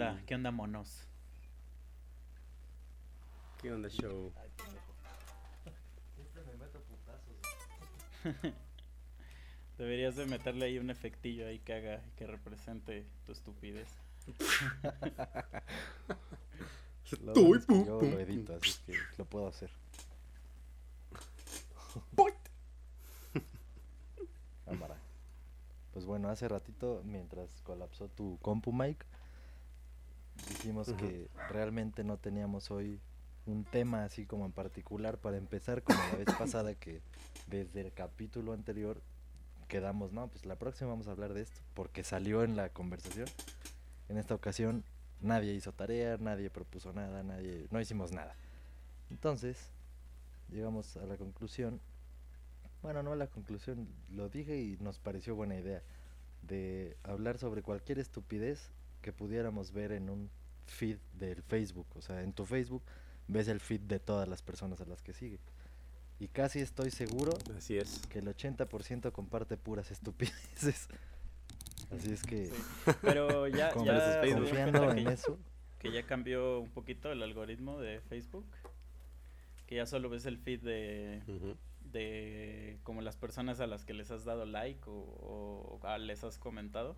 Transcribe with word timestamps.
Onda? 0.00 0.22
¿Qué 0.26 0.34
onda, 0.34 0.50
monos? 0.50 1.06
¿Qué 3.60 3.72
onda, 3.72 3.88
show? 3.90 4.32
Deberías 9.78 10.16
de 10.16 10.26
meterle 10.26 10.66
ahí 10.66 10.78
un 10.78 10.90
efectillo 10.90 11.46
ahí 11.46 11.58
que 11.58 11.74
haga, 11.74 12.02
que 12.16 12.26
represente 12.26 13.06
tu 13.26 13.32
estupidez. 13.32 13.88
Lo 17.22 17.32
Estoy 17.32 17.58
es 17.58 17.66
que 17.66 17.84
yo 17.84 18.00
lo 18.00 18.20
edito, 18.20 18.54
así 18.54 18.78
que 18.86 18.94
lo 19.18 19.24
puedo 19.24 19.48
hacer. 19.48 19.68
Cámara. 24.64 24.96
Pues 25.92 26.04
bueno, 26.04 26.28
hace 26.28 26.46
ratito, 26.46 27.02
mientras 27.04 27.50
colapsó 27.62 28.06
tu 28.06 28.38
compu, 28.42 28.72
Mike, 28.72 29.04
dijimos 30.48 30.92
que 30.92 31.28
realmente 31.48 32.04
no 32.04 32.16
teníamos 32.16 32.70
hoy 32.70 33.00
un 33.46 33.64
tema 33.64 34.04
así 34.04 34.26
como 34.26 34.46
en 34.46 34.52
particular 34.52 35.18
para 35.18 35.36
empezar, 35.36 35.82
como 35.82 35.98
la 35.98 36.16
vez 36.16 36.34
pasada 36.38 36.74
que 36.74 37.00
desde 37.46 37.80
el 37.80 37.92
capítulo 37.92 38.52
anterior 38.52 39.02
quedamos, 39.68 40.12
no, 40.12 40.28
pues 40.28 40.44
la 40.46 40.56
próxima 40.56 40.90
vamos 40.90 41.08
a 41.08 41.12
hablar 41.12 41.32
de 41.32 41.42
esto, 41.42 41.60
porque 41.74 42.02
salió 42.02 42.42
en 42.42 42.56
la 42.56 42.70
conversación. 42.70 43.28
En 44.08 44.18
esta 44.18 44.34
ocasión 44.34 44.84
nadie 45.20 45.54
hizo 45.54 45.72
tarea, 45.72 46.16
nadie 46.18 46.50
propuso 46.50 46.92
nada, 46.92 47.22
nadie, 47.22 47.66
no 47.70 47.80
hicimos 47.80 48.12
nada. 48.12 48.34
Entonces, 49.10 49.70
llegamos 50.50 50.96
a 50.96 51.06
la 51.06 51.16
conclusión, 51.16 51.80
bueno, 52.82 53.02
no 53.02 53.12
a 53.12 53.16
la 53.16 53.28
conclusión, 53.28 53.88
lo 54.10 54.28
dije 54.28 54.56
y 54.58 54.76
nos 54.80 54.98
pareció 54.98 55.34
buena 55.34 55.56
idea, 55.56 55.82
de 56.42 56.96
hablar 57.02 57.38
sobre 57.38 57.62
cualquier 57.62 57.98
estupidez 57.98 58.70
que 59.00 59.12
pudiéramos 59.12 59.72
ver 59.72 59.92
en 59.92 60.10
un 60.10 60.30
feed 60.66 60.98
del 61.14 61.42
Facebook. 61.42 61.86
O 61.96 62.02
sea, 62.02 62.22
en 62.22 62.32
tu 62.32 62.44
Facebook 62.46 62.82
ves 63.28 63.48
el 63.48 63.60
feed 63.60 63.80
de 63.82 63.98
todas 64.00 64.28
las 64.28 64.42
personas 64.42 64.80
a 64.80 64.84
las 64.84 65.02
que 65.02 65.12
sigue. 65.12 65.38
Y 66.18 66.28
casi 66.28 66.60
estoy 66.60 66.90
seguro 66.90 67.32
Así 67.56 67.78
es. 67.78 68.06
que 68.08 68.18
el 68.18 68.26
80% 68.28 69.10
comparte 69.12 69.56
puras 69.56 69.90
estupideces. 69.90 70.88
Así 71.90 72.12
es 72.12 72.22
que, 72.22 72.50
Pero 73.02 73.48
ya, 73.48 73.72
con- 73.72 73.84
ya 73.86 74.20
confiando 74.34 74.78
cuenta 74.80 74.98
en 75.00 75.06
que, 75.06 75.12
eso, 75.12 75.38
que 75.78 75.90
ya 75.92 76.04
cambió 76.06 76.60
un 76.60 76.68
poquito 76.70 77.10
el 77.10 77.22
algoritmo 77.22 77.80
de 77.80 78.00
Facebook. 78.00 78.44
Que 79.66 79.76
ya 79.76 79.86
solo 79.86 80.08
ves 80.10 80.26
el 80.26 80.36
feed 80.38 80.60
de, 80.60 81.22
Ujú. 81.26 81.56
de 81.92 82.78
como 82.82 83.00
las 83.02 83.16
personas 83.16 83.60
a 83.60 83.66
las 83.66 83.84
que 83.84 83.94
les 83.94 84.10
has 84.10 84.24
dado 84.24 84.44
like 84.44 84.82
o, 84.86 84.92
o 85.80 85.86
a- 85.86 85.98
les 85.98 86.22
has 86.22 86.38
comentado. 86.38 86.96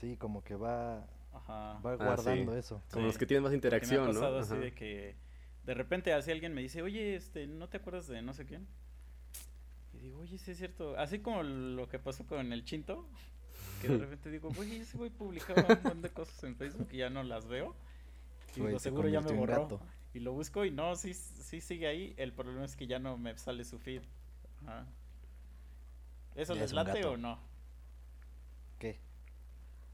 Sí, 0.00 0.16
como 0.16 0.42
que 0.42 0.54
va, 0.54 1.06
Ajá. 1.32 1.78
va 1.84 1.92
Ah, 1.92 1.96
guardando 1.96 2.52
sí. 2.52 2.58
eso. 2.58 2.82
Como 2.90 3.04
Sí, 3.04 3.06
los 3.06 3.18
que 3.18 3.26
tienen 3.26 3.44
más 3.44 3.52
interacción, 3.54 4.04
me 4.14 4.26
ha 4.26 4.30
¿no? 4.30 4.38
así 4.38 4.56
de 4.56 4.72
que 4.72 5.16
de 5.64 5.74
repente 5.74 6.12
así 6.12 6.30
alguien 6.30 6.54
me 6.54 6.62
dice, 6.62 6.82
oye, 6.82 7.14
este, 7.16 7.46
¿no 7.46 7.68
te 7.68 7.76
acuerdas 7.78 8.06
de 8.08 8.22
no 8.22 8.32
sé 8.32 8.46
quién? 8.46 8.66
Y 9.94 9.98
digo, 9.98 10.20
oye, 10.20 10.38
sí 10.38 10.50
es 10.52 10.58
cierto. 10.58 10.96
Así 10.98 11.18
como 11.20 11.42
lo 11.42 11.88
que 11.88 11.98
pasó 11.98 12.26
con 12.26 12.52
el 12.52 12.64
Chinto, 12.64 13.06
que 13.82 13.88
de 13.88 13.98
repente 13.98 14.30
digo, 14.30 14.50
oye, 14.58 14.78
ese 14.80 14.96
güey 14.96 15.10
publicaba 15.10 15.60
un 15.62 15.68
montón 15.68 16.02
de 16.02 16.10
cosas 16.10 16.42
en 16.44 16.56
Facebook 16.56 16.88
y 16.92 16.98
ya 16.98 17.10
no 17.10 17.22
las 17.22 17.46
veo. 17.46 17.74
Y 18.56 18.60
Güey, 18.60 18.68
digo, 18.68 18.78
se 18.78 18.84
seguro 18.84 19.08
ya 19.08 19.20
me 19.20 19.32
borró. 19.32 19.62
gato. 19.62 19.80
Y 20.12 20.20
lo 20.20 20.32
busco 20.32 20.64
y 20.64 20.70
no, 20.72 20.96
sí, 20.96 21.14
sí 21.14 21.60
sigue 21.60 21.86
ahí. 21.86 22.14
El 22.16 22.32
problema 22.32 22.64
es 22.64 22.76
que 22.76 22.86
ya 22.88 22.98
no 22.98 23.16
me 23.16 23.36
sale 23.38 23.64
su 23.64 23.78
feed. 23.78 24.02
Ajá. 24.66 24.86
¿Eso 26.34 26.54
Ya 26.54 26.60
les 26.62 26.72
late 26.72 27.04
o 27.04 27.16
no? 27.16 27.38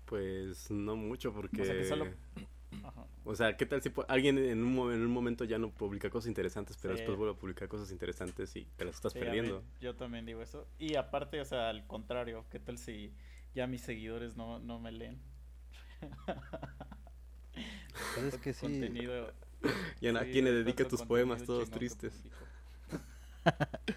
Pues 0.06 0.70
no 0.70 0.96
mucho 0.96 1.32
porque... 1.32 1.62
O 1.62 1.64
sea, 1.64 1.74
que 1.76 1.84
solo... 1.84 2.06
Ajá. 2.84 3.06
O 3.24 3.34
sea, 3.34 3.56
¿qué 3.56 3.66
tal 3.66 3.82
si 3.82 3.90
alguien 4.08 4.38
en 4.38 4.62
un, 4.62 4.74
mo- 4.74 4.92
en 4.92 5.00
un 5.00 5.10
momento 5.10 5.44
ya 5.44 5.58
no 5.58 5.70
publica 5.70 6.10
cosas 6.10 6.28
interesantes, 6.28 6.76
pero 6.80 6.94
Sí. 6.94 7.00
después 7.00 7.16
vuelve 7.18 7.34
a 7.34 7.38
publicar 7.38 7.68
cosas 7.68 7.90
interesantes 7.90 8.54
y 8.56 8.64
te 8.76 8.84
las 8.84 8.94
estás 8.96 9.12
Sí, 9.12 9.18
a 9.18 9.22
mí- 9.22 9.26
perdiendo? 9.26 9.64
yo 9.80 9.94
también 9.96 10.26
digo 10.26 10.42
eso. 10.42 10.66
Y 10.78 10.94
aparte, 10.96 11.40
o 11.40 11.44
sea, 11.44 11.68
al 11.70 11.86
contrario, 11.86 12.44
¿qué 12.50 12.60
tal 12.60 12.78
si 12.78 13.12
ya 13.54 13.66
mis 13.66 13.80
seguidores 13.82 14.36
no, 14.36 14.58
no 14.60 14.78
me 14.78 14.92
leen? 14.92 15.18
Pues 18.14 18.34
es 18.34 18.40
que 18.40 18.52
sí, 18.52 18.60
Contenido. 18.60 19.32
¿Y 20.02 20.08
a 20.08 20.20
sí, 20.22 20.30
quién 20.32 20.44
le 20.44 20.52
dedicas 20.52 20.88
tus 20.88 21.02
poemas 21.02 21.42
todos 21.44 21.70
tristes? 21.70 22.12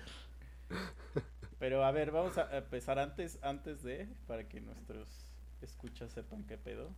Pero 1.59 1.83
a 1.83 1.91
ver, 1.91 2.11
vamos 2.11 2.37
a 2.37 2.57
empezar 2.57 2.99
antes, 2.99 3.37
antes 3.41 3.83
de, 3.83 4.07
para 4.27 4.47
que 4.47 4.61
nuestros 4.61 5.28
escuchas 5.65 6.11
sepan 6.11 6.45
qué 6.45 6.57
pedo. 6.57 6.95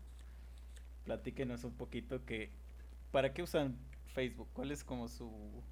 Platíquenos 1.04 1.64
un 1.64 1.74
poquito 1.74 2.26
que, 2.26 2.52
¿para 3.12 3.34
qué 3.34 3.44
usan 3.44 3.78
Facebook? 4.14 4.50
¿Cuál 4.54 4.72
es 4.72 4.84
como 4.84 5.08
su, 5.08 5.64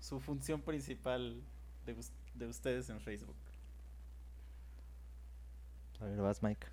su 0.00 0.20
función 0.20 0.62
principal 0.62 1.42
de, 1.86 1.96
de 2.34 2.46
ustedes 2.48 2.90
en 2.90 3.00
Facebook? 3.00 3.36
a 6.00 6.04
ver, 6.06 6.20
vas 6.20 6.42
Mike. 6.42 6.66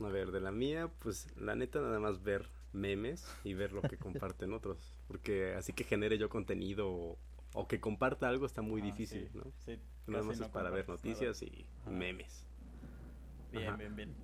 A 0.00 0.08
ver, 0.08 0.30
de 0.32 0.40
la 0.40 0.50
mía, 0.50 0.88
pues 0.98 1.28
la 1.36 1.54
neta 1.54 1.80
nada 1.80 2.00
más 2.00 2.22
ver 2.22 2.50
memes 2.72 3.38
y 3.44 3.54
ver 3.54 3.72
lo 3.72 3.86
que 3.86 3.98
comparten 3.98 4.52
otros. 4.54 4.98
Porque 5.06 5.54
así 5.54 5.72
que 5.74 5.84
genere 5.84 6.16
yo 6.18 6.28
contenido 6.30 6.88
o, 6.90 7.18
o 7.52 7.68
que 7.68 7.80
comparta 7.80 8.28
algo 8.28 8.46
está 8.46 8.62
muy 8.62 8.80
Ah, 8.80 8.82
difícil, 8.82 9.28
sí, 9.30 9.30
¿no? 9.34 9.52
sí, 9.64 9.78
Nada 10.06 10.24
casi 10.24 10.24
más 10.24 10.40
no 10.40 10.50
es 10.50 10.50
para 10.50 10.70
ver 10.70 10.88
noticias 10.88 11.42
nada. 11.42 11.42
y 11.42 11.66
memes. 11.86 12.46
Bien, 13.52 13.68
Ajá. 13.68 13.76
bien, 13.76 13.96
bien. 13.96 14.14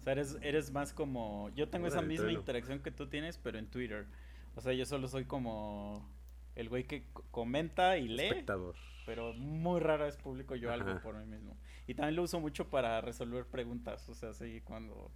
O 0.00 0.02
sea, 0.02 0.12
eres, 0.12 0.36
eres 0.42 0.70
más 0.72 0.92
como... 0.92 1.50
Yo 1.54 1.68
tengo 1.68 1.86
esa 1.86 1.98
Órale, 1.98 2.08
misma 2.14 2.32
interacción 2.32 2.80
que 2.80 2.90
tú 2.90 3.08
tienes, 3.08 3.38
pero 3.38 3.58
en 3.58 3.66
Twitter. 3.66 4.06
O 4.54 4.60
sea, 4.60 4.72
yo 4.72 4.84
solo 4.86 5.08
soy 5.08 5.24
como 5.24 6.08
el 6.54 6.68
güey 6.68 6.84
que 6.84 7.04
co- 7.12 7.24
comenta 7.30 7.96
y 7.98 8.08
lee, 8.08 8.24
Espectador. 8.26 8.74
pero 9.06 9.32
muy 9.34 9.80
rara 9.80 10.04
vez 10.06 10.16
publico 10.16 10.54
yo 10.56 10.72
algo 10.72 10.90
Ajá. 10.90 11.00
por 11.02 11.16
mí 11.16 11.26
mismo. 11.26 11.56
Y 11.86 11.94
también 11.94 12.16
lo 12.16 12.22
uso 12.22 12.40
mucho 12.40 12.68
para 12.68 13.00
resolver 13.00 13.46
preguntas, 13.46 14.08
o 14.08 14.14
sea, 14.14 14.32
sí, 14.34 14.60
cuando... 14.64 15.10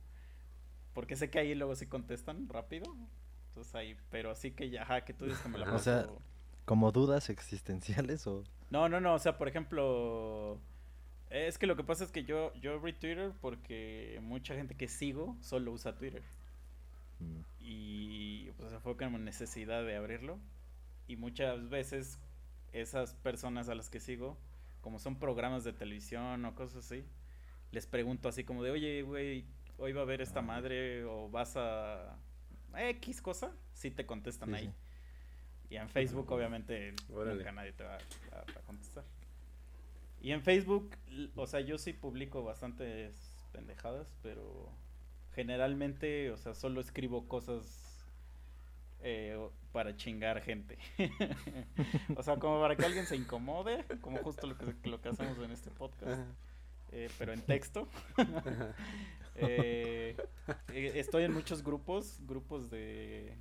Porque 0.94 1.16
sé 1.16 1.30
que 1.30 1.38
ahí 1.38 1.54
luego 1.54 1.74
sí 1.74 1.86
contestan 1.86 2.48
rápido. 2.48 2.84
Entonces 3.48 3.74
ahí, 3.74 3.96
pero 4.10 4.30
así 4.30 4.50
que 4.52 4.70
ya, 4.70 4.82
ajá, 4.82 5.04
que 5.04 5.12
tú 5.14 5.24
dices 5.26 5.40
que 5.40 5.48
me 5.48 5.58
la 5.58 5.66
Ajá. 5.66 5.74
O 5.76 5.78
sea, 5.78 6.02
paso- 6.02 6.22
¿Como 6.64 6.92
dudas 6.92 7.28
existenciales 7.28 8.26
o...? 8.26 8.44
No, 8.70 8.88
no, 8.88 9.00
no, 9.00 9.14
o 9.14 9.18
sea, 9.18 9.36
por 9.36 9.48
ejemplo, 9.48 10.58
es 11.32 11.58
que 11.58 11.66
lo 11.66 11.76
que 11.76 11.84
pasa 11.84 12.04
es 12.04 12.12
que 12.12 12.24
yo, 12.24 12.52
yo 12.54 12.74
abrí 12.74 12.92
Twitter 12.92 13.32
porque 13.40 14.18
mucha 14.22 14.54
gente 14.54 14.74
que 14.74 14.88
sigo 14.88 15.36
solo 15.40 15.72
usa 15.72 15.96
Twitter. 15.96 16.22
Mm, 17.20 17.40
Y 17.60 18.50
pues 18.58 18.72
fue 18.82 18.96
como 18.96 19.18
necesidad 19.18 19.84
de 19.84 19.96
abrirlo. 19.96 20.38
Y 21.08 21.16
muchas 21.16 21.68
veces 21.68 22.18
esas 22.72 23.14
personas 23.14 23.68
a 23.68 23.74
las 23.74 23.90
que 23.90 24.00
sigo, 24.00 24.36
como 24.80 24.98
son 24.98 25.18
programas 25.18 25.64
de 25.64 25.72
televisión 25.72 26.44
o 26.44 26.54
cosas 26.54 26.84
así, 26.86 27.04
les 27.70 27.86
pregunto 27.86 28.28
así 28.28 28.44
como 28.44 28.62
de, 28.62 28.70
oye, 28.70 29.02
güey, 29.02 29.44
hoy 29.78 29.92
va 29.92 30.00
a 30.00 30.04
haber 30.04 30.20
esta 30.20 30.40
Ah. 30.40 30.42
madre 30.42 31.04
o 31.04 31.28
vas 31.30 31.56
a 31.56 32.16
X 32.76 33.20
cosa, 33.22 33.52
sí 33.74 33.90
te 33.90 34.06
contestan 34.06 34.50
sí, 34.50 34.54
ahí. 34.56 34.66
sí. 34.66 34.72
Y 35.70 35.76
en 35.76 35.88
Facebook, 35.88 36.30
obviamente, 36.30 36.94
Órale. 37.10 37.36
nunca 37.38 37.52
nadie 37.52 37.72
te 37.72 37.84
va 37.84 37.94
a, 37.96 38.40
a 38.40 38.62
contestar. 38.66 39.04
Y 40.22 40.30
en 40.30 40.42
Facebook, 40.42 40.96
o 41.34 41.46
sea, 41.46 41.60
yo 41.60 41.76
sí 41.78 41.92
publico 41.92 42.42
bastantes 42.44 43.12
pendejadas, 43.52 44.14
pero 44.22 44.70
generalmente, 45.34 46.30
o 46.30 46.36
sea, 46.36 46.54
solo 46.54 46.80
escribo 46.80 47.26
cosas 47.26 48.06
eh, 49.00 49.36
para 49.72 49.96
chingar 49.96 50.40
gente. 50.40 50.78
o 52.16 52.22
sea, 52.22 52.36
como 52.36 52.60
para 52.60 52.76
que 52.76 52.84
alguien 52.86 53.04
se 53.06 53.16
incomode, 53.16 53.84
como 54.00 54.18
justo 54.18 54.46
lo 54.46 54.56
que, 54.56 54.88
lo 54.88 55.00
que 55.00 55.08
hacemos 55.08 55.36
en 55.38 55.50
este 55.50 55.70
podcast, 55.72 56.22
eh, 56.92 57.10
pero 57.18 57.32
en 57.32 57.42
texto. 57.42 57.88
Eh, 59.34 60.14
eh, 60.74 60.92
estoy 60.96 61.24
en 61.24 61.32
muchos 61.32 61.62
grupos, 61.64 62.20
grupos 62.26 62.70
de, 62.70 63.34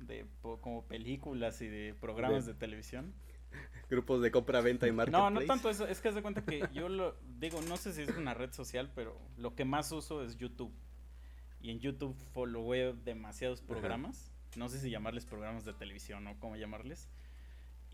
de 0.00 0.26
como 0.60 0.84
películas 0.84 1.62
y 1.62 1.68
de 1.68 1.94
programas 1.94 2.44
De- 2.44 2.52
de 2.52 2.58
televisión. 2.58 3.14
Grupos 3.90 4.22
de 4.22 4.30
compra, 4.30 4.60
venta 4.60 4.86
y 4.86 4.90
No, 4.90 4.96
marketplace. 4.96 5.34
no 5.34 5.40
tanto 5.46 5.68
eso, 5.70 5.86
es 5.86 6.00
que 6.00 6.08
haz 6.08 6.14
de 6.14 6.22
cuenta 6.22 6.42
que 6.44 6.66
yo 6.72 6.88
lo 6.88 7.16
digo, 7.38 7.60
no 7.62 7.76
sé 7.76 7.92
si 7.92 8.02
es 8.02 8.16
una 8.16 8.32
red 8.34 8.52
social, 8.52 8.90
pero 8.94 9.18
lo 9.36 9.54
que 9.54 9.64
más 9.64 9.92
uso 9.92 10.22
es 10.24 10.36
YouTube. 10.36 10.72
Y 11.60 11.70
en 11.70 11.78
YouTube 11.80 12.16
followeo 12.32 12.94
demasiados 12.94 13.60
Ajá. 13.60 13.68
programas, 13.68 14.32
no 14.56 14.68
sé 14.68 14.80
si 14.80 14.90
llamarles 14.90 15.26
programas 15.26 15.64
de 15.64 15.72
televisión 15.74 16.26
o 16.26 16.38
cómo 16.40 16.56
llamarles. 16.56 17.08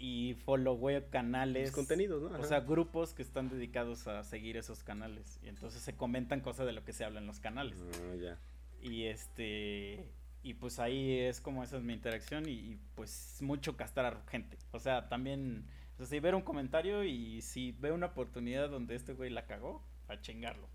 Y 0.00 0.34
followeo 0.44 1.10
canales, 1.10 1.68
Los 1.70 1.74
contenidos, 1.74 2.30
¿no? 2.30 2.38
o 2.38 2.44
sea, 2.44 2.60
grupos 2.60 3.14
que 3.14 3.22
están 3.22 3.48
dedicados 3.48 4.06
a 4.06 4.22
seguir 4.22 4.56
esos 4.56 4.84
canales. 4.84 5.40
Y 5.42 5.48
entonces 5.48 5.82
se 5.82 5.96
comentan 5.96 6.40
cosas 6.40 6.66
de 6.66 6.72
lo 6.72 6.84
que 6.84 6.92
se 6.92 7.04
habla 7.04 7.18
en 7.18 7.26
los 7.26 7.40
canales. 7.40 7.82
Ah, 7.82 8.14
ya. 8.14 8.38
Y 8.80 9.06
este. 9.06 10.08
Y 10.42 10.54
pues 10.54 10.78
ahí 10.78 11.18
es 11.18 11.40
como 11.40 11.64
esa 11.64 11.76
es 11.76 11.82
mi 11.82 11.92
interacción 11.92 12.48
y, 12.48 12.52
y, 12.52 12.78
pues 12.94 13.38
mucho 13.40 13.76
castrar 13.76 14.22
gente. 14.28 14.56
O 14.72 14.78
sea, 14.78 15.08
también. 15.08 15.66
O 15.94 15.98
sea, 15.98 16.06
si 16.06 16.20
ver 16.20 16.34
un 16.34 16.42
comentario 16.42 17.04
y 17.04 17.42
si 17.42 17.72
veo 17.72 17.94
una 17.94 18.06
oportunidad 18.06 18.70
donde 18.70 18.94
este 18.94 19.14
güey 19.14 19.30
la 19.30 19.46
cagó, 19.46 19.82
a 20.06 20.20
chingarlo. 20.20 20.68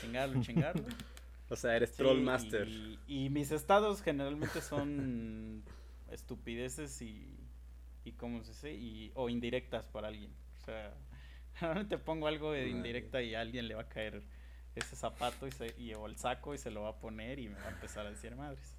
Chingarlo, 0.00 0.42
chingarlo. 0.42 0.86
O 1.50 1.56
sea, 1.56 1.76
eres 1.76 1.90
Sí, 1.90 1.96
troll 1.98 2.22
master. 2.22 2.66
Y, 2.66 2.98
y 3.06 3.28
mis 3.28 3.50
estados 3.52 4.00
generalmente 4.00 4.62
son 4.62 5.62
estupideces 6.10 7.02
y. 7.02 7.38
Y 8.06 8.12
cómo 8.12 8.42
se 8.42 8.50
dice, 8.50 8.72
y, 8.72 9.12
o 9.14 9.28
indirectas 9.28 9.86
para 9.86 10.08
alguien. 10.08 10.32
O 10.60 10.64
sea, 10.64 10.94
realmente 11.60 11.98
pongo 11.98 12.26
algo 12.26 12.52
de 12.52 12.68
indirecta 12.68 13.22
y 13.22 13.34
a 13.34 13.40
alguien 13.40 13.68
le 13.68 13.74
va 13.74 13.82
a 13.82 13.88
caer 13.88 14.22
ese 14.74 14.96
zapato 14.96 15.46
y, 15.46 15.52
se, 15.52 15.74
y 15.78 15.94
o 15.94 16.06
el 16.06 16.16
saco 16.16 16.54
y 16.54 16.58
se 16.58 16.70
lo 16.70 16.82
va 16.82 16.90
a 16.90 16.98
poner 16.98 17.38
y 17.38 17.48
me 17.48 17.58
va 17.60 17.66
a 17.66 17.70
empezar 17.70 18.06
a 18.06 18.10
decir 18.10 18.34
madres. 18.36 18.76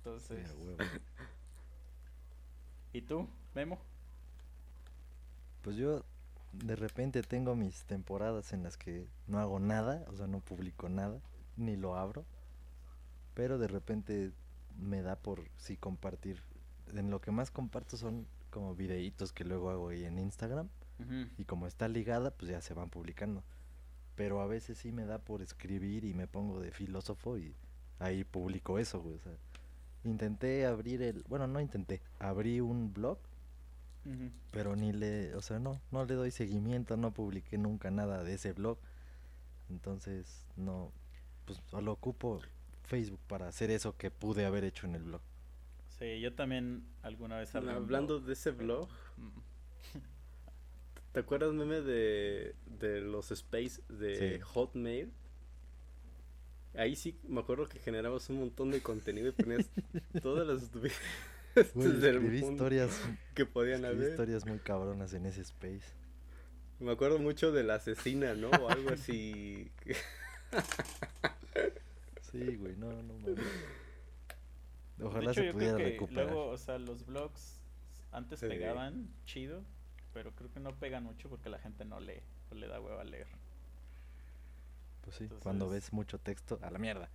Entonces. 0.00 0.48
¿y 2.92 3.02
tú, 3.02 3.28
Memo? 3.54 3.78
Pues 5.62 5.76
yo 5.76 6.02
de 6.52 6.74
repente 6.74 7.22
tengo 7.22 7.54
mis 7.54 7.84
temporadas 7.84 8.52
en 8.52 8.62
las 8.62 8.76
que 8.76 9.06
no 9.26 9.38
hago 9.38 9.60
nada, 9.60 10.04
o 10.08 10.16
sea, 10.16 10.26
no 10.26 10.40
publico 10.40 10.88
nada, 10.88 11.20
ni 11.56 11.76
lo 11.76 11.96
abro, 11.96 12.24
pero 13.34 13.58
de 13.58 13.68
repente 13.68 14.32
me 14.78 15.02
da 15.02 15.16
por 15.16 15.42
sí 15.58 15.76
compartir. 15.76 16.42
En 16.94 17.10
lo 17.10 17.20
que 17.20 17.30
más 17.30 17.50
comparto 17.50 17.96
son 17.96 18.26
como 18.50 18.74
videitos 18.74 19.32
que 19.32 19.44
luego 19.44 19.70
hago 19.70 19.90
ahí 19.90 20.04
en 20.04 20.18
Instagram 20.18 20.68
y 21.38 21.44
como 21.44 21.66
está 21.66 21.88
ligada, 21.88 22.30
pues 22.30 22.50
ya 22.50 22.60
se 22.60 22.74
van 22.74 22.90
publicando. 22.90 23.42
Pero 24.16 24.40
a 24.40 24.46
veces 24.46 24.76
sí 24.76 24.92
me 24.92 25.06
da 25.06 25.18
por 25.18 25.40
escribir 25.40 26.04
y 26.04 26.12
me 26.12 26.26
pongo 26.26 26.60
de 26.60 26.72
filósofo 26.72 27.38
y 27.38 27.54
ahí 27.98 28.24
publico 28.24 28.78
eso, 28.78 29.00
güey. 29.00 29.16
O 29.16 29.18
sea, 29.20 29.32
intenté 30.04 30.66
abrir 30.66 31.02
el, 31.02 31.24
bueno, 31.28 31.46
no 31.46 31.60
intenté, 31.60 32.02
abrí 32.18 32.60
un 32.60 32.92
blog 32.92 33.18
pero 34.50 34.76
ni 34.76 34.92
le, 34.92 35.34
o 35.34 35.42
sea, 35.42 35.58
no, 35.58 35.80
no 35.90 36.04
le 36.04 36.14
doy 36.14 36.30
seguimiento, 36.30 36.96
no 36.96 37.12
publiqué 37.12 37.58
nunca 37.58 37.90
nada 37.90 38.24
de 38.24 38.34
ese 38.34 38.52
blog. 38.52 38.78
Entonces, 39.68 40.46
no, 40.56 40.90
pues 41.44 41.60
solo 41.66 41.92
ocupo 41.92 42.40
Facebook 42.82 43.20
para 43.28 43.48
hacer 43.48 43.70
eso 43.70 43.96
que 43.96 44.10
pude 44.10 44.46
haber 44.46 44.64
hecho 44.64 44.86
en 44.86 44.94
el 44.94 45.02
blog. 45.02 45.20
Sí, 45.98 46.20
yo 46.20 46.34
también 46.34 46.84
alguna 47.02 47.38
vez 47.38 47.54
un 47.54 47.68
Hablando 47.68 48.16
blog, 48.16 48.26
de 48.26 48.32
ese 48.32 48.50
blog. 48.50 48.88
¿te 51.12 51.20
acuerdas, 51.20 51.52
meme, 51.52 51.80
de, 51.80 52.56
de 52.66 53.00
los 53.02 53.30
space 53.30 53.82
de 53.88 54.38
Sí. 54.38 54.40
Hotmail? 54.42 55.12
Ahí 56.74 56.94
sí 56.96 57.18
me 57.28 57.40
acuerdo 57.40 57.68
que 57.68 57.78
generabas 57.80 58.30
un 58.30 58.38
montón 58.38 58.70
de 58.70 58.80
contenido 58.80 59.28
y 59.28 59.32
ponías 59.32 59.68
todas 60.22 60.46
las 60.46 60.62
estupideces 60.62 62.00
del 62.00 62.20
mundo 62.20 62.34
historias, 62.52 63.00
que 63.34 63.44
podían 63.46 63.84
haber. 63.84 64.10
historias 64.10 64.46
muy 64.46 64.58
cabronas 64.60 65.12
en 65.14 65.26
ese 65.26 65.40
space. 65.42 65.94
Me 66.78 66.92
acuerdo 66.92 67.18
mucho 67.18 67.52
de 67.52 67.64
la 67.64 67.74
asesina, 67.74 68.34
¿no? 68.34 68.50
O 68.50 68.68
algo 68.68 68.90
así. 68.90 69.70
Sí, 72.30 72.56
güey, 72.56 72.76
no, 72.76 72.90
no 73.02 73.14
mames. 73.14 73.36
De 74.98 75.04
Ojalá 75.04 75.32
hecho, 75.32 75.40
se 75.40 75.46
yo 75.46 75.52
pudiera 75.52 75.74
creo 75.74 75.86
que 75.86 75.92
recuperar. 75.92 76.24
luego, 76.26 76.46
o 76.48 76.58
sea, 76.58 76.78
los 76.78 77.04
blogs 77.06 77.60
antes 78.12 78.38
Sí. 78.40 78.46
pegaban 78.46 79.08
chido, 79.24 79.64
pero 80.12 80.32
creo 80.36 80.50
que 80.52 80.60
no 80.60 80.78
pegan 80.78 81.04
mucho 81.04 81.28
porque 81.28 81.48
la 81.48 81.58
gente 81.58 81.84
no 81.84 81.98
lee, 81.98 82.20
o 82.50 82.54
le 82.54 82.68
da 82.68 82.80
hueva 82.80 83.00
a 83.00 83.04
leer. 83.04 83.26
Pues 85.02 85.16
sí, 85.16 85.28
cuando 85.42 85.68
ves 85.68 85.92
mucho 85.92 86.18
texto, 86.18 86.58
a 86.62 86.70
la 86.70 86.78
mierda. 86.78 87.10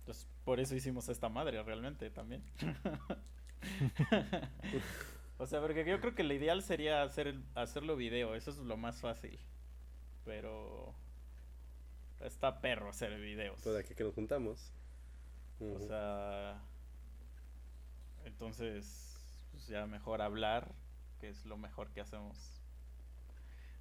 Entonces, 0.00 0.26
por 0.44 0.60
eso 0.60 0.74
hicimos 0.74 1.08
esta 1.08 1.28
madre 1.28 1.62
realmente 1.62 2.10
también. 2.10 2.42
o 5.38 5.46
sea, 5.46 5.60
porque 5.60 5.84
yo 5.84 6.00
creo 6.00 6.14
que 6.14 6.24
lo 6.24 6.34
ideal 6.34 6.62
sería 6.62 7.02
hacer 7.02 7.26
el- 7.28 7.44
hacerlo 7.54 7.96
video, 7.96 8.34
eso 8.34 8.50
es 8.50 8.58
lo 8.58 8.76
más 8.76 9.00
fácil. 9.00 9.38
Pero 10.24 10.94
está 12.20 12.60
perro 12.60 12.88
hacer 12.88 13.18
videos. 13.20 13.60
Pues 13.62 13.76
aquí 13.76 13.94
que 13.94 14.04
nos 14.04 14.14
juntamos. 14.14 14.72
O 15.60 15.78
sea, 15.80 16.60
entonces, 18.24 19.16
pues 19.52 19.66
ya 19.68 19.86
mejor 19.86 20.20
hablar, 20.20 20.74
que 21.20 21.28
es 21.28 21.46
lo 21.46 21.56
mejor 21.56 21.90
que 21.92 22.00
hacemos. 22.00 22.60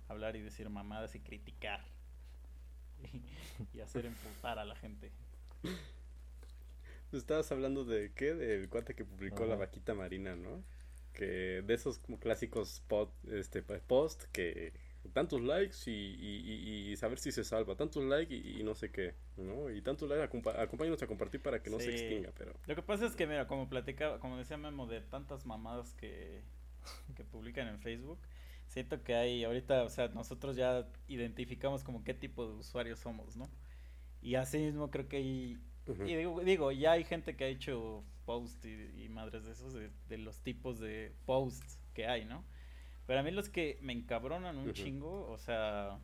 Hablar 0.07 0.35
y 0.35 0.41
decir 0.41 0.69
mamadas 0.69 1.15
y 1.15 1.19
criticar. 1.19 1.83
Y, 3.13 3.21
y 3.77 3.81
hacer 3.81 4.05
emputar 4.05 4.59
a 4.59 4.65
la 4.65 4.75
gente. 4.75 5.11
Estabas 7.11 7.51
hablando 7.51 7.85
de 7.85 8.11
qué? 8.13 8.33
Del 8.33 8.67
cuate 8.69 8.93
que 8.93 9.05
publicó 9.05 9.45
la 9.45 9.55
vaquita 9.55 9.93
marina, 9.93 10.35
¿no? 10.35 10.63
Que 11.13 11.61
de 11.61 11.73
esos 11.73 11.99
como 11.99 12.19
clásicos 12.19 12.81
pot, 12.87 13.09
este, 13.31 13.61
pa- 13.63 13.79
post 13.79 14.23
que 14.33 14.73
tantos 15.13 15.39
likes 15.41 15.77
y, 15.85 15.91
y, 15.91 16.41
y- 16.89 16.91
y 16.91 16.95
saber 16.97 17.19
si 17.19 17.31
se 17.31 17.43
salva, 17.45 17.75
tantos 17.75 18.03
likes 18.03 18.33
y, 18.35 18.59
y 18.59 18.63
no 18.63 18.75
sé 18.75 18.91
qué, 18.91 19.13
¿no? 19.37 19.69
Y 19.69 19.81
tantos 19.81 20.09
likes, 20.09 20.25
acompa- 20.27 20.59
acompáñanos 20.59 21.01
a 21.03 21.07
compartir 21.07 21.41
para 21.41 21.61
que 21.63 21.69
no 21.69 21.79
se 21.79 21.91
extinga, 21.91 22.31
pero... 22.37 22.53
Lo 22.65 22.75
que 22.75 22.81
pasa 22.81 23.05
es 23.05 23.15
que, 23.15 23.27
mira, 23.27 23.47
como 23.47 23.69
platicaba, 23.69 24.19
como 24.19 24.37
decía 24.37 24.57
Memo, 24.57 24.87
de 24.87 24.99
tantas 25.01 25.45
mamadas 25.45 25.93
que, 25.93 26.41
que 27.15 27.23
publican 27.23 27.67
en 27.67 27.79
Facebook, 27.79 28.17
siento 28.75 29.01
que 29.03 29.15
hay 29.15 29.45
ahorita, 29.45 29.83
o 29.83 29.89
sea, 29.89 30.09
nosotros 30.09 30.57
ya 30.57 30.85
identificamos 31.07 31.81
como 31.81 32.03
qué 32.03 32.13
tipo 32.13 32.45
de 32.45 32.55
usuarios 32.55 32.99
somos, 32.99 33.37
¿no? 33.37 33.49
Y 34.21 34.35
así 34.35 34.57
mismo 34.57 34.91
creo 34.91 35.07
que 35.07 35.15
hay, 35.15 35.57
y 36.05 36.15
digo, 36.15 36.41
digo, 36.41 36.71
ya 36.73 36.91
hay 36.91 37.05
gente 37.05 37.37
que 37.37 37.45
ha 37.45 37.47
hecho 37.47 38.03
posts 38.25 38.65
y, 38.65 39.05
y 39.05 39.07
madres 39.07 39.45
de 39.45 39.53
esos, 39.53 39.71
de, 39.73 39.91
de 40.09 40.17
los 40.17 40.41
tipos 40.41 40.77
de 40.79 41.13
posts 41.25 41.79
que 41.93 42.05
hay, 42.05 42.25
¿no? 42.25 42.43
Pero 43.07 43.21
a 43.21 43.23
mí 43.23 43.31
los 43.31 43.47
que 43.47 43.77
me 43.81 43.93
encabronan 43.93 44.57
un 44.57 44.73
chingo, 44.73 45.25
o 45.29 45.37
sea, 45.37 45.97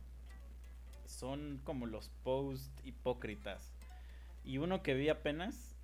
son 1.04 1.60
como 1.64 1.84
los 1.84 2.08
posts 2.22 2.72
hipócritas. 2.84 3.74
Y 4.44 4.56
uno 4.56 4.82
que 4.82 4.94
vi 4.94 5.10
apenas 5.10 5.76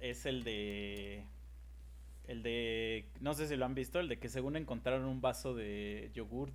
es 0.00 0.26
el 0.26 0.44
de. 0.44 1.24
El 2.28 2.42
de. 2.42 3.10
No 3.20 3.32
sé 3.32 3.48
si 3.48 3.56
lo 3.56 3.64
han 3.64 3.74
visto, 3.74 3.98
el 3.98 4.08
de 4.08 4.18
que 4.18 4.28
según 4.28 4.56
encontraron 4.56 5.06
un 5.06 5.22
vaso 5.22 5.54
de 5.54 6.10
yogurt 6.14 6.54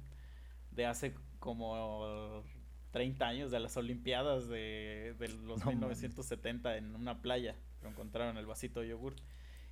de 0.69 0.85
hace 0.85 1.15
como 1.39 2.43
30 2.91 3.27
años 3.27 3.51
de 3.51 3.59
las 3.59 3.75
Olimpiadas 3.75 4.47
de, 4.47 5.15
de 5.17 5.27
los 5.29 5.59
No 5.59 5.65
mames. 5.65 5.99
1970 5.99 6.77
en 6.77 6.95
una 6.95 7.21
playa. 7.21 7.55
Lo 7.81 7.89
encontraron 7.89 8.37
el 8.37 8.45
vasito 8.45 8.81
de 8.81 8.89
yogurt. 8.89 9.17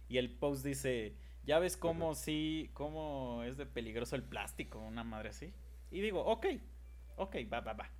Y 0.10 0.18
el 0.18 0.32
post 0.32 0.66
dice: 0.66 1.16
Ya 1.46 1.60
ves 1.60 1.78
cómo 1.78 2.16
sí, 2.16 2.72
cómo 2.74 3.44
es 3.44 3.58
de 3.58 3.68
peligroso 3.68 4.16
el 4.16 4.24
plástico, 4.24 4.80
una 4.80 5.04
madre 5.04 5.30
así. 5.30 5.54
Y 5.92 6.02
digo, 6.02 6.26
ok, 6.26 6.48
ok, 7.18 7.36
va, 7.54 7.62
va, 7.62 7.74
va. 7.74 7.92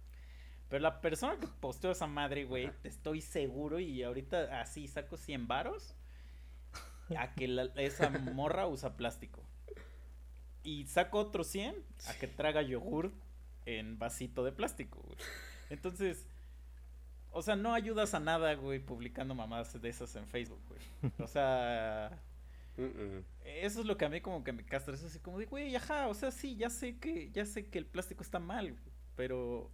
Pero 0.70 0.82
la 0.82 1.02
persona 1.02 1.38
que 1.38 1.48
posteó 1.48 1.92
esa 1.92 2.08
madre, 2.08 2.46
güey, 2.46 2.72
estoy 2.84 3.22
seguro 3.22 3.80
y 3.80 4.02
ahorita 4.02 4.60
así 4.60 4.88
saco 4.88 5.18
100 5.18 5.48
varos 5.48 5.96
a 7.18 7.34
que 7.34 7.48
la- 7.48 7.72
esa 7.76 8.10
morra 8.10 8.68
usa 8.68 8.96
plástico. 8.98 9.42
Y 10.64 10.86
saco 10.86 11.18
otros 11.20 11.48
100 11.48 11.76
a 12.08 12.14
que 12.14 12.28
traga 12.28 12.62
yogur 12.62 13.12
en 13.66 13.98
vasito 13.98 14.44
de 14.44 14.52
plástico, 14.52 15.02
güey. 15.02 15.18
Entonces, 15.70 16.28
o 17.32 17.42
sea, 17.42 17.56
no 17.56 17.74
ayudas 17.74 18.14
a 18.14 18.20
nada, 18.20 18.54
güey, 18.56 18.80
publicando 18.80 19.34
mamadas 19.34 19.80
de 19.82 19.90
esas 19.90 20.16
en 20.16 20.28
Facebook, 20.28 20.62
güey. 20.68 21.12
O 21.20 21.28
sea, 21.28 22.20
eso 23.46 23.80
es 23.82 23.86
lo 23.86 23.98
que 23.98 24.06
a 24.06 24.10
mí 24.10 24.22
como 24.22 24.44
que 24.44 24.52
me 24.54 24.64
castra, 24.66 24.94
es 24.96 25.04
así 25.04 25.20
como 25.20 25.40
de, 25.40 25.46
güey, 25.46 25.76
ajá, 25.76 26.08
o 26.08 26.14
sea, 26.14 26.32
sí, 26.32 26.56
ya 26.56 26.70
sé 26.70 26.98
que, 26.98 27.32
ya 27.32 27.46
sé 27.46 27.68
que 27.68 27.78
el 27.80 27.86
plástico 27.86 28.22
está 28.24 28.40
mal, 28.40 28.76
pero 29.16 29.72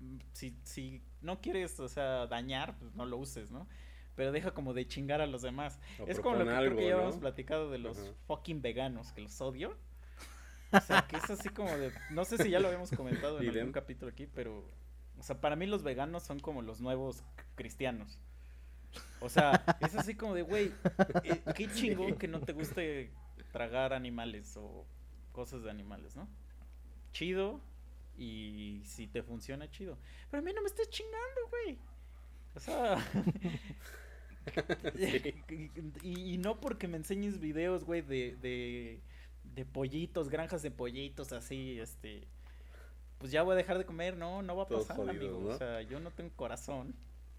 mm, 0.00 0.18
si, 0.32 0.56
si 0.64 1.02
no 1.22 1.40
quieres, 1.40 1.78
o 1.80 1.88
sea, 1.88 2.26
dañar, 2.26 2.76
pues 2.78 2.94
no 2.94 3.06
lo 3.06 3.16
uses, 3.18 3.50
¿no? 3.50 3.66
Pero 4.16 4.32
deja 4.32 4.52
como 4.52 4.74
de 4.74 4.86
chingar 4.86 5.20
a 5.20 5.26
los 5.26 5.42
demás. 5.42 5.78
O 5.98 6.06
es 6.06 6.18
como 6.18 6.36
lo 6.36 6.44
que 6.44 6.50
propon 6.50 6.64
creo 6.64 6.76
que 6.76 6.82
ya 6.82 6.88
algo, 6.88 7.00
habíamos 7.00 7.20
platicado 7.20 7.70
de 7.70 7.78
los 7.78 7.98
Ajá. 7.98 8.10
fucking 8.26 8.62
veganos, 8.62 9.12
que 9.12 9.20
los 9.20 9.40
odio. 9.40 9.76
O 10.72 10.80
sea, 10.80 11.06
que 11.06 11.16
es 11.16 11.30
así 11.30 11.48
como 11.50 11.70
de, 11.76 11.92
no 12.10 12.24
sé 12.24 12.38
si 12.38 12.50
ya 12.50 12.58
lo 12.58 12.66
habíamos 12.68 12.90
comentado 12.90 13.40
en 13.40 13.48
algún 13.50 13.72
capítulo 13.72 14.10
aquí, 14.10 14.26
pero, 14.26 14.64
o 15.18 15.22
sea, 15.22 15.40
para 15.40 15.54
mí 15.54 15.66
los 15.66 15.82
veganos 15.82 16.24
son 16.24 16.40
como 16.40 16.62
los 16.62 16.80
nuevos 16.80 17.22
cristianos. 17.54 18.18
O 19.20 19.28
sea, 19.28 19.62
es 19.80 19.94
así 19.94 20.14
como 20.14 20.34
de, 20.34 20.42
güey, 20.42 20.72
eh, 21.22 21.42
qué 21.54 21.70
chingón 21.70 22.16
que 22.16 22.28
no 22.28 22.40
te 22.40 22.52
guste 22.52 23.12
tragar 23.52 23.92
animales 23.92 24.56
o 24.56 24.86
cosas 25.32 25.62
de 25.62 25.70
animales, 25.70 26.16
¿no? 26.16 26.28
Chido. 27.12 27.60
Y 28.18 28.80
si 28.84 29.06
te 29.06 29.22
funciona, 29.22 29.70
chido. 29.70 29.98
Pero 30.30 30.40
a 30.40 30.44
mí 30.44 30.52
no 30.54 30.62
me 30.62 30.68
estés 30.68 30.88
chingando, 30.88 31.48
güey. 31.50 31.78
O 32.54 32.60
sea. 32.60 32.96
y, 36.02 36.34
y 36.34 36.38
no 36.38 36.60
porque 36.60 36.88
me 36.88 36.96
enseñes 36.96 37.40
videos, 37.40 37.84
güey, 37.84 38.02
de, 38.02 38.36
de, 38.36 39.00
de 39.54 39.64
pollitos, 39.64 40.28
granjas 40.28 40.62
de 40.62 40.70
pollitos, 40.70 41.32
así, 41.32 41.78
este. 41.80 42.26
Pues 43.18 43.32
ya 43.32 43.42
voy 43.42 43.54
a 43.54 43.56
dejar 43.56 43.78
de 43.78 43.86
comer, 43.86 44.16
no, 44.16 44.42
no 44.42 44.56
va 44.56 44.64
a 44.64 44.68
pasar, 44.68 45.00
amigo. 45.08 45.40
¿no? 45.40 45.48
O 45.48 45.58
sea, 45.58 45.80
yo 45.82 46.00
no 46.00 46.10
tengo 46.10 46.30
corazón. 46.36 46.94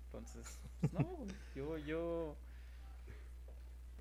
Entonces, 0.06 0.60
pues 0.80 0.94
no, 0.94 1.04
güey, 1.04 1.30
yo, 1.56 1.78
yo. 1.78 2.36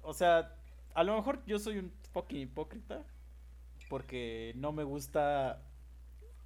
O 0.02 0.14
sea, 0.14 0.56
a 0.94 1.04
lo 1.04 1.14
mejor 1.16 1.44
yo 1.46 1.58
soy 1.58 1.78
un 1.78 1.92
fucking 2.12 2.40
hipócrita. 2.40 3.04
Porque 3.88 4.52
no 4.56 4.72
me 4.72 4.82
gusta 4.82 5.62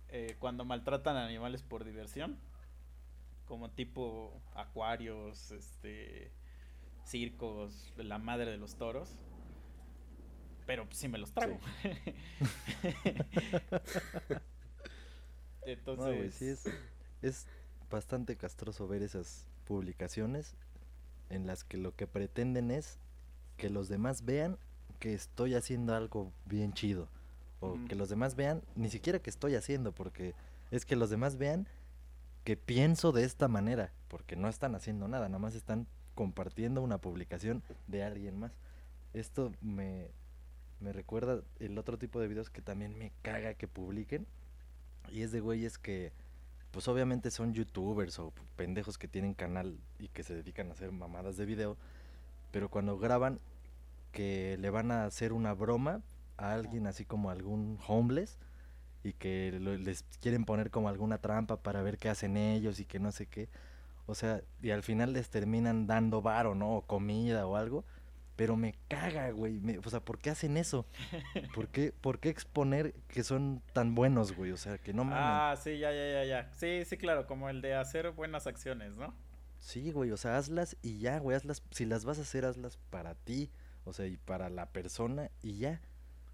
eh, 0.09 0.37
cuando 0.39 0.67
maltratan 0.67 1.17
a 1.17 1.25
animales 1.25 1.63
por 1.63 1.85
diversión. 1.85 2.39
Como 3.47 3.71
tipo 3.71 4.43
acuarios, 4.55 5.51
este. 5.53 6.33
Circos, 7.11 7.93
la 7.97 8.19
madre 8.19 8.51
de 8.51 8.57
los 8.57 8.77
toros. 8.77 9.17
Pero 10.67 10.87
sí 10.91 11.09
me 11.09 11.19
los 11.19 11.33
trago. 11.33 11.59
Entonces. 15.63 16.07
No, 16.07 16.17
güey, 16.17 16.31
sí 16.31 16.49
es, 16.49 16.65
es 17.23 17.47
bastante 17.91 18.37
castroso 18.37 18.89
ver 18.89 19.03
esas 19.03 19.47
publicaciones 19.65 20.55
en 21.29 21.47
las 21.47 21.65
que 21.65 21.77
lo 21.77 21.95
que 21.95 22.07
pretenden 22.07 22.71
es 22.71 22.99
que 23.57 23.71
los 23.71 23.89
demás 23.89 24.25
vean 24.25 24.59
que 24.99 25.15
estoy 25.15 25.55
haciendo 25.55 25.95
algo 25.95 26.33
bien 26.45 26.73
chido. 26.73 27.09
O 27.61 27.79
que 27.89 27.95
los 27.95 28.09
demás 28.09 28.37
vean, 28.37 28.63
ni 28.75 28.89
siquiera 28.89 29.19
que 29.19 29.29
estoy 29.29 29.55
haciendo, 29.55 29.93
porque 29.93 30.35
es 30.71 30.87
que 30.87 30.97
los 30.97 31.11
demás 31.11 31.37
vean 31.37 31.69
que 32.43 32.57
pienso 32.57 33.13
de 33.13 33.25
esta 33.25 33.49
manera, 33.49 33.93
porque 34.09 34.35
no 34.35 34.49
están 34.49 34.75
haciendo 34.75 35.09
nada, 35.09 35.29
nada 35.29 35.41
más 35.41 35.55
están 35.55 35.87
compartiendo 36.15 36.83
una 36.83 36.99
publicación 36.99 37.63
de 37.87 38.03
alguien 38.03 38.39
más. 38.39 38.53
Esto 39.13 39.53
me, 39.61 40.09
me 40.81 40.93
recuerda 40.93 41.43
el 41.59 41.79
otro 41.79 41.99
tipo 41.99 42.21
de 42.21 42.29
videos 42.29 42.51
que 42.51 42.63
también 42.63 42.99
me 42.99 43.13
caga 43.23 43.55
que 43.55 43.69
publiquen. 43.69 44.27
Y 45.11 45.23
es 45.23 45.33
de 45.33 45.41
güeyes 45.41 45.79
que, 45.79 46.13
pues 46.71 46.89
obviamente 46.89 47.31
son 47.31 47.55
youtubers 47.55 48.19
o 48.19 48.33
pendejos 48.57 48.99
que 48.99 49.09
tienen 49.09 49.35
canal 49.35 49.79
y 49.99 50.09
que 50.09 50.23
se 50.23 50.35
dedican 50.35 50.69
a 50.69 50.73
hacer 50.73 50.93
mamadas 50.93 51.37
de 51.37 51.47
video. 51.47 51.77
Pero 52.53 52.69
cuando 52.69 52.99
graban 52.99 53.41
que 54.13 54.57
le 54.59 54.71
van 54.71 54.91
a 54.91 55.05
hacer 55.05 55.33
una 55.33 55.55
broma 55.55 56.03
a 56.37 56.53
alguien 56.53 56.87
así 56.87 57.05
como 57.05 57.31
algún 57.31 57.79
homeless 57.87 58.39
y 59.03 59.13
que 59.13 59.53
les 59.61 60.03
quieren 60.21 60.45
poner 60.45 60.71
como 60.71 60.89
alguna 60.89 61.19
trampa 61.19 61.57
para 61.57 61.83
ver 61.83 61.99
qué 61.99 62.09
hacen 62.09 62.37
ellos 62.37 62.81
y 62.81 62.85
que 62.85 62.99
no 62.99 63.13
sé 63.13 63.27
qué. 63.27 63.49
O 64.11 64.15
sea, 64.15 64.43
y 64.61 64.71
al 64.71 64.83
final 64.83 65.13
les 65.13 65.31
terminan 65.31 65.87
dando 65.87 66.21
varo, 66.23 66.55
¿no? 66.55 66.77
O 66.77 66.83
comida 66.87 67.47
o 67.47 67.57
algo. 67.57 67.85
Pero 68.37 68.57
me 68.57 68.75
caga, 68.89 69.31
güey. 69.31 69.61
me- 69.61 69.79
o 69.79 69.83
sea, 69.91 70.01
¿por 70.01 70.19
qué 70.19 70.31
hacen 70.31 70.57
eso? 70.57 70.87
¿Por 71.55 71.69
qué, 71.69 71.93
¿Por 71.93 72.19
qué 72.21 72.29
exponer 72.31 72.95
que 73.09 73.23
son 73.23 73.63
tan 73.73 73.95
buenos, 73.95 74.33
güey? 74.35 74.51
O 74.53 74.57
sea, 74.57 74.79
que 74.79 74.93
no 74.93 75.05
mames. 75.05 75.21
Ah, 75.23 75.55
sí, 75.63 75.79
ya, 75.79 75.93
ya, 75.93 76.13
ya, 76.13 76.25
ya. 76.25 76.53
Sí, 76.55 76.85
sí, 76.87 76.97
claro, 76.97 77.27
como 77.27 77.49
el 77.51 77.61
de 77.61 77.75
hacer 77.75 78.11
buenas 78.13 78.47
acciones, 78.47 78.97
¿no? 78.97 79.15
Sí, 79.61 79.93
güey, 79.93 80.11
o 80.11 80.17
sea, 80.17 80.39
hazlas 80.39 80.77
y 80.81 80.99
ya, 81.01 81.19
güey, 81.19 81.37
hazlas, 81.37 81.63
si 81.71 81.85
las 81.85 82.07
vas 82.07 82.19
a 82.19 82.23
hacer, 82.23 82.47
hazlas 82.47 82.79
para 82.89 83.15
ti, 83.15 83.51
o 83.85 83.93
sea, 83.93 84.07
y 84.07 84.17
para 84.17 84.49
la 84.49 84.67
persona 84.71 85.31
y 85.43 85.59
ya. 85.59 85.83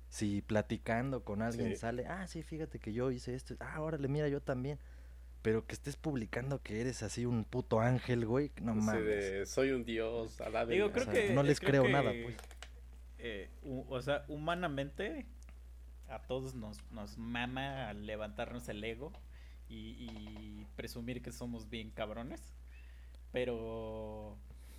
Si 0.09 0.43
platicando 0.43 1.25
con 1.25 1.43
alguien 1.43 1.71
Sí. 1.71 1.77
sale, 1.77 2.07
ah, 2.07 2.29
sí, 2.29 2.45
fíjate 2.45 2.79
que 2.79 2.93
yo 2.93 3.11
hice 3.11 3.35
esto, 3.35 3.57
ah, 3.59 3.81
órale, 3.81 4.07
mira, 4.07 4.29
yo 4.29 4.41
también. 4.41 4.79
Pero 5.47 5.65
que 5.65 5.75
estés 5.75 5.95
publicando 5.97 6.61
que 6.61 6.81
eres 6.81 7.05
así 7.05 7.25
un 7.25 7.45
puto 7.45 7.79
ángel, 7.81 8.27
güey, 8.27 8.51
no 8.61 8.73
Así 8.73 8.81
mames. 8.81 9.05
de, 9.05 9.47
soy 9.47 9.71
un 9.71 9.85
dios, 9.85 10.41
alábenme". 10.41 10.75
Digo, 10.75 10.91
creo 10.91 11.05
sea, 11.05 11.13
que. 11.13 11.33
no 11.33 11.45
les 11.45 11.61
creo 11.61 11.87
nada, 11.89 12.11
que, 12.11 12.23
pues. 12.25 12.37
eh, 13.19 13.49
o 13.89 14.03
sea, 14.03 14.25
humanamente, 14.27 15.25
a 16.09 16.19
todos 16.23 16.57
nos, 16.57 16.83
nos 16.91 17.17
mama 17.17 17.93
levantarnos 17.93 18.69
el 18.69 18.83
ego 18.83 19.13
y, 19.69 19.95
y 20.01 20.67
presumir 20.75 21.23
que 21.23 21.31
somos 21.31 21.71
bien 21.71 21.91
cabrones. 21.93 22.53
Pero. 23.33 24.37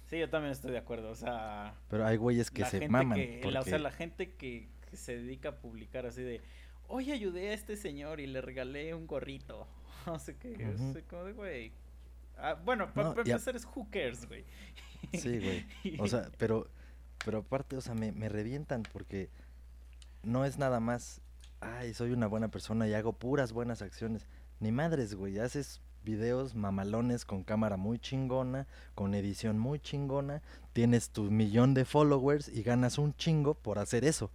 Sí, 0.08 0.20
yo 0.20 0.30
también 0.30 0.52
estoy 0.52 0.72
de 0.72 0.80
acuerdo. 0.80 1.12
O 1.12 1.16
sea. 1.16 1.76
Pero 1.90 2.06
hay 2.06 2.18
güeyes 2.18 2.52
que 2.52 2.62
la 2.64 2.70
se 2.70 2.80
gente 2.80 2.92
maman. 2.92 3.18
que- 3.18 3.52
la- 3.52 3.62
o 3.62 3.64
sea, 3.64 3.80
la 3.80 3.92
gente 3.92 4.34
que, 4.34 4.68
que 4.90 4.98
se 4.98 5.18
dedica 5.18 5.48
a 5.50 5.56
publicar 5.60 6.06
así 6.06 6.24
de. 6.24 6.42
Oye, 6.90 7.14
ayudé 7.14 7.52
a 7.52 7.54
este 7.54 7.78
señor 7.78 8.20
y 8.20 8.28
le 8.28 8.42
regalé 8.42 8.94
un 8.94 9.08
gorrito. 9.08 9.66
No 10.14 10.20
sé 10.20 10.36
qué. 10.38 10.56
o 10.66 10.74
Ujú. 10.76 10.94
sea, 10.94 11.02
como 11.10 11.24
de, 11.26 11.34
güey. 11.34 11.72
Ah, 12.38 12.54
bueno, 12.66 12.94
para 12.94 13.10
No, 13.10 13.16
y 13.26 13.30
a- 13.30 13.34
empezar 13.34 13.56
es 13.56 13.66
who 13.66 13.88
cares, 13.92 14.26
güey. 14.28 14.46
Sí, 15.14 15.40
güey. 15.40 15.66
O 16.00 16.08
sea, 16.08 16.30
pero, 16.38 16.68
pero 17.26 17.40
aparte, 17.40 17.76
o 17.78 17.82
sea, 17.82 17.94
me, 17.94 18.12
me 18.12 18.30
revientan 18.30 18.84
porque 18.94 19.30
no 20.24 20.46
es 20.46 20.58
nada 20.58 20.80
más, 20.80 21.22
ay, 21.62 21.94
soy 21.94 22.12
una 22.12 22.28
buena 22.28 22.48
persona 22.50 22.88
y 22.88 22.94
hago 22.94 23.14
puras 23.14 23.52
buenas 23.54 23.82
acciones. 23.82 24.28
Ni 24.60 24.72
madres, 24.72 25.14
güey. 25.16 25.40
Haces 25.40 25.82
videos 26.04 26.56
mamalones 26.56 27.26
con 27.26 27.44
cámara 27.44 27.76
muy 27.76 28.00
chingona, 28.00 28.66
con 28.96 29.14
edición 29.14 29.60
muy 29.60 29.80
chingona, 29.80 30.42
tienes 30.74 31.10
tu 31.10 31.24
millón 31.32 31.74
de 31.74 31.84
followers 31.86 32.48
y 32.48 32.64
ganas 32.64 32.98
un 32.98 33.14
chingo 33.16 33.56
por 33.56 33.78
hacer 33.78 34.06
eso. 34.06 34.32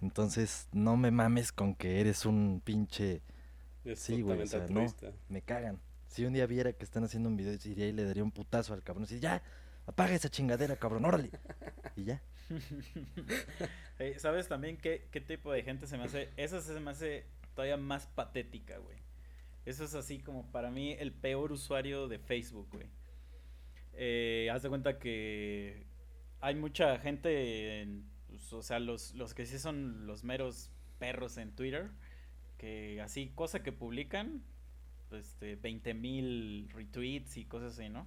Entonces, 0.00 0.68
no 0.72 0.96
me 0.96 1.10
mames 1.10 1.50
con 1.50 1.74
que 1.74 2.00
eres 2.00 2.24
un 2.24 2.60
pinche... 2.64 3.20
Es 3.84 4.00
Sí, 4.00 4.20
güey, 4.22 4.40
o 4.40 4.44
totalmente 4.44 4.98
sea, 4.98 5.10
no, 5.10 5.16
me 5.28 5.42
cagan. 5.42 5.80
Si 6.08 6.24
un 6.24 6.32
día 6.32 6.46
viera 6.46 6.72
que 6.72 6.84
están 6.84 7.04
haciendo 7.04 7.28
un 7.28 7.36
video, 7.36 7.52
iría 7.64 7.86
y 7.86 7.92
le 7.92 8.04
daría 8.04 8.24
un 8.24 8.30
putazo 8.30 8.74
al 8.74 8.82
cabrón. 8.82 9.06
Y 9.10 9.18
ya, 9.18 9.42
apaga 9.86 10.14
esa 10.14 10.28
chingadera, 10.28 10.76
cabrón, 10.76 11.04
órale. 11.04 11.30
Y 11.96 12.04
ya. 12.04 12.22
¿Sabes 14.18 14.48
también 14.48 14.76
qué, 14.76 15.08
qué 15.10 15.20
tipo 15.20 15.52
de 15.52 15.62
gente 15.62 15.86
se 15.86 15.98
me 15.98 16.04
hace? 16.04 16.30
Esa 16.36 16.60
se 16.60 16.78
me 16.80 16.90
hace 16.90 17.26
todavía 17.54 17.76
más 17.76 18.06
patética, 18.06 18.78
güey. 18.78 18.96
Eso 19.66 19.84
es 19.84 19.94
así 19.94 20.18
como 20.18 20.50
para 20.50 20.70
mí 20.70 20.92
el 20.92 21.12
peor 21.12 21.52
usuario 21.52 22.08
de 22.08 22.18
Facebook, 22.18 22.68
güey. 22.72 22.86
Eh, 23.92 24.48
haz 24.52 24.62
de 24.62 24.68
cuenta 24.68 24.98
que 24.98 25.84
hay 26.40 26.54
mucha 26.54 26.98
gente, 26.98 27.82
en- 27.82 28.08
pues, 28.28 28.52
o 28.52 28.62
sea, 28.62 28.78
los, 28.78 29.14
los 29.14 29.34
que 29.34 29.44
sí 29.44 29.58
son 29.58 30.06
los 30.06 30.24
meros 30.24 30.70
perros 30.98 31.36
en 31.36 31.50
Twitter, 31.52 31.90
que 32.58 33.00
así, 33.00 33.32
cosa 33.34 33.62
que 33.62 33.72
publican, 33.72 34.42
este, 35.12 35.56
20 35.56 35.94
mil 35.94 36.68
retweets 36.74 37.36
y 37.38 37.44
cosas 37.44 37.78
así, 37.78 37.88
¿no? 37.88 38.06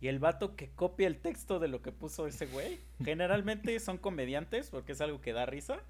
Y 0.00 0.08
el 0.08 0.18
vato 0.18 0.54
que 0.56 0.70
copia 0.70 1.06
el 1.06 1.18
texto 1.18 1.58
de 1.58 1.68
lo 1.68 1.80
que 1.82 1.90
puso 1.90 2.26
ese 2.26 2.46
güey, 2.46 2.78
generalmente 3.04 3.80
son 3.80 3.98
comediantes 3.98 4.70
porque 4.70 4.92
es 4.92 5.00
algo 5.00 5.20
que 5.20 5.32
da 5.32 5.46
risa. 5.46 5.80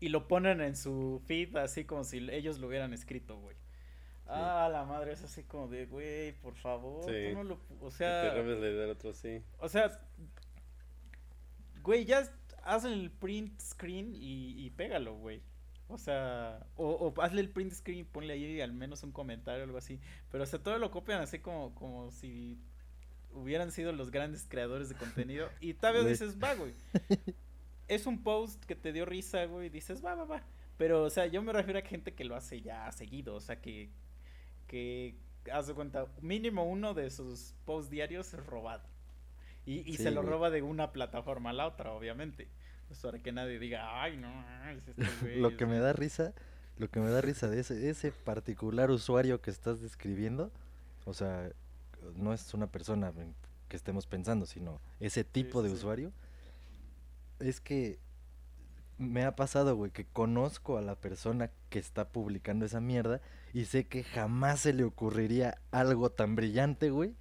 Y 0.00 0.10
lo 0.10 0.28
ponen 0.28 0.60
en 0.60 0.76
su 0.76 1.20
feed 1.26 1.56
así 1.56 1.84
como 1.84 2.04
si 2.04 2.18
ellos 2.30 2.58
lo 2.58 2.68
hubieran 2.68 2.92
escrito, 2.92 3.38
güey. 3.38 3.56
Ah, 4.26 4.68
la 4.70 4.84
madre 4.84 5.12
es 5.12 5.22
así 5.24 5.42
como 5.42 5.68
de, 5.68 5.86
güey, 5.86 6.32
por 6.40 6.54
favor, 6.54 7.04
Sí. 7.04 7.30
tú 7.30 7.34
no 7.34 7.44
lo... 7.44 7.60
O 7.80 7.90
sea, 7.90 8.34
te 8.34 8.84
otro, 8.84 9.12
sí. 9.14 9.42
o 9.58 9.68
sea, 9.68 9.98
güey, 11.82 12.04
ya 12.04 12.30
haz 12.62 12.84
el 12.84 13.10
print 13.10 13.58
screen 13.58 14.14
y, 14.14 14.66
y 14.66 14.70
pégalo, 14.70 15.16
güey. 15.16 15.42
O 15.88 15.96
sea, 15.98 16.66
o, 16.76 16.86
o 17.16 17.22
hazle 17.22 17.40
el 17.40 17.50
print 17.50 17.72
screen 17.72 18.00
y 18.00 18.04
ponle 18.04 18.34
ahí 18.34 18.60
al 18.60 18.72
menos 18.72 19.02
un 19.02 19.12
comentario 19.12 19.62
o 19.62 19.66
algo 19.66 19.78
así. 19.78 20.00
Pero 20.30 20.44
o 20.44 20.46
sea, 20.46 20.62
todo 20.62 20.78
lo 20.78 20.90
copian 20.90 21.20
así 21.22 21.38
como, 21.38 21.74
como 21.74 22.10
si 22.10 22.58
hubieran 23.32 23.72
sido 23.72 23.92
los 23.92 24.10
grandes 24.10 24.46
creadores 24.48 24.88
de 24.90 24.96
contenido. 24.96 25.48
Y 25.60 25.74
Güey. 25.74 26.12
dices, 26.12 26.36
va, 26.42 26.54
güey. 26.54 26.74
Es 27.88 28.06
un 28.06 28.22
post 28.22 28.62
que 28.66 28.76
te 28.76 28.92
dio 28.92 29.06
risa, 29.06 29.46
güey. 29.46 29.66
y 29.68 29.70
Dices, 29.70 30.04
va, 30.04 30.14
va, 30.14 30.24
va. 30.24 30.42
Pero, 30.76 31.04
o 31.04 31.10
sea, 31.10 31.26
yo 31.26 31.42
me 31.42 31.52
refiero 31.54 31.78
a 31.78 31.82
gente 31.82 32.14
que 32.14 32.24
lo 32.24 32.36
hace 32.36 32.60
ya 32.60 32.90
seguido. 32.92 33.34
O 33.34 33.40
sea, 33.40 33.60
que, 33.62 33.90
que 34.66 35.16
haz 35.50 35.66
de 35.68 35.74
cuenta, 35.74 36.06
mínimo 36.20 36.64
uno 36.64 36.92
de 36.94 37.10
sus 37.10 37.54
posts 37.64 37.90
diarios 37.90 38.34
es 38.34 38.44
robado. 38.44 38.86
Y, 39.64 39.90
y 39.90 39.96
Sí, 39.96 40.02
se 40.02 40.10
lo 40.10 40.22
güey. 40.22 40.32
roba 40.32 40.50
de 40.50 40.60
una 40.62 40.92
plataforma 40.92 41.50
a 41.50 41.52
la 41.54 41.66
otra, 41.66 41.92
obviamente. 41.92 42.48
Pues 42.88 43.00
para 43.00 43.18
que 43.18 43.32
nadie 43.32 43.58
diga, 43.58 44.02
ay, 44.02 44.16
no, 44.16 44.28
es 44.70 44.88
este 44.88 45.12
güey, 45.20 45.40
lo 45.40 45.56
que 45.56 45.66
me 45.66 45.78
un-". 45.78 45.80
da 45.80 45.92
risa, 45.92 46.34
lo 46.76 46.88
que 46.90 47.00
me 47.00 47.10
da 47.10 47.20
risa 47.20 47.48
de 47.48 47.60
ese, 47.60 47.88
ese 47.90 48.12
particular 48.12 48.90
usuario 48.90 49.40
que 49.40 49.50
estás 49.50 49.80
describiendo, 49.80 50.50
o 51.04 51.14
sea, 51.14 51.50
no 52.16 52.32
es 52.32 52.54
una 52.54 52.66
persona 52.68 53.12
que 53.68 53.76
estemos 53.76 54.06
pensando, 54.06 54.46
sino 54.46 54.80
ese 55.00 55.24
tipo 55.24 55.62
sí, 55.62 55.62
de 55.62 55.70
sí. 55.70 55.74
usuario, 55.74 56.12
es 57.38 57.60
que 57.60 57.98
me 58.98 59.24
ha 59.24 59.36
pasado, 59.36 59.76
güey, 59.76 59.90
que 59.92 60.06
conozco 60.06 60.78
a 60.78 60.82
la 60.82 60.96
persona 60.96 61.50
que 61.70 61.78
está 61.78 62.08
publicando 62.08 62.66
esa 62.66 62.80
mierda 62.80 63.20
y 63.52 63.66
sé 63.66 63.86
que 63.86 64.04
jamás 64.04 64.60
se 64.60 64.72
le 64.72 64.84
ocurriría 64.84 65.58
algo 65.70 66.10
tan 66.10 66.36
brillante, 66.36 66.90
güey, 66.90 67.14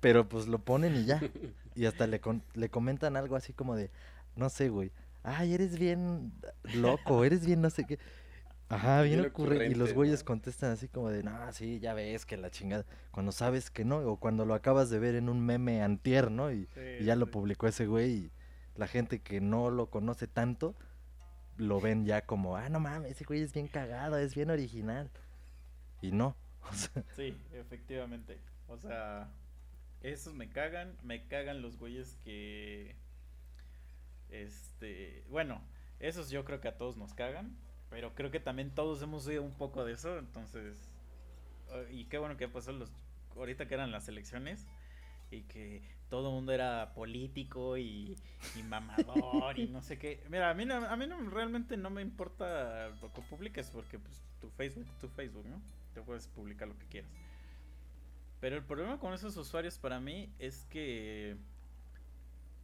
pero 0.00 0.28
pues 0.28 0.48
lo 0.48 0.60
ponen 0.60 0.96
y 0.96 1.04
ya. 1.06 1.26
Y 1.74 1.86
hasta 1.86 2.06
le, 2.06 2.20
con- 2.20 2.44
le 2.54 2.70
comentan 2.70 3.16
algo 3.16 3.36
así 3.36 3.52
como 3.52 3.76
de, 3.76 3.90
no 4.36 4.48
sé, 4.48 4.68
güey, 4.68 4.92
ay, 5.22 5.54
eres 5.54 5.78
bien 5.78 6.32
loco, 6.74 7.24
eres 7.24 7.46
bien 7.46 7.60
no 7.60 7.70
sé 7.70 7.84
qué. 7.84 7.98
Ajá, 8.68 9.02
bien, 9.02 9.20
ocurre. 9.20 9.68
Y 9.68 9.74
los 9.74 9.92
güeyes 9.92 10.20
¿no? 10.20 10.26
contestan 10.26 10.72
así 10.72 10.88
como 10.88 11.10
de, 11.10 11.22
no, 11.22 11.52
sí, 11.52 11.78
ya 11.80 11.94
ves 11.94 12.24
que 12.26 12.36
la 12.36 12.50
chingada. 12.50 12.84
Cuando 13.10 13.30
sabes 13.30 13.70
que 13.70 13.84
no, 13.84 13.98
o 13.98 14.16
cuando 14.16 14.46
lo 14.46 14.54
acabas 14.54 14.90
de 14.90 14.98
ver 14.98 15.14
en 15.14 15.28
un 15.28 15.44
meme 15.44 15.82
antier, 15.82 16.30
¿no? 16.30 16.50
Y, 16.50 16.68
y 17.00 17.04
ya 17.04 17.14
lo 17.14 17.26
publicó 17.26 17.66
ese 17.68 17.86
güey 17.86 18.10
y 18.10 18.30
la 18.76 18.86
gente 18.86 19.20
que 19.20 19.40
no 19.40 19.70
lo 19.70 19.90
conoce 19.90 20.26
tanto 20.26 20.74
lo 21.56 21.80
ven 21.80 22.04
ya 22.04 22.22
como, 22.22 22.56
ah, 22.56 22.68
no 22.68 22.80
mames, 22.80 23.12
ese 23.12 23.24
güey 23.24 23.40
es 23.40 23.52
bien 23.52 23.68
cagado, 23.68 24.18
es 24.18 24.34
bien 24.34 24.50
original. 24.50 25.10
Y 26.00 26.12
no. 26.12 26.36
O 26.70 26.72
sea, 26.74 27.04
Sí, 27.14 27.36
efectivamente. 27.52 28.38
O 28.68 28.78
sea, 28.78 29.28
esos 30.00 30.32
me 30.32 30.48
cagan. 30.48 30.96
Me 31.02 31.26
cagan 31.26 31.60
los 31.60 31.78
güeyes 31.78 32.16
que. 32.24 32.96
Este. 34.30 35.24
Bueno, 35.30 35.62
esos 36.00 36.30
yo 36.30 36.44
creo 36.44 36.60
que 36.60 36.68
a 36.68 36.76
todos 36.76 36.96
nos 36.96 37.14
cagan. 37.14 37.56
Pero 37.90 38.14
creo 38.14 38.30
que 38.30 38.40
también 38.40 38.74
todos 38.74 39.00
hemos 39.02 39.26
oído 39.26 39.42
un 39.42 39.54
poco 39.54 39.84
de 39.84 39.92
eso. 39.92 40.18
Entonces. 40.18 40.90
eh, 41.70 41.88
Y 41.92 42.04
qué 42.06 42.18
bueno 42.18 42.36
que 42.36 42.48
pasó 42.48 42.72
los. 42.72 42.90
Ahorita 43.36 43.66
que 43.66 43.74
eran 43.74 43.90
las 43.92 44.08
elecciones. 44.08 44.66
Y 45.30 45.42
que 45.42 45.82
todo 46.08 46.28
el 46.28 46.34
mundo 46.34 46.52
era 46.52 46.92
político 46.94 47.76
y, 47.76 48.16
mamador 48.68 49.58
y 49.58 49.66
no 49.66 49.82
sé 49.82 49.98
qué. 49.98 50.22
Mira, 50.28 50.50
a 50.50 50.54
mí, 50.54 50.64
no, 50.64 50.76
a 50.76 50.96
mí 50.96 51.06
no, 51.08 51.18
realmente 51.28 51.76
no 51.76 51.90
me 51.90 52.02
importa 52.02 52.90
lo 53.00 53.12
que 53.12 53.22
publiques 53.22 53.68
porque 53.70 53.98
pues 53.98 54.22
tu 54.40 54.48
Facebook, 54.50 54.86
tu 55.00 55.08
Facebook, 55.08 55.44
¿no? 55.46 55.60
Te 55.92 56.02
puedes 56.02 56.28
publicar 56.28 56.68
lo 56.68 56.78
que 56.78 56.86
quieras. 56.86 57.10
Pero 58.40 58.56
el 58.56 58.62
problema 58.62 59.00
con 59.00 59.12
esos 59.14 59.36
usuarios 59.36 59.78
para 59.78 59.98
mí 59.98 60.32
es 60.38 60.66
que 60.66 61.36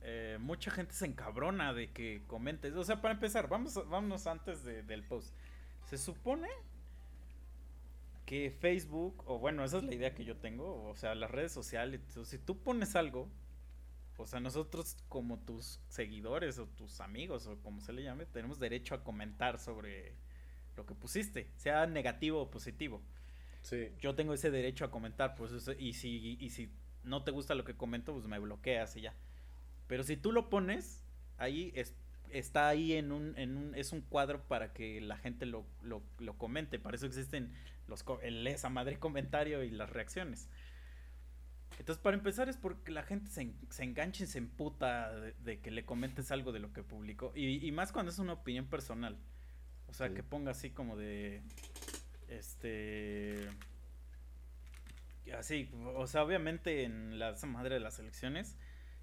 eh, 0.03 0.39
mucha 0.41 0.71
gente 0.71 0.95
se 0.95 1.07
encabrona 1.07 1.73
de 1.75 1.91
que 1.93 2.23
comentes. 2.27 2.75
O 2.75 2.85
sea, 2.85 3.01
para 3.01 3.15
empezar, 3.15 3.49
vamos, 3.49 3.75
vámonos 3.89 4.27
antes 4.27 4.63
de- 4.65 4.83
del 4.83 5.03
post. 5.05 5.35
Se 5.87 5.99
supone 5.99 6.49
que 8.27 8.51
Facebook, 8.51 9.23
o 9.27 9.39
bueno, 9.39 9.65
esa 9.65 9.79
es 9.79 9.85
la 9.85 9.95
idea 9.95 10.15
que 10.15 10.25
yo 10.25 10.37
tengo, 10.37 10.85
o 10.89 10.95
sea, 10.95 11.15
las 11.15 11.31
redes 11.31 11.53
sociales, 11.53 12.01
si 12.25 12.39
tú 12.39 12.59
pones 12.59 12.95
algo, 12.95 13.29
o 14.19 14.27
sea, 14.27 14.39
nosotros 14.39 14.97
como 15.09 15.39
tus 15.39 15.81
seguidores 15.89 16.59
o 16.59 16.67
tus 16.67 17.01
amigos 17.01 17.47
o 17.47 17.59
como 17.63 17.81
se 17.81 17.93
le 17.93 18.03
llame, 18.05 18.27
tenemos 18.27 18.61
derecho 18.61 18.95
a 18.95 19.03
comentar 19.03 19.59
sobre 19.59 20.15
lo 20.77 20.87
que 20.87 20.95
pusiste, 20.95 21.49
sea 21.57 21.87
negativo 21.87 22.41
o 22.43 22.51
positivo 22.51 23.03
Sí. 23.63 23.89
yo 24.01 24.15
tengo 24.15 24.33
ese 24.33 24.51
derecho 24.51 24.85
a 24.85 24.91
comentar, 24.91 25.35
pues 25.35 25.53
y 25.79 25.93
si 25.95 26.37
y 26.41 26.51
si 26.51 26.71
no 27.05 27.25
te 27.25 27.31
gusta 27.31 27.55
lo 27.55 27.65
que 27.65 27.75
comento, 27.75 28.13
pues 28.13 28.27
me 28.27 28.39
bloqueas 28.39 28.95
y 28.97 29.03
ya. 29.03 29.15
Pero 29.91 30.05
si 30.05 30.17
tú 30.17 30.31
lo 30.31 30.49
pones, 30.51 31.03
ahí 31.37 31.73
es, 31.75 31.97
está 32.31 32.69
ahí 32.69 32.93
en 32.93 33.11
un, 33.11 33.37
en 33.37 33.57
un, 33.57 33.75
es 33.75 33.91
un 33.93 34.03
cuadro 34.03 34.47
para 34.47 34.73
que 34.73 35.01
la 35.01 35.17
gente 35.17 35.47
lo, 35.47 35.67
lo, 35.83 36.01
lo 36.21 36.39
comente. 36.39 36.79
Para 36.79 36.95
eso 36.95 37.07
existen 37.07 37.53
los 37.89 38.05
el 38.23 38.47
esa 38.47 38.69
madre 38.69 39.01
comentario 39.01 39.65
y 39.65 39.71
las 39.73 39.91
reacciones. 39.91 40.49
Entonces, 41.81 42.01
para 42.01 42.17
empezar 42.17 42.49
es 42.49 42.57
porque 42.57 42.93
la 42.93 43.03
gente 43.03 43.33
se, 43.33 43.43
en- 43.43 43.57
se 43.71 43.83
engancha 43.83 44.23
y 44.23 44.27
se 44.29 44.39
emputa 44.39 45.11
de, 45.19 45.33
de 45.43 45.59
que 45.59 45.73
le 45.73 45.85
comentes 45.85 46.31
algo 46.31 46.53
de 46.53 46.61
lo 46.61 46.73
que 46.73 46.85
publicó. 46.85 47.33
Y, 47.35 47.67
y 47.67 47.73
más 47.73 47.91
cuando 47.91 48.13
es 48.13 48.21
una 48.21 48.35
opinión 48.35 48.67
personal. 48.67 49.19
O 49.89 49.93
sea, 49.93 50.07
Sí. 50.07 50.15
que 50.15 50.23
ponga 50.23 50.53
así 50.53 50.71
como 50.71 50.97
de. 50.97 51.43
Este. 52.29 53.49
Así, 55.37 55.69
o 55.97 56.07
sea, 56.07 56.23
obviamente 56.25 56.85
en 56.85 57.19
la 57.19 57.31
esa 57.31 57.47
madre 57.47 57.75
de 57.75 57.81
las 57.81 57.99
elecciones, 57.99 58.57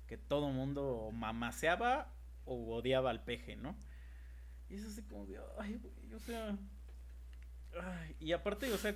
que 0.07 0.17
todo 0.17 0.49
mundo 0.49 1.09
mamaseaba 1.13 2.11
o 2.45 2.75
odiaba 2.75 3.09
al 3.09 3.23
peje, 3.23 3.55
¿no? 3.55 3.75
Y 4.69 4.75
es 4.75 4.85
así 4.85 5.01
como 5.03 5.25
de, 5.25 5.39
ay, 5.59 5.79
güey, 5.81 6.13
o 6.13 6.19
sea. 6.19 6.57
ay, 7.81 8.15
y 8.19 8.31
aparte, 8.31 8.71
o 8.73 8.77
sea, 8.77 8.95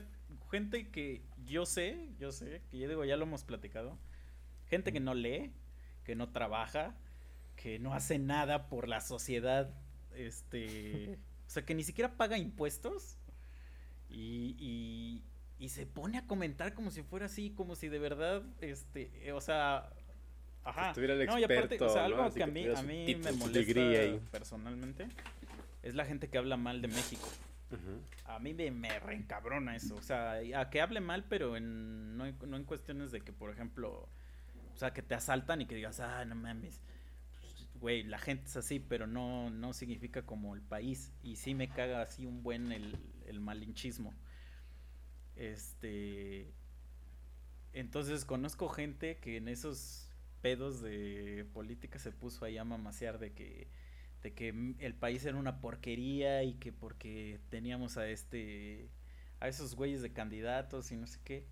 gente 0.50 0.90
que 0.90 1.22
yo 1.46 1.66
sé, 1.66 2.10
yo 2.18 2.32
sé, 2.32 2.62
que 2.70 2.80
yo 2.80 2.88
digo, 2.88 3.06
ya 3.06 3.18
lo 3.18 3.24
hemos 3.24 3.44
platicado, 3.44 3.98
gente 4.68 4.92
que 4.92 5.00
no 5.00 5.14
lee, 5.14 5.54
que 6.04 6.16
no 6.16 6.32
trabaja, 6.32 6.96
que 7.56 7.80
no 7.80 7.94
hace 7.94 8.18
nada 8.18 8.70
por 8.70 8.88
la 8.88 9.02
sociedad, 9.02 9.74
este, 10.16 11.20
o 11.48 11.50
sea, 11.50 11.66
que 11.66 11.76
ni 11.76 11.84
siquiera 11.84 12.18
paga 12.18 12.38
impuestos 12.38 13.18
y, 14.10 14.56
y, 14.58 15.24
y 15.60 15.70
se 15.70 15.86
pone 15.86 16.18
a 16.18 16.28
comentar 16.28 16.74
como 16.74 16.92
si 16.92 17.04
fuera 17.04 17.28
así, 17.28 17.52
como 17.52 17.76
si 17.76 17.88
de 17.88 18.00
verdad, 18.00 18.44
este, 18.62 19.32
o 19.32 19.42
sea, 19.42 19.90
ajá. 20.64 20.90
estuviera 20.90 21.14
el 21.14 21.26
no, 21.26 21.40
y 21.40 21.44
aparte, 21.44 21.82
o 21.84 21.90
sea, 21.90 22.06
algo 22.06 22.30
que 22.32 22.44
a 22.44 22.48
mí, 22.48 22.68
a 22.68 22.82
mí 22.82 23.16
me 23.16 23.32
molesta 23.32 24.30
personalmente 24.32 25.08
es 25.84 25.96
la 25.96 26.06
gente 26.06 26.30
que 26.30 26.38
habla 26.38 26.58
mal 26.58 26.82
de 26.82 26.88
México. 26.88 27.28
A 28.26 28.40
mí 28.40 28.54
me, 28.54 28.70
me 28.72 29.00
reencabrona 29.00 29.76
eso. 29.76 29.96
O 29.96 30.02
sea, 30.02 30.40
a 30.56 30.70
que 30.70 30.82
hable 30.82 31.00
mal, 31.00 31.26
pero 31.30 31.56
en, 31.56 32.18
no, 32.18 32.26
en, 32.26 32.38
no 32.48 32.58
en 32.58 32.66
cuestiones 32.66 33.12
de 33.12 33.22
que, 33.22 33.32
por 33.32 33.50
ejemplo, 33.50 34.10
o 34.74 34.78
sea, 34.78 34.94
que 34.94 35.02
te 35.02 35.16
asaltan 35.16 35.62
y 35.62 35.66
que 35.66 35.76
digas, 35.76 36.00
ah, 36.00 36.26
no 36.26 36.36
mames. 36.36 36.82
Pues, 37.40 37.68
Güey, 37.80 38.04
la 38.04 38.20
gente 38.20 38.46
es 38.46 38.58
así, 38.58 38.80
pero 38.80 39.08
no, 39.08 39.50
no 39.50 39.74
significa 39.74 40.24
como 40.24 40.54
el 40.54 40.62
país. 40.62 41.14
Y 41.24 41.38
sí 41.38 41.56
me 41.56 41.70
caga 41.70 42.02
así 42.02 42.26
un 42.26 42.44
buen 42.44 42.72
el, 42.72 42.98
el 43.26 43.40
malinchismo. 43.40 44.14
Este. 45.36 46.54
Entonces 47.74 48.26
conozco 48.26 48.68
gente 48.68 49.18
que 49.18 49.38
en 49.38 49.48
esos 49.48 50.11
pedos 50.42 50.82
de 50.82 51.46
política 51.54 52.00
se 52.00 52.12
puso 52.12 52.46
a 52.46 52.64
mamasear 52.64 53.20
de 53.20 53.34
que 53.34 53.68
de 54.24 54.34
que 54.34 54.76
el 54.80 54.94
país 54.94 55.26
era 55.26 55.38
una 55.38 55.62
porquería 55.62 56.44
y 56.44 56.54
que 56.54 56.72
porque 56.72 57.40
teníamos 57.50 57.98
a 57.98 58.08
este 58.08 58.90
a 59.40 59.48
esos 59.48 59.76
güeyes 59.76 60.02
de 60.04 60.14
candidatos 60.14 60.92
y 60.92 60.96
no 60.98 61.08
sé 61.08 61.20
qué. 61.24 61.48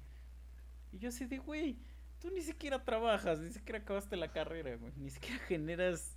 Y 0.91 0.99
yo 0.99 1.09
así 1.09 1.25
de, 1.25 1.39
güey, 1.39 1.77
tú 2.19 2.29
ni 2.29 2.41
siquiera 2.41 2.83
trabajas, 2.83 3.39
ni 3.39 3.51
siquiera 3.51 3.79
acabaste 3.79 4.15
la 4.15 4.31
carrera, 4.31 4.75
güey, 4.75 4.93
ni 4.97 5.09
siquiera 5.09 5.39
generas 5.47 6.15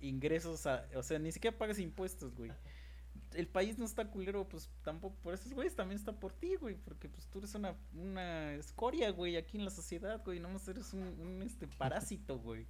ingresos, 0.00 0.66
a- 0.66 0.88
o 0.94 1.02
sea, 1.02 1.18
ni 1.18 1.32
siquiera 1.32 1.56
pagas 1.58 1.78
impuestos, 1.80 2.34
güey. 2.36 2.52
El 3.34 3.46
país 3.46 3.78
no 3.78 3.84
está 3.84 4.10
culero, 4.10 4.48
pues 4.48 4.70
tampoco 4.82 5.16
por 5.22 5.34
esos 5.34 5.52
güeyes 5.52 5.76
también 5.76 5.98
está 5.98 6.12
por 6.12 6.32
ti, 6.32 6.56
güey, 6.56 6.76
porque 6.76 7.08
pues 7.08 7.26
tú 7.26 7.38
eres 7.38 7.54
una, 7.54 7.76
una 7.94 8.54
escoria, 8.54 9.10
güey, 9.10 9.36
aquí 9.36 9.58
en 9.58 9.64
la 9.64 9.70
sociedad, 9.70 10.22
güey, 10.24 10.40
nomás 10.40 10.66
eres 10.68 10.92
un, 10.92 11.02
un 11.02 11.42
este 11.42 11.66
parásito, 11.78 12.38
güey. 12.38 12.66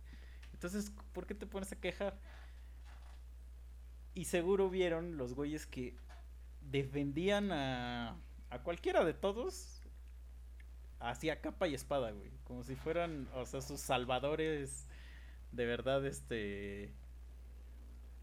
Entonces, 0.53 0.93
¿por 1.13 1.27
qué 1.27 1.35
te 1.35 1.47
pones 1.47 1.71
a 1.73 1.81
quejar? 1.81 2.19
Y 4.15 4.25
seguro 4.25 4.69
vieron 4.69 5.17
los 5.17 5.35
güeyes 5.35 5.67
que 5.67 5.97
defendían 6.61 7.53
a, 7.53 8.17
a 8.51 8.63
cualquiera 8.63 9.05
de 9.05 9.15
todos 9.15 9.83
hacia 10.99 11.41
capa 11.41 11.69
y 11.69 11.75
espada, 11.75 12.11
güey. 12.11 12.33
Como 12.45 12.65
si 12.65 12.75
fueran, 12.75 13.29
o 13.35 13.47
sea, 13.47 13.61
sus 13.61 13.81
salvadores 13.81 14.89
de 15.53 15.67
verdad, 15.67 16.05
este 16.07 16.93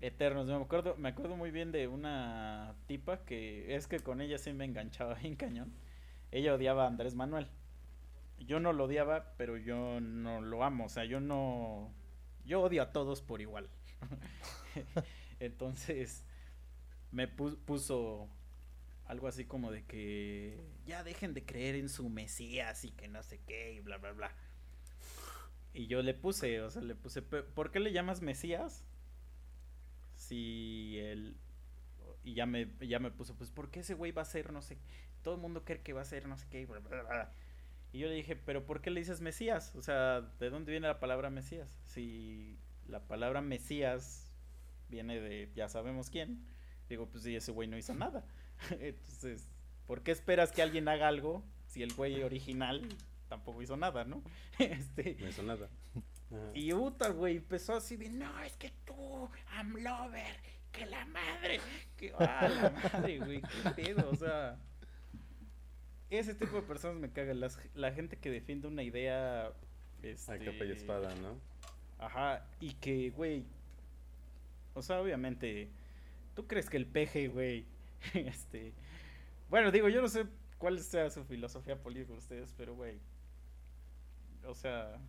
eternos. 0.02 0.48
Me 0.48 0.56
acuerdo, 0.56 0.96
me 0.98 1.10
acuerdo 1.10 1.36
muy 1.36 1.52
bien 1.52 1.72
de 1.72 1.88
una 1.88 2.76
tipa 2.88 3.26
que 3.26 3.76
es 3.76 3.88
que 3.88 4.00
con 4.00 4.22
ella 4.22 4.38
sí 4.38 4.54
me 4.54 4.66
enganchaba 4.66 5.16
bien 5.22 5.36
cañón. 5.36 5.74
Ella 6.32 6.56
odiaba 6.56 6.86
a 6.86 6.88
Andrés 6.88 7.16
Manuel. 7.16 7.48
Yo 8.40 8.60
no 8.60 8.74
lo 8.74 8.86
odiaba, 8.86 9.34
pero 9.38 9.58
yo 9.58 10.00
no 10.02 10.42
lo 10.42 10.64
amo. 10.64 10.86
O 10.86 10.90
sea, 10.90 11.06
yo 11.06 11.20
no. 11.20 11.94
Yo 12.46 12.62
odio 12.62 12.84
a 12.84 12.92
todos 12.94 13.22
por 13.22 13.42
igual. 13.42 13.70
Entonces, 15.40 16.24
me 17.12 17.30
pu- 17.34 17.58
puso 17.66 18.30
algo 19.08 19.28
así 19.28 19.46
como 19.46 19.72
de 19.72 19.86
que 19.86 20.66
ya 20.86 21.04
dejen 21.04 21.34
de 21.34 21.46
creer 21.46 21.76
en 21.76 21.90
su 21.90 22.10
Mesías 22.10 22.86
y 22.86 22.92
que 22.92 23.08
no 23.08 23.24
sé 23.24 23.42
qué 23.48 23.74
y 23.74 23.82
bla, 23.82 23.98
bla, 23.98 24.14
bla. 24.14 24.32
Y 25.74 25.88
yo 25.88 26.02
le 26.02 26.14
puse, 26.14 26.62
o 26.62 26.70
sea, 26.70 26.82
le 26.82 26.96
puse, 26.96 27.22
"Pe- 27.22 27.44
¿por 27.44 27.72
qué 27.72 27.80
le 27.80 27.92
llamas 27.92 28.22
Mesías? 28.22 28.84
Si 30.28 30.98
él... 31.00 31.38
Y 32.24 32.34
ya 32.34 32.46
me, 32.48 32.68
ya 32.80 33.00
me 33.00 33.12
puso, 33.12 33.36
pues, 33.36 33.52
¿por 33.52 33.70
qué 33.70 33.82
ese 33.82 33.94
güey 33.94 34.12
va 34.12 34.24
a 34.24 34.26
ser, 34.26 34.52
no 34.52 34.64
sé, 34.64 34.80
todo 35.22 35.36
el 35.36 35.42
mundo 35.42 35.64
cree 35.64 35.82
que 35.82 35.94
va 35.94 36.02
a 36.02 36.06
ser, 36.06 36.28
no 36.28 36.38
sé 36.38 36.48
qué, 36.50 36.62
y 36.62 36.66
bla, 36.66 36.80
bla, 36.80 37.04
bla"? 37.04 37.32
Y 37.92 38.00
yo 38.00 38.08
le 38.08 38.16
dije, 38.16 38.36
¿pero 38.36 38.66
por 38.66 38.82
qué 38.82 38.90
le 38.90 39.00
dices 39.00 39.22
Mesías? 39.22 39.76
O 39.76 39.82
sea, 39.82 40.22
¿de 40.22 40.50
dónde 40.50 40.72
viene 40.72 40.88
la 40.88 41.00
palabra 41.00 41.30
Mesías? 41.30 41.80
Si 41.86 42.58
la 42.88 43.08
palabra 43.08 43.42
Mesías 43.42 44.34
viene 44.90 45.20
de 45.20 45.52
ya 45.56 45.70
sabemos 45.70 46.10
quién. 46.10 46.46
Digo, 46.90 47.08
pues 47.08 47.24
sí, 47.24 47.36
ese 47.36 47.52
güey 47.52 47.68
no 47.68 47.78
hizo 47.78 47.94
nada. 47.94 48.26
Entonces, 48.80 49.48
¿por 49.86 50.04
qué 50.04 50.12
esperas 50.12 50.52
que 50.52 50.62
alguien 50.62 50.88
haga 50.88 51.08
algo 51.08 51.44
si 51.68 51.84
el 51.84 51.94
güey 51.94 52.22
original 52.24 52.82
tampoco 53.30 53.62
hizo 53.62 53.78
nada, 53.78 54.04
no? 54.04 54.24
Este, 54.60 55.16
No 55.20 55.30
hizo 55.30 55.44
nada. 55.44 55.70
Ajá. 55.96 56.52
y 56.54 56.74
Uta, 56.74 57.10
güey, 57.10 57.38
empezó 57.38 57.76
así 57.76 57.98
de, 57.98 58.10
no, 58.10 58.42
es 58.44 58.58
que 58.58 58.72
I'm 59.58 59.74
lover, 59.84 60.36
que 60.72 60.86
la 60.86 61.06
madre, 61.06 61.60
que 61.98 62.14
ah, 62.20 62.50
la 62.50 62.70
madre, 62.70 63.20
güey, 63.20 63.42
qué 63.42 63.70
pedo, 63.72 64.10
o 64.10 64.16
sea. 64.16 64.58
Ese 66.10 66.36
tipo 66.36 66.56
de 66.58 66.62
personas 66.62 66.98
me 66.98 67.12
cagan, 67.12 67.40
las, 67.40 67.60
la 67.74 67.92
gente 67.92 68.18
que 68.18 68.30
defiende 68.30 68.68
una 68.68 68.84
idea, 68.84 69.52
este... 70.04 70.34
A 70.34 70.40
capa 70.40 70.66
y 70.66 70.72
espada, 70.72 71.16
¿no? 71.16 71.40
Ajá, 71.98 72.46
y 72.60 72.74
que, 72.74 73.10
güey, 73.10 73.44
O 74.74 74.82
sea, 74.82 75.02
obviamente, 75.02 75.70
¿tú 76.36 76.48
crees 76.48 76.70
que 76.70 76.78
el 76.78 76.86
peje, 76.86 77.28
güey, 77.28 77.66
este... 78.14 78.74
Bueno, 79.50 79.72
digo, 79.72 79.90
yo 79.90 80.02
no 80.02 80.08
sé 80.08 80.26
cuál 80.58 80.80
sea 80.80 81.10
su 81.10 81.24
filosofía 81.26 81.82
política 81.82 82.14
de 82.14 82.20
ustedes, 82.20 82.54
pero, 82.58 82.76
güey, 82.76 83.00
o 84.46 84.54
sea, 84.54 85.00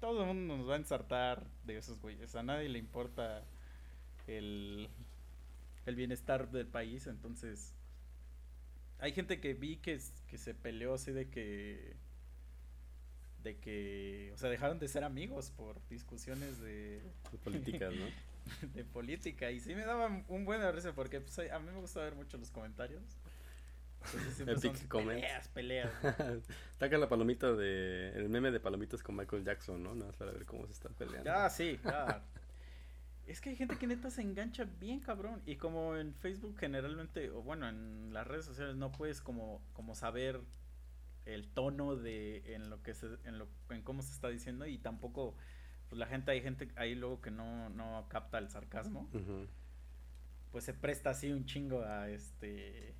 todo 0.00 0.22
el 0.22 0.26
mundo 0.26 0.56
nos 0.56 0.68
va 0.68 0.74
a 0.74 0.78
ensartar 0.78 1.46
de 1.64 1.78
esos 1.78 2.00
güeyes. 2.00 2.34
A 2.34 2.42
nadie 2.42 2.68
le 2.68 2.78
importa 2.78 3.44
el, 4.26 4.88
el 5.86 5.96
bienestar 5.96 6.50
del 6.50 6.66
país, 6.66 7.06
entonces... 7.06 7.74
Hay 9.00 9.12
gente 9.12 9.40
que 9.40 9.54
vi 9.54 9.76
que, 9.76 10.00
que 10.26 10.38
se 10.38 10.54
peleó 10.54 10.94
así 10.94 11.12
de 11.12 11.28
que... 11.28 11.96
De 13.42 13.56
que... 13.58 14.32
O 14.34 14.38
sea, 14.38 14.50
dejaron 14.50 14.78
de 14.78 14.88
ser 14.88 15.04
amigos 15.04 15.50
por 15.50 15.76
discusiones 15.88 16.58
de... 16.60 17.00
De 17.30 17.38
políticas, 17.38 17.94
¿no? 17.94 18.06
de 18.74 18.84
política. 18.84 19.50
Y 19.50 19.60
sí 19.60 19.74
me 19.74 19.84
daba 19.84 20.24
un 20.28 20.44
buen 20.44 20.60
risa 20.74 20.92
porque 20.94 21.20
pues, 21.20 21.38
a 21.38 21.58
mí 21.58 21.70
me 21.70 21.80
gusta 21.80 22.00
ver 22.00 22.14
mucho 22.14 22.38
los 22.38 22.50
comentarios. 22.50 23.02
Epic 24.46 24.76
son 24.76 24.88
comments. 24.88 25.22
peleas, 25.22 25.48
peleas. 25.48 25.90
Saca 26.78 26.98
la 26.98 27.08
palomita 27.08 27.52
de. 27.52 28.12
El 28.14 28.28
meme 28.28 28.50
de 28.50 28.60
palomitas 28.60 29.02
con 29.02 29.16
Michael 29.16 29.44
Jackson, 29.44 29.82
¿no? 29.82 29.94
Nada 29.94 30.06
más 30.06 30.16
para 30.16 30.32
ver 30.32 30.46
cómo 30.46 30.66
se 30.66 30.72
están 30.72 30.94
peleando. 30.94 31.30
Ah, 31.32 31.50
sí, 31.50 31.78
claro. 31.82 32.22
Es 33.26 33.42
que 33.42 33.50
hay 33.50 33.56
gente 33.56 33.76
que 33.76 33.86
neta 33.86 34.10
se 34.10 34.22
engancha 34.22 34.64
bien 34.64 35.00
cabrón. 35.00 35.42
Y 35.44 35.56
como 35.56 35.96
en 35.96 36.14
Facebook 36.14 36.56
generalmente, 36.58 37.30
o 37.30 37.42
bueno, 37.42 37.68
en 37.68 38.14
las 38.14 38.26
redes 38.26 38.46
sociales 38.46 38.76
no 38.76 38.90
puedes 38.90 39.20
como, 39.20 39.60
como 39.74 39.94
saber 39.94 40.40
el 41.28 41.46
tono 41.48 41.94
de 41.94 42.54
en 42.54 42.70
lo 42.70 42.82
que 42.82 42.94
se, 42.94 43.06
en 43.24 43.38
lo, 43.38 43.48
en 43.68 43.82
cómo 43.82 44.02
se 44.02 44.12
está 44.12 44.28
diciendo 44.28 44.66
y 44.66 44.78
tampoco 44.78 45.36
pues 45.88 45.98
la 45.98 46.06
gente 46.06 46.30
hay 46.30 46.40
gente 46.40 46.70
ahí 46.76 46.94
luego 46.94 47.20
que 47.20 47.30
no, 47.30 47.68
no 47.68 48.06
capta 48.08 48.38
el 48.38 48.48
sarcasmo 48.48 49.08
pues 50.50 50.64
se 50.64 50.72
presta 50.72 51.10
así 51.10 51.30
un 51.30 51.44
chingo 51.44 51.82
a 51.82 52.08
este 52.08 52.94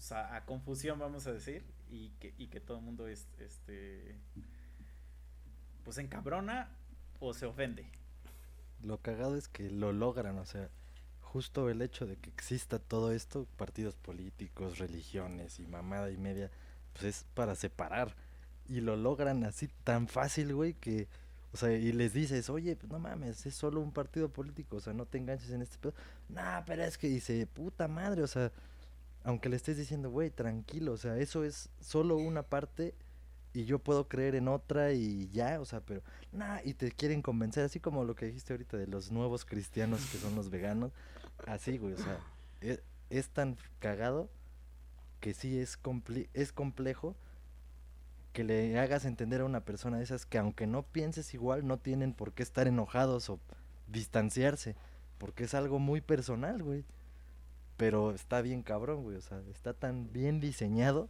pues 0.00 0.12
a, 0.12 0.34
a 0.34 0.46
confusión 0.46 0.98
vamos 0.98 1.26
a 1.26 1.32
decir 1.32 1.62
y 1.90 2.10
que, 2.20 2.34
y 2.38 2.46
que 2.48 2.60
todo 2.60 2.78
el 2.78 2.84
mundo 2.84 3.06
es 3.06 3.28
este 3.38 4.16
pues 5.84 5.98
encabrona 5.98 6.68
o 7.18 7.34
se 7.34 7.44
ofende 7.46 7.90
Lo 8.82 8.98
cagado 8.98 9.36
es 9.36 9.48
que 9.48 9.70
lo 9.70 9.92
logran, 9.92 10.38
o 10.38 10.44
sea, 10.46 10.70
justo 11.20 11.68
el 11.70 11.82
hecho 11.82 12.06
de 12.06 12.16
que 12.16 12.30
exista 12.30 12.78
todo 12.78 13.12
esto, 13.12 13.46
partidos 13.56 13.96
políticos, 13.96 14.78
religiones 14.78 15.60
y 15.60 15.66
mamada 15.66 16.10
y 16.10 16.16
media, 16.16 16.50
pues 16.94 17.04
es 17.04 17.24
para 17.34 17.54
separar. 17.54 18.16
Y 18.68 18.80
lo 18.80 18.96
logran 18.96 19.44
así 19.44 19.68
tan 19.84 20.08
fácil, 20.08 20.54
güey, 20.54 20.74
que, 20.74 21.08
o 21.52 21.56
sea, 21.58 21.72
y 21.72 21.92
les 21.92 22.12
dices, 22.14 22.48
oye, 22.50 22.78
no 22.88 22.98
mames, 22.98 23.46
es 23.46 23.54
solo 23.54 23.80
un 23.80 23.92
partido 23.92 24.30
político, 24.32 24.76
o 24.76 24.80
sea, 24.80 24.92
no 24.94 25.06
te 25.06 25.18
enganches 25.18 25.50
en 25.50 25.62
este 25.62 25.78
pedo. 25.78 25.94
Nah, 26.28 26.62
pero 26.66 26.84
es 26.84 26.96
que 26.98 27.08
dice, 27.08 27.46
puta 27.46 27.88
madre, 27.88 28.22
o 28.22 28.26
sea, 28.28 28.52
aunque 29.24 29.48
le 29.48 29.56
estés 29.56 29.76
diciendo, 29.76 30.10
güey, 30.10 30.30
tranquilo, 30.30 30.92
o 30.92 30.96
sea, 30.96 31.16
eso 31.18 31.44
es 31.44 31.68
solo 31.80 32.16
una 32.16 32.42
parte 32.42 32.94
y 33.52 33.64
yo 33.64 33.78
puedo 33.78 34.08
creer 34.08 34.34
en 34.34 34.48
otra 34.48 34.92
y 34.92 35.28
ya, 35.30 35.60
o 35.60 35.64
sea, 35.64 35.80
pero, 35.80 36.02
nah, 36.32 36.60
y 36.64 36.74
te 36.74 36.90
quieren 36.92 37.20
convencer, 37.20 37.64
así 37.64 37.80
como 37.80 38.04
lo 38.04 38.14
que 38.14 38.26
dijiste 38.26 38.52
ahorita 38.52 38.76
de 38.76 38.86
los 38.86 39.10
nuevos 39.10 39.44
cristianos 39.44 40.04
que 40.10 40.18
son 40.18 40.34
los 40.34 40.50
veganos, 40.50 40.92
así, 41.46 41.78
güey, 41.78 41.94
o 41.94 41.98
sea, 41.98 42.18
es, 42.60 42.80
es 43.10 43.28
tan 43.28 43.56
cagado 43.78 44.30
que 45.20 45.34
sí 45.34 45.58
es, 45.58 45.78
es 46.32 46.52
complejo 46.52 47.16
que 48.32 48.44
le 48.44 48.78
hagas 48.78 49.04
entender 49.04 49.40
a 49.40 49.44
una 49.44 49.64
persona 49.64 49.98
de 49.98 50.04
esas 50.04 50.24
que 50.24 50.38
aunque 50.38 50.66
no 50.66 50.82
pienses 50.84 51.34
igual, 51.34 51.66
no 51.66 51.78
tienen 51.78 52.14
por 52.14 52.32
qué 52.32 52.42
estar 52.42 52.68
enojados 52.68 53.28
o 53.28 53.40
distanciarse, 53.88 54.76
porque 55.18 55.44
es 55.44 55.54
algo 55.54 55.78
muy 55.78 56.00
personal, 56.00 56.62
güey. 56.62 56.84
Pero 57.80 58.10
está 58.10 58.42
bien 58.42 58.62
cabrón, 58.62 59.04
güey, 59.04 59.16
o 59.16 59.22
sea, 59.22 59.40
está 59.50 59.72
tan 59.72 60.12
bien 60.12 60.38
diseñado 60.38 61.08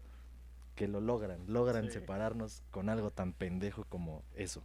que 0.76 0.86
lo 0.86 1.00
logran, 1.00 1.40
logran 1.48 1.86
Sí. 1.86 1.94
separarnos 1.94 2.62
con 2.70 2.88
algo 2.88 3.10
tan 3.10 3.32
pendejo 3.32 3.82
como 3.86 4.22
eso. 4.36 4.62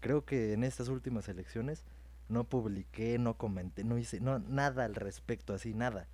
Creo 0.00 0.26
que 0.26 0.52
en 0.52 0.62
estas 0.62 0.88
últimas 0.88 1.26
elecciones 1.30 1.86
no 2.28 2.44
publiqué, 2.44 3.18
no 3.18 3.38
comenté, 3.38 3.82
no 3.82 3.96
hice 3.96 4.20
no, 4.20 4.40
nada 4.40 4.84
al 4.84 4.94
respecto, 4.94 5.54
así, 5.54 5.72
nada. 5.72 6.06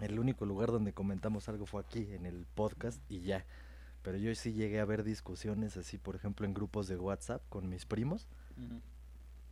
El 0.00 0.20
único 0.20 0.46
lugar 0.46 0.70
donde 0.70 0.92
comentamos 0.92 1.48
algo 1.48 1.66
fue 1.66 1.80
aquí, 1.80 2.06
en 2.12 2.24
el 2.24 2.46
podcast, 2.54 3.02
y 3.08 3.22
ya. 3.22 3.44
Pero 4.02 4.16
yo 4.16 4.32
sí 4.36 4.52
llegué 4.52 4.78
a 4.78 4.84
ver 4.84 5.02
discusiones 5.02 5.76
así, 5.76 5.98
por 5.98 6.14
ejemplo, 6.14 6.46
en 6.46 6.54
grupos 6.54 6.86
de 6.86 6.96
WhatsApp 6.96 7.42
con 7.48 7.68
mis 7.68 7.84
primos, 7.84 8.28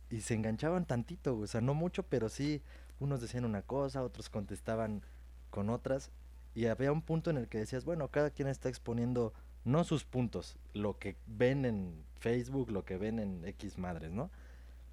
y 0.09 0.21
se 0.21 0.35
enganchaban 0.35 0.85
tantito, 0.85 1.37
o 1.37 1.47
sea, 1.47 1.59
no 1.59 1.73
mucho, 1.73 2.03
pero 2.03 2.29
sí, 2.29 2.61
unos 2.99 3.21
decían 3.21 3.45
una 3.45 3.61
cosa, 3.61 4.03
otros 4.03 4.29
contestaban 4.29 5.03
con 5.49 5.69
otras, 5.69 6.11
y 6.53 6.65
había 6.65 6.91
un 6.91 7.01
punto 7.01 7.29
en 7.29 7.37
el 7.37 7.47
que 7.47 7.59
decías, 7.59 7.85
bueno, 7.85 8.07
cada 8.09 8.29
quien 8.29 8.47
está 8.47 8.69
exponiendo 8.69 9.33
no 9.63 9.83
sus 9.83 10.05
puntos, 10.05 10.57
lo 10.73 10.97
que 10.97 11.17
ven 11.27 11.65
en 11.65 12.03
Facebook, 12.19 12.71
lo 12.71 12.85
que 12.85 12.97
ven 12.97 13.19
en 13.19 13.45
X 13.45 13.77
madres, 13.77 14.11
¿no? 14.11 14.31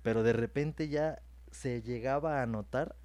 Pero 0.03 0.23
de 0.23 0.33
repente 0.33 0.89
ya 0.89 1.23
se 1.51 1.81
llegaba 1.81 2.43
a 2.43 2.47
notar 2.47 2.97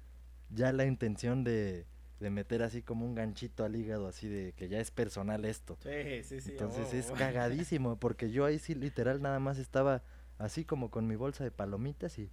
ya 0.50 0.72
la 0.72 0.84
intención 0.84 1.44
de, 1.44 1.86
de 2.18 2.30
meter 2.30 2.62
así 2.62 2.82
como 2.82 3.06
un 3.06 3.14
ganchito 3.14 3.64
al 3.64 3.76
hígado, 3.76 4.06
así 4.06 4.28
de 4.28 4.52
que 4.52 4.68
ya 4.68 4.78
es 4.78 4.90
personal 4.90 5.44
esto. 5.44 5.78
sí 5.82 6.22
sí 6.22 6.40
sí 6.40 6.50
Entonces 6.50 6.92
huevo, 6.92 6.98
es 6.98 7.10
cagadísimo, 7.18 7.96
porque 7.96 8.30
yo 8.30 8.44
ahí 8.44 8.58
sí 8.58 8.74
literal 8.74 9.22
nada 9.22 9.38
más 9.38 9.58
estaba 9.58 10.02
así 10.38 10.64
como 10.64 10.90
con 10.90 11.06
mi 11.06 11.16
bolsa 11.16 11.44
de 11.44 11.50
palomitas 11.50 12.18
y 12.18 12.30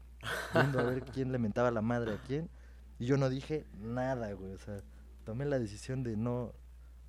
viendo 0.53 0.79
a 0.79 0.83
ver 0.83 1.03
quién 1.03 1.31
le 1.31 1.39
mentaba 1.39 1.71
la 1.71 1.81
madre 1.81 2.13
a 2.13 2.17
quién. 2.27 2.49
Y 2.99 3.05
yo 3.05 3.17
no 3.17 3.29
dije 3.29 3.65
nada, 3.79 4.31
güey. 4.33 4.53
O 4.53 4.57
sea, 4.57 4.81
tomé 5.23 5.45
la 5.45 5.59
decisión 5.59 6.03
de 6.03 6.17
no, 6.17 6.53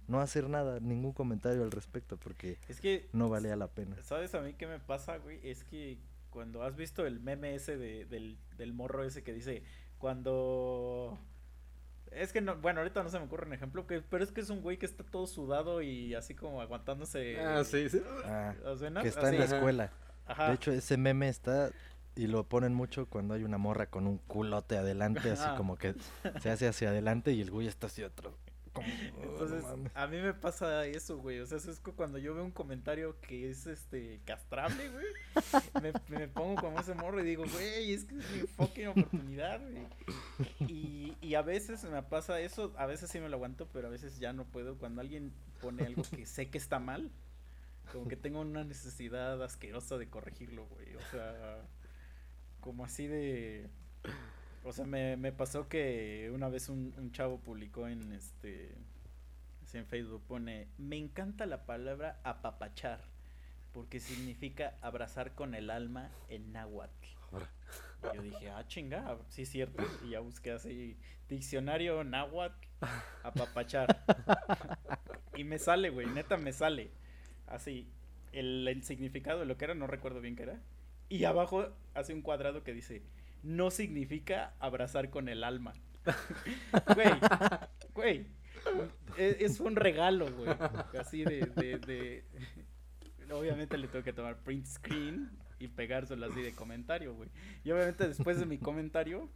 no 0.07 0.21
hacer 0.21 0.49
nada, 0.49 0.81
ningún 0.81 1.13
comentario 1.13 1.63
al 1.63 1.71
respecto, 1.71 2.17
porque 2.17 2.59
es 2.69 2.81
que 2.81 3.09
no 3.13 3.29
valía 3.29 3.57
la 3.57 3.69
pena. 3.69 3.97
¿Sabes 4.03 4.35
a 4.35 4.41
mí 4.41 4.55
qué 4.55 4.67
me 4.67 4.81
pasa, 4.81 5.19
güey? 5.19 5.39
Es 5.49 5.65
que 5.65 5.99
cuando 6.31 6.63
has 6.63 6.77
visto 6.77 7.07
el 7.07 7.21
meme 7.21 7.55
ese 7.55 7.77
de, 7.77 8.05
del, 8.07 8.39
del 8.57 8.73
morro 8.73 9.05
ese 9.05 9.23
que 9.23 9.33
dice, 9.33 9.63
cuando... 9.99 11.19
Es 12.11 12.33
que 12.33 12.41
no, 12.41 12.57
bueno, 12.57 12.81
ahorita 12.81 13.03
no 13.03 13.11
se 13.11 13.19
me 13.19 13.27
ocurre 13.27 13.47
un 13.47 13.53
ejemplo, 13.53 13.87
que, 13.87 14.01
pero 14.01 14.25
es 14.25 14.33
que 14.33 14.41
es 14.41 14.49
un 14.49 14.63
güey 14.63 14.79
que 14.79 14.87
está 14.87 15.05
todo 15.05 15.27
sudado 15.27 15.83
y 15.83 16.15
así 16.15 16.35
como 16.35 16.63
aguantándose... 16.63 17.39
Ah, 17.39 17.63
sí, 17.65 17.89
sí. 17.91 18.01
Ah, 18.25 18.55
que 19.03 19.09
está 19.09 19.29
en 19.29 19.39
la 19.39 19.45
escuela. 19.45 19.93
Ajá. 20.27 20.49
De 20.49 20.55
hecho, 20.55 20.73
ese 20.73 20.97
meme 20.97 21.29
está 21.29 21.71
y 22.19 22.27
lo 22.27 22.45
ponen 22.49 22.75
mucho 22.75 23.07
cuando 23.07 23.35
hay 23.35 23.45
una 23.45 23.59
morra 23.59 23.87
con 23.87 24.07
un 24.07 24.19
culote 24.19 24.77
adelante, 24.77 25.31
así 25.31 25.49
como 25.57 25.77
que 25.77 25.95
se 26.43 26.51
hace 26.51 26.67
hacia 26.69 26.91
adelante 26.91 27.33
y 27.33 27.41
el 27.41 27.51
güey 27.51 27.67
está 27.69 27.87
hacia. 27.87 28.11
Como, 28.73 28.87
"Oh, 29.17 29.23
Entonces, 29.23 29.63
mames". 29.63 29.93
a 29.95 30.07
mí 30.07 30.19
me 30.21 30.35
pasa 30.35 30.85
eso, 30.87 31.17
güey. 31.19 31.41
O 31.41 31.47
sea, 31.47 31.57
eso 31.59 31.71
es 31.71 31.81
cu- 31.81 31.95
cuando 31.95 32.19
yo 32.19 32.35
veo 32.35 32.45
un 32.45 32.51
comentario 32.53 33.19
que 33.21 33.49
es 33.51 33.67
este 33.67 34.21
castrable, 34.25 34.91
güey. 34.91 35.07
me, 35.83 35.93
me 36.19 36.29
pongo 36.29 36.61
como 36.61 36.79
ese 36.79 36.95
morro 36.95 37.21
y 37.21 37.25
digo, 37.25 37.45
güey, 37.51 37.93
es 37.93 38.05
que 38.05 38.19
es 38.19 38.31
mi 38.33 38.41
fucking 38.47 38.89
oportunidad, 38.89 39.61
güey. 39.63 39.87
Y, 40.69 41.17
y 41.21 41.35
a 41.35 41.43
veces 41.43 41.83
me 41.85 42.03
pasa 42.03 42.41
eso, 42.41 42.73
a 42.77 42.87
veces 42.87 43.11
sí 43.11 43.19
me 43.21 43.29
lo 43.29 43.37
aguanto, 43.37 43.67
pero 43.73 43.89
a 43.89 43.91
veces 43.91 44.19
ya 44.19 44.33
no 44.33 44.45
puedo. 44.45 44.77
Cuando 44.77 45.01
alguien 45.01 45.33
pone 45.61 45.85
algo 45.85 46.03
que 46.15 46.27
sé 46.27 46.51
que 46.51 46.59
está 46.59 46.79
mal, 46.79 47.11
como 47.93 48.07
que 48.07 48.17
tengo 48.17 48.41
una 48.41 48.65
necesidad 48.65 49.43
asquerosa 49.43 49.97
de 49.99 50.09
corregirlo, 50.09 50.67
güey. 50.67 50.95
O 50.95 51.01
sea, 51.11 51.63
como 52.69 52.85
así 52.85 53.07
de. 53.07 53.67
O 54.63 54.73
sea, 54.75 54.85
me, 54.85 55.17
me 55.17 55.33
pasó 55.33 55.71
que 55.71 56.31
una 56.35 56.51
vez 56.51 56.69
un, 56.69 56.93
un 56.99 57.13
chavo 57.13 57.41
publicó 57.41 57.89
en 57.89 58.13
este 58.13 58.75
en 59.73 59.87
Facebook 59.87 60.23
pone, 60.29 60.69
"Me 60.77 60.99
encanta 60.99 61.47
la 61.47 61.65
palabra 61.65 62.21
apapachar 62.25 63.01
porque 63.73 64.01
significa 64.01 64.75
abrazar 64.83 65.35
con 65.35 65.55
el 65.55 65.71
alma 65.71 66.11
en 66.29 66.53
náhuatl." 66.53 67.09
Y 68.13 68.17
yo 68.17 68.23
dije, 68.23 68.51
"Ah, 68.51 68.67
chinga, 68.69 69.17
sí 69.31 69.43
es 69.43 69.49
cierto." 69.49 69.83
Y 70.05 70.11
ya 70.11 70.21
busqué 70.21 70.53
así 70.53 70.99
diccionario 71.27 72.05
náhuatl 72.05 72.69
apapachar. 73.23 74.05
y 75.37 75.45
me 75.45 75.59
sale, 75.59 75.89
güey, 75.89 76.07
neta 76.09 76.37
me 76.37 76.53
sale. 76.53 76.91
Así 77.47 77.89
el, 78.33 78.69
el 78.69 78.83
significado 78.85 79.41
de 79.41 79.47
lo 79.47 79.57
que 79.57 79.65
era, 79.65 79.75
no 79.75 79.87
recuerdo 79.87 80.21
bien 80.21 80.37
qué 80.37 80.43
era. 80.43 80.61
Y 81.09 81.25
abajo 81.25 81.69
hace 81.95 82.15
un 82.15 82.23
cuadrado 82.23 82.63
que 82.63 82.73
dice, 82.73 83.03
no 83.43 83.71
significa 83.71 84.55
abrazar 84.61 85.11
con 85.11 85.29
el 85.29 85.45
alma. 85.45 85.75
Güey, 86.95 87.11
güey, 87.95 88.27
es, 89.17 89.37
es 89.41 89.61
un 89.61 89.77
regalo, 89.77 90.27
güey. 90.33 90.51
Así 90.99 91.25
de, 91.25 91.41
de, 91.57 91.79
de- 91.79 92.25
Obviamente 93.33 93.77
le 93.77 93.89
tengo 93.89 94.05
que 94.05 94.13
tomar 94.13 94.39
print 94.39 94.67
screen 94.67 95.31
y 95.59 95.69
pegárselo 95.69 96.27
así 96.27 96.41
de 96.41 96.53
comentario, 96.53 97.15
güey. 97.15 97.29
Y 97.65 97.71
obviamente 97.73 98.09
después 98.09 98.39
de 98.39 98.47
mi 98.47 98.59
comentario 98.59 99.29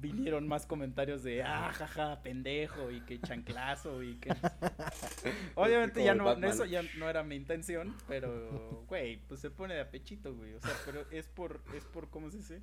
vinieron 0.00 0.48
más 0.48 0.66
comentarios 0.66 1.22
de 1.22 1.42
ah, 1.42 1.72
jaja, 1.72 2.22
pendejo 2.22 2.90
y 2.90 3.00
que 3.00 3.20
chanclazo 3.20 4.02
y 4.02 4.16
que 4.16 4.30
obviamente 5.54 6.04
ya 6.04 6.14
no 6.14 6.32
eso 6.32 6.64
ya 6.64 6.82
no 6.98 7.08
era 7.08 7.22
mi 7.22 7.36
intención, 7.36 7.94
pero 8.06 8.84
güey, 8.88 9.18
pues 9.28 9.40
se 9.40 9.50
pone 9.50 9.74
de 9.74 9.80
apechito, 9.80 10.34
güey, 10.34 10.54
o 10.54 10.60
sea, 10.60 10.72
pero 10.84 11.04
es 11.10 11.26
por 11.28 11.60
es 11.74 11.84
por 11.84 12.08
cómo 12.10 12.30
se 12.30 12.38
dice? 12.38 12.62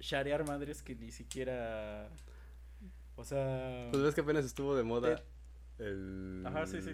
sharear 0.00 0.46
madres 0.46 0.82
que 0.82 0.94
ni 0.96 1.12
siquiera. 1.12 2.08
O 3.16 3.24
sea. 3.24 3.88
Pues 3.90 4.02
ves 4.02 4.14
que 4.14 4.22
apenas 4.22 4.44
estuvo 4.44 4.74
de 4.74 4.82
moda 4.82 5.22
el. 5.78 6.42
Ajá, 6.46 6.66
sí, 6.66 6.82
sí. 6.82 6.90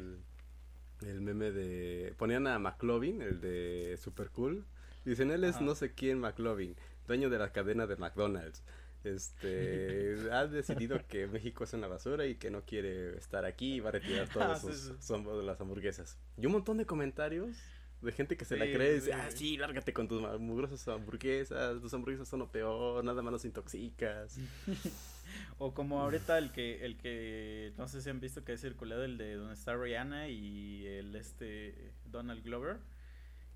El 1.02 1.20
meme 1.20 1.50
de. 1.52 2.14
Ponían 2.18 2.46
a 2.46 2.58
McLovin, 2.58 3.22
el 3.22 3.40
de 3.40 3.96
Super 3.98 4.30
Cool. 4.30 4.64
Dicen, 5.04 5.30
él 5.30 5.44
es 5.44 5.56
Ajá. 5.56 5.64
no 5.64 5.74
sé 5.76 5.92
quién 5.92 6.18
McLovin, 6.18 6.76
dueño 7.06 7.30
de 7.30 7.38
la 7.38 7.52
cadena 7.52 7.86
de 7.86 7.96
McDonald's. 7.96 8.64
Este 9.06 10.16
ha 10.32 10.46
decidido 10.46 11.00
que 11.06 11.26
México 11.26 11.64
es 11.64 11.72
una 11.72 11.86
basura 11.88 12.26
y 12.26 12.36
que 12.36 12.50
no 12.50 12.62
quiere 12.62 13.16
estar 13.16 13.44
aquí 13.44 13.74
y 13.74 13.80
va 13.80 13.90
a 13.90 13.92
retirar 13.92 14.26
Ah, 14.30 14.32
todas 14.32 14.60
sí, 14.60 14.66
sus 14.68 14.94
sí. 15.00 15.14
las 15.44 15.60
hamburguesas. 15.60 16.18
Y 16.36 16.46
un 16.46 16.52
montón 16.52 16.76
de 16.78 16.86
comentarios 16.86 17.56
de 18.02 18.12
gente 18.12 18.36
que 18.36 18.44
se 18.44 18.56
la 18.56 18.66
cree 18.66 18.92
y 18.92 18.94
dice, 18.96 19.12
ah, 19.12 19.30
sí, 19.30 19.56
lárgate 19.56 19.92
con 19.92 20.06
tus 20.06 20.20
mugrosas 20.38 20.86
hamburguesas, 20.88 21.80
tus 21.80 21.92
hamburguesas 21.94 22.28
son 22.28 22.40
lo 22.40 22.50
peor, 22.50 23.02
nada 23.04 23.22
más 23.22 23.32
nos 23.32 23.44
intoxicas. 23.44 24.38
O 25.58 25.74
como 25.74 26.00
ahorita 26.00 26.38
el 26.38 26.52
que, 26.52 26.84
el 26.84 26.96
que, 26.96 27.72
no 27.76 27.88
sé 27.88 28.00
si 28.00 28.10
han 28.10 28.20
visto 28.20 28.44
que 28.44 28.52
ha 28.52 28.56
circulado 28.56 29.04
el 29.04 29.18
de 29.18 29.34
donde 29.34 29.54
está 29.54 29.74
Rihanna 29.74 30.28
y 30.28 30.86
el 30.86 31.16
este 31.16 31.92
Donald 32.04 32.44
Glover. 32.44 32.78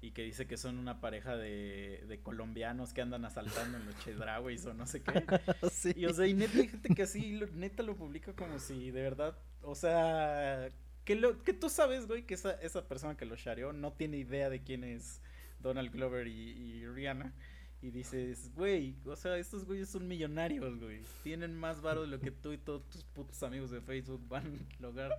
Y 0.02 0.12
que 0.12 0.22
dice 0.22 0.46
que 0.46 0.56
son 0.56 0.78
una 0.78 1.00
pareja 1.00 1.36
de, 1.36 2.04
de 2.08 2.22
colombianos 2.22 2.94
que 2.94 3.02
andan 3.02 3.24
asaltando 3.26 3.76
en 3.76 3.84
los 3.84 3.98
chedrauis 3.98 4.64
o 4.66 4.72
no 4.72 4.86
sé 4.86 5.02
qué. 5.02 5.24
sí. 5.70 5.92
Y 5.94 6.06
o 6.06 6.14
sea, 6.14 6.26
y 6.26 6.32
neta 6.34 6.58
hay 6.58 6.68
gente 6.68 6.88
que 6.94 7.02
así, 7.02 7.32
lo- 7.38 7.48
neta 7.48 7.82
lo 7.82 7.96
publica 7.96 8.32
como 8.34 8.58
si 8.58 8.90
de 8.90 9.02
verdad, 9.02 9.36
o 9.62 9.74
sea, 9.74 10.68
que, 11.04 11.16
lo, 11.16 11.42
que 11.42 11.52
tú 11.52 11.68
sabes, 11.68 12.06
güey, 12.06 12.24
que 12.24 12.34
esa, 12.34 12.52
esa 12.62 12.88
persona 12.88 13.16
que 13.16 13.26
lo 13.26 13.36
shareó 13.36 13.72
no 13.74 13.92
tiene 13.92 14.16
idea 14.16 14.48
de 14.48 14.62
quién 14.62 14.84
es 14.84 15.20
Donald 15.58 15.90
Glover 15.92 16.26
y, 16.28 16.32
y 16.32 16.86
Rihanna. 16.86 17.34
Y 17.82 17.90
dices, 17.90 18.52
güey, 18.54 18.96
o 19.06 19.16
sea, 19.16 19.36
estos 19.38 19.64
güeyes 19.64 19.88
son 19.88 20.06
millonarios, 20.06 20.78
güey. 20.78 21.02
Tienen 21.22 21.54
más 21.56 21.80
varo 21.80 22.02
de 22.02 22.08
lo 22.08 22.20
que 22.20 22.30
tú 22.30 22.52
y 22.52 22.58
todos 22.58 22.86
tus 22.90 23.04
putos 23.04 23.42
amigos 23.42 23.70
de 23.70 23.80
Facebook 23.80 24.26
van 24.28 24.46
a 24.78 24.82
lograr. 24.82 25.12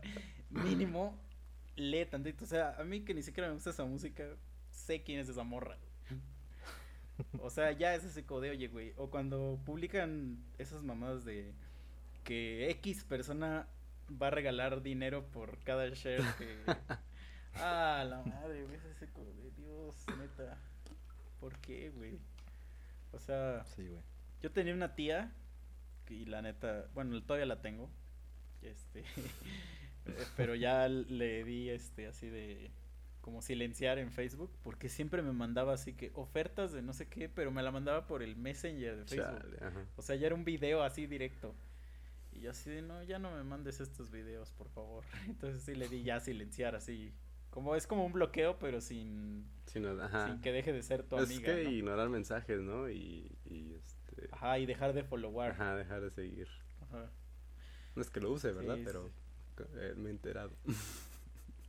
Mínimo, 0.49 1.19
lee 1.75 2.05
tantito. 2.05 2.43
O 2.45 2.47
sea, 2.47 2.75
a 2.79 2.83
mí 2.83 3.01
que 3.01 3.13
ni 3.15 3.23
siquiera 3.23 3.47
me 3.49 3.55
gusta 3.55 3.71
esa 3.71 3.83
música, 3.85 4.25
sé 4.71 5.03
quién 5.03 5.19
es 5.19 5.29
esa 5.29 5.43
morra. 5.43 5.77
O 7.39 7.49
sea, 7.49 7.71
ya 7.71 7.93
es 7.93 8.03
ese 8.03 8.25
code, 8.25 8.49
oye, 8.49 8.67
güey. 8.67 8.93
O 8.97 9.09
cuando 9.09 9.59
publican 9.65 10.43
esas 10.57 10.83
mamadas 10.83 11.23
de 11.23 11.53
que 12.23 12.69
X 12.71 13.03
persona 13.03 13.67
va 14.21 14.27
a 14.27 14.31
regalar 14.31 14.81
dinero 14.81 15.25
por 15.27 15.59
cada 15.59 15.87
share 15.89 16.23
que. 16.37 16.57
Ah, 17.55 18.05
la 18.07 18.21
madre, 18.21 18.63
güey, 18.63 18.77
es 18.77 18.85
ese 18.85 19.11
code, 19.11 19.51
Dios, 19.57 19.93
neta. 20.17 20.57
¿Por 21.41 21.57
qué, 21.59 21.89
güey? 21.89 22.17
O 23.11 23.19
sea, 23.19 23.65
Sí, 23.65 23.85
güey. 23.89 24.01
yo 24.41 24.51
tenía 24.51 24.73
una 24.73 24.95
tía 24.95 25.33
y 26.09 26.23
la 26.25 26.41
neta, 26.41 26.87
bueno, 26.93 27.21
todavía 27.23 27.45
la 27.45 27.61
tengo. 27.61 27.89
Este, 28.61 29.01
eh, 30.05 30.25
pero 30.37 30.55
ya 30.55 30.87
le 30.87 31.43
di 31.43 31.69
este 31.69 32.07
así 32.07 32.29
de 32.29 32.71
como 33.21 33.41
silenciar 33.41 33.99
en 33.99 34.11
Facebook 34.11 34.51
porque 34.63 34.89
siempre 34.89 35.21
me 35.21 35.31
mandaba 35.31 35.73
así 35.73 35.93
que 35.93 36.11
ofertas 36.15 36.71
de 36.71 36.81
no 36.81 36.93
sé 36.93 37.07
qué, 37.07 37.29
pero 37.29 37.51
me 37.51 37.61
la 37.63 37.71
mandaba 37.71 38.07
por 38.07 38.23
el 38.23 38.35
Messenger 38.35 38.97
de 38.97 39.05
Facebook. 39.05 39.57
Chale. 39.59 39.85
O 39.95 40.01
sea, 40.01 40.15
ya 40.15 40.27
era 40.27 40.35
un 40.35 40.43
video 40.43 40.83
así 40.83 41.05
directo. 41.07 41.55
Y 42.33 42.41
yo 42.41 42.51
así 42.51 42.69
de, 42.69 42.81
no, 42.81 43.03
ya 43.03 43.19
no 43.19 43.31
me 43.35 43.43
mandes 43.43 43.79
estos 43.79 44.09
videos, 44.09 44.51
por 44.51 44.69
favor. 44.69 45.03
Entonces 45.27 45.63
sí 45.63 45.75
le 45.75 45.87
di 45.87 46.03
ya 46.03 46.19
silenciar 46.19 46.75
así. 46.75 47.13
Como 47.49 47.75
es 47.75 47.85
como 47.85 48.05
un 48.05 48.13
bloqueo, 48.13 48.57
pero 48.59 48.79
sin, 48.79 49.45
Sí, 49.65 49.79
no, 49.81 50.01
ajá. 50.01 50.27
sin 50.27 50.39
que 50.39 50.53
deje 50.53 50.71
de 50.71 50.81
ser 50.83 51.03
tu 51.03 51.17
es 51.17 51.25
amiga. 51.25 51.53
que 51.53 51.63
¿no? 51.65 51.69
ignorar 51.69 52.07
mensajes, 52.09 52.61
¿no? 52.61 52.89
Y, 52.89 53.29
y 53.45 53.73
este... 53.73 54.29
Ajá, 54.31 54.57
y 54.57 54.65
dejar 54.65 54.93
de 54.93 55.03
followar. 55.03 55.51
Ajá, 55.51 55.75
dejar 55.75 56.01
de 56.01 56.11
seguir. 56.11 56.47
Ajá. 56.81 57.11
No 57.95 58.01
es 58.01 58.09
que 58.09 58.21
lo 58.21 58.31
use, 58.31 58.53
¿verdad? 58.53 58.77
Sí, 58.77 58.83
Pero 58.85 59.11
eh, 59.75 59.93
me 59.97 60.07
he 60.09 60.11
enterado. 60.11 60.55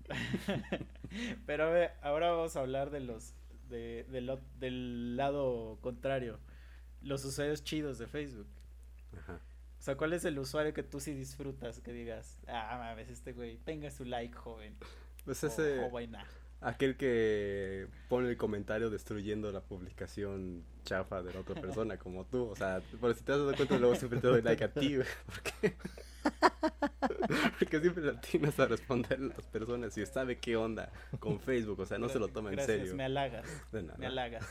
Pero 1.46 1.64
a 1.64 1.70
ver, 1.70 1.92
ahora 2.02 2.30
vamos 2.30 2.56
a 2.56 2.60
hablar 2.60 2.90
de 2.90 3.00
los 3.00 3.34
de, 3.68 4.04
de 4.10 4.20
lo- 4.20 4.40
del 4.58 5.16
lado 5.16 5.78
contrario, 5.80 6.38
los 7.00 7.24
usuarios 7.24 7.64
chidos 7.64 7.98
de 7.98 8.06
Facebook. 8.06 8.48
Ajá. 9.16 9.40
O 9.78 9.82
sea, 9.82 9.96
¿cuál 9.96 10.12
es 10.12 10.24
el 10.24 10.38
usuario 10.38 10.72
que 10.74 10.82
tú 10.82 11.00
sí 11.00 11.12
disfrutas? 11.12 11.80
Que 11.80 11.92
digas, 11.92 12.38
ah, 12.46 12.76
mames, 12.78 13.10
este 13.10 13.32
güey, 13.32 13.58
tenga 13.58 13.90
su 13.90 14.04
like, 14.04 14.34
joven. 14.34 14.76
Pues 15.24 15.42
o 15.42 15.46
ese... 15.48 15.78
ah". 15.80 16.26
Aquel 16.62 16.96
que 16.96 17.88
pone 18.08 18.28
el 18.28 18.36
comentario 18.36 18.88
destruyendo 18.88 19.50
la 19.50 19.60
publicación 19.60 20.64
chafa 20.84 21.22
de 21.22 21.34
la 21.34 21.40
otra 21.40 21.60
persona, 21.60 21.98
como 21.98 22.24
tú. 22.24 22.44
O 22.44 22.54
sea, 22.56 22.80
por 23.00 23.14
si 23.14 23.22
te 23.24 23.32
has 23.32 23.38
dado 23.38 23.54
cuenta, 23.56 23.78
luego 23.78 23.94
siempre 23.96 24.20
te 24.20 24.28
doy 24.28 24.42
like 24.42 24.62
a 24.64 24.72
ti, 24.72 24.96
güey. 24.96 25.08
Porque, 25.26 25.76
porque 27.58 27.80
siempre 27.80 28.04
le 28.04 28.10
atinas 28.10 28.58
a 28.60 28.66
responder 28.66 29.14
a 29.18 29.22
las 29.36 29.46
personas 29.46 29.96
y 29.98 30.06
sabe 30.06 30.38
qué 30.38 30.56
onda 30.56 30.92
con 31.18 31.40
Facebook. 31.40 31.80
O 31.80 31.86
sea, 31.86 31.98
no 31.98 32.08
se 32.08 32.18
lo 32.18 32.28
toma 32.28 32.50
en 32.50 32.56
Gracias, 32.56 32.78
serio. 32.78 32.94
me 32.94 33.04
halagas, 33.04 33.46
De 33.72 33.82
nada. 33.82 33.98
me 33.98 34.06
halagas. 34.06 34.46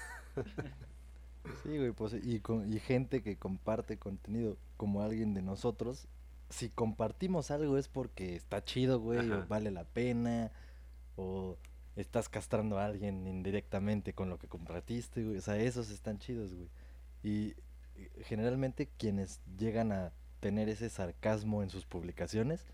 Sí, 1.63 1.77
güey, 1.77 1.91
pues 1.91 2.13
y, 2.21 2.39
con, 2.39 2.71
y 2.71 2.79
gente 2.79 3.23
que 3.23 3.37
comparte 3.37 3.97
contenido 3.97 4.57
como 4.77 5.01
alguien 5.01 5.33
de 5.33 5.41
nosotros, 5.41 6.07
si 6.49 6.69
compartimos 6.69 7.51
algo 7.51 7.77
es 7.77 7.87
porque 7.87 8.35
está 8.35 8.63
chido, 8.63 8.99
güey, 8.99 9.29
o 9.31 9.45
vale 9.47 9.71
la 9.71 9.85
pena, 9.85 10.51
o 11.15 11.57
estás 11.95 12.29
castrando 12.29 12.79
a 12.79 12.85
alguien 12.85 13.27
indirectamente 13.27 14.13
con 14.13 14.29
lo 14.29 14.37
que 14.37 14.47
compartiste, 14.47 15.23
güey, 15.23 15.37
o 15.37 15.41
sea, 15.41 15.57
esos 15.57 15.89
están 15.89 16.19
chidos, 16.19 16.53
güey. 16.53 16.69
Y 17.23 17.55
eh, 17.95 18.09
generalmente 18.23 18.89
quienes 18.97 19.41
llegan 19.57 19.91
a 19.91 20.13
tener 20.39 20.69
ese 20.69 20.89
sarcasmo 20.89 21.63
en 21.63 21.69
sus 21.69 21.85
publicaciones, 21.85 22.65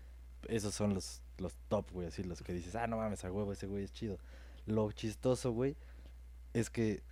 esos 0.48 0.74
son 0.74 0.94
los, 0.94 1.22
los 1.38 1.56
top, 1.68 1.90
güey, 1.90 2.06
así 2.06 2.22
los 2.22 2.42
que 2.42 2.52
dices, 2.52 2.74
ah, 2.76 2.86
no 2.86 2.96
mames, 2.96 3.24
a 3.24 3.32
huevo, 3.32 3.52
ese 3.52 3.66
güey 3.66 3.84
es 3.84 3.92
chido. 3.92 4.18
Lo 4.66 4.90
chistoso, 4.92 5.52
güey, 5.52 5.76
es 6.54 6.70
que 6.70 7.02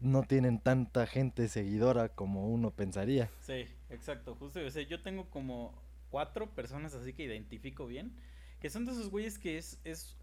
no 0.00 0.22
tienen 0.22 0.58
tanta 0.60 1.06
gente 1.06 1.48
seguidora 1.48 2.08
como 2.08 2.48
uno 2.48 2.70
pensaría. 2.70 3.30
Sí, 3.40 3.66
exacto, 3.90 4.34
justo. 4.34 4.60
O 4.64 4.70
sea, 4.70 4.82
yo 4.82 5.02
tengo 5.02 5.28
como 5.28 5.74
cuatro 6.10 6.54
personas 6.54 6.94
así 6.94 7.12
que 7.12 7.24
identifico 7.24 7.86
bien, 7.86 8.14
que 8.60 8.70
son 8.70 8.84
de 8.84 8.92
esos 8.92 9.10
güeyes 9.10 9.38
que 9.38 9.58
es, 9.58 9.78
es 9.84 10.16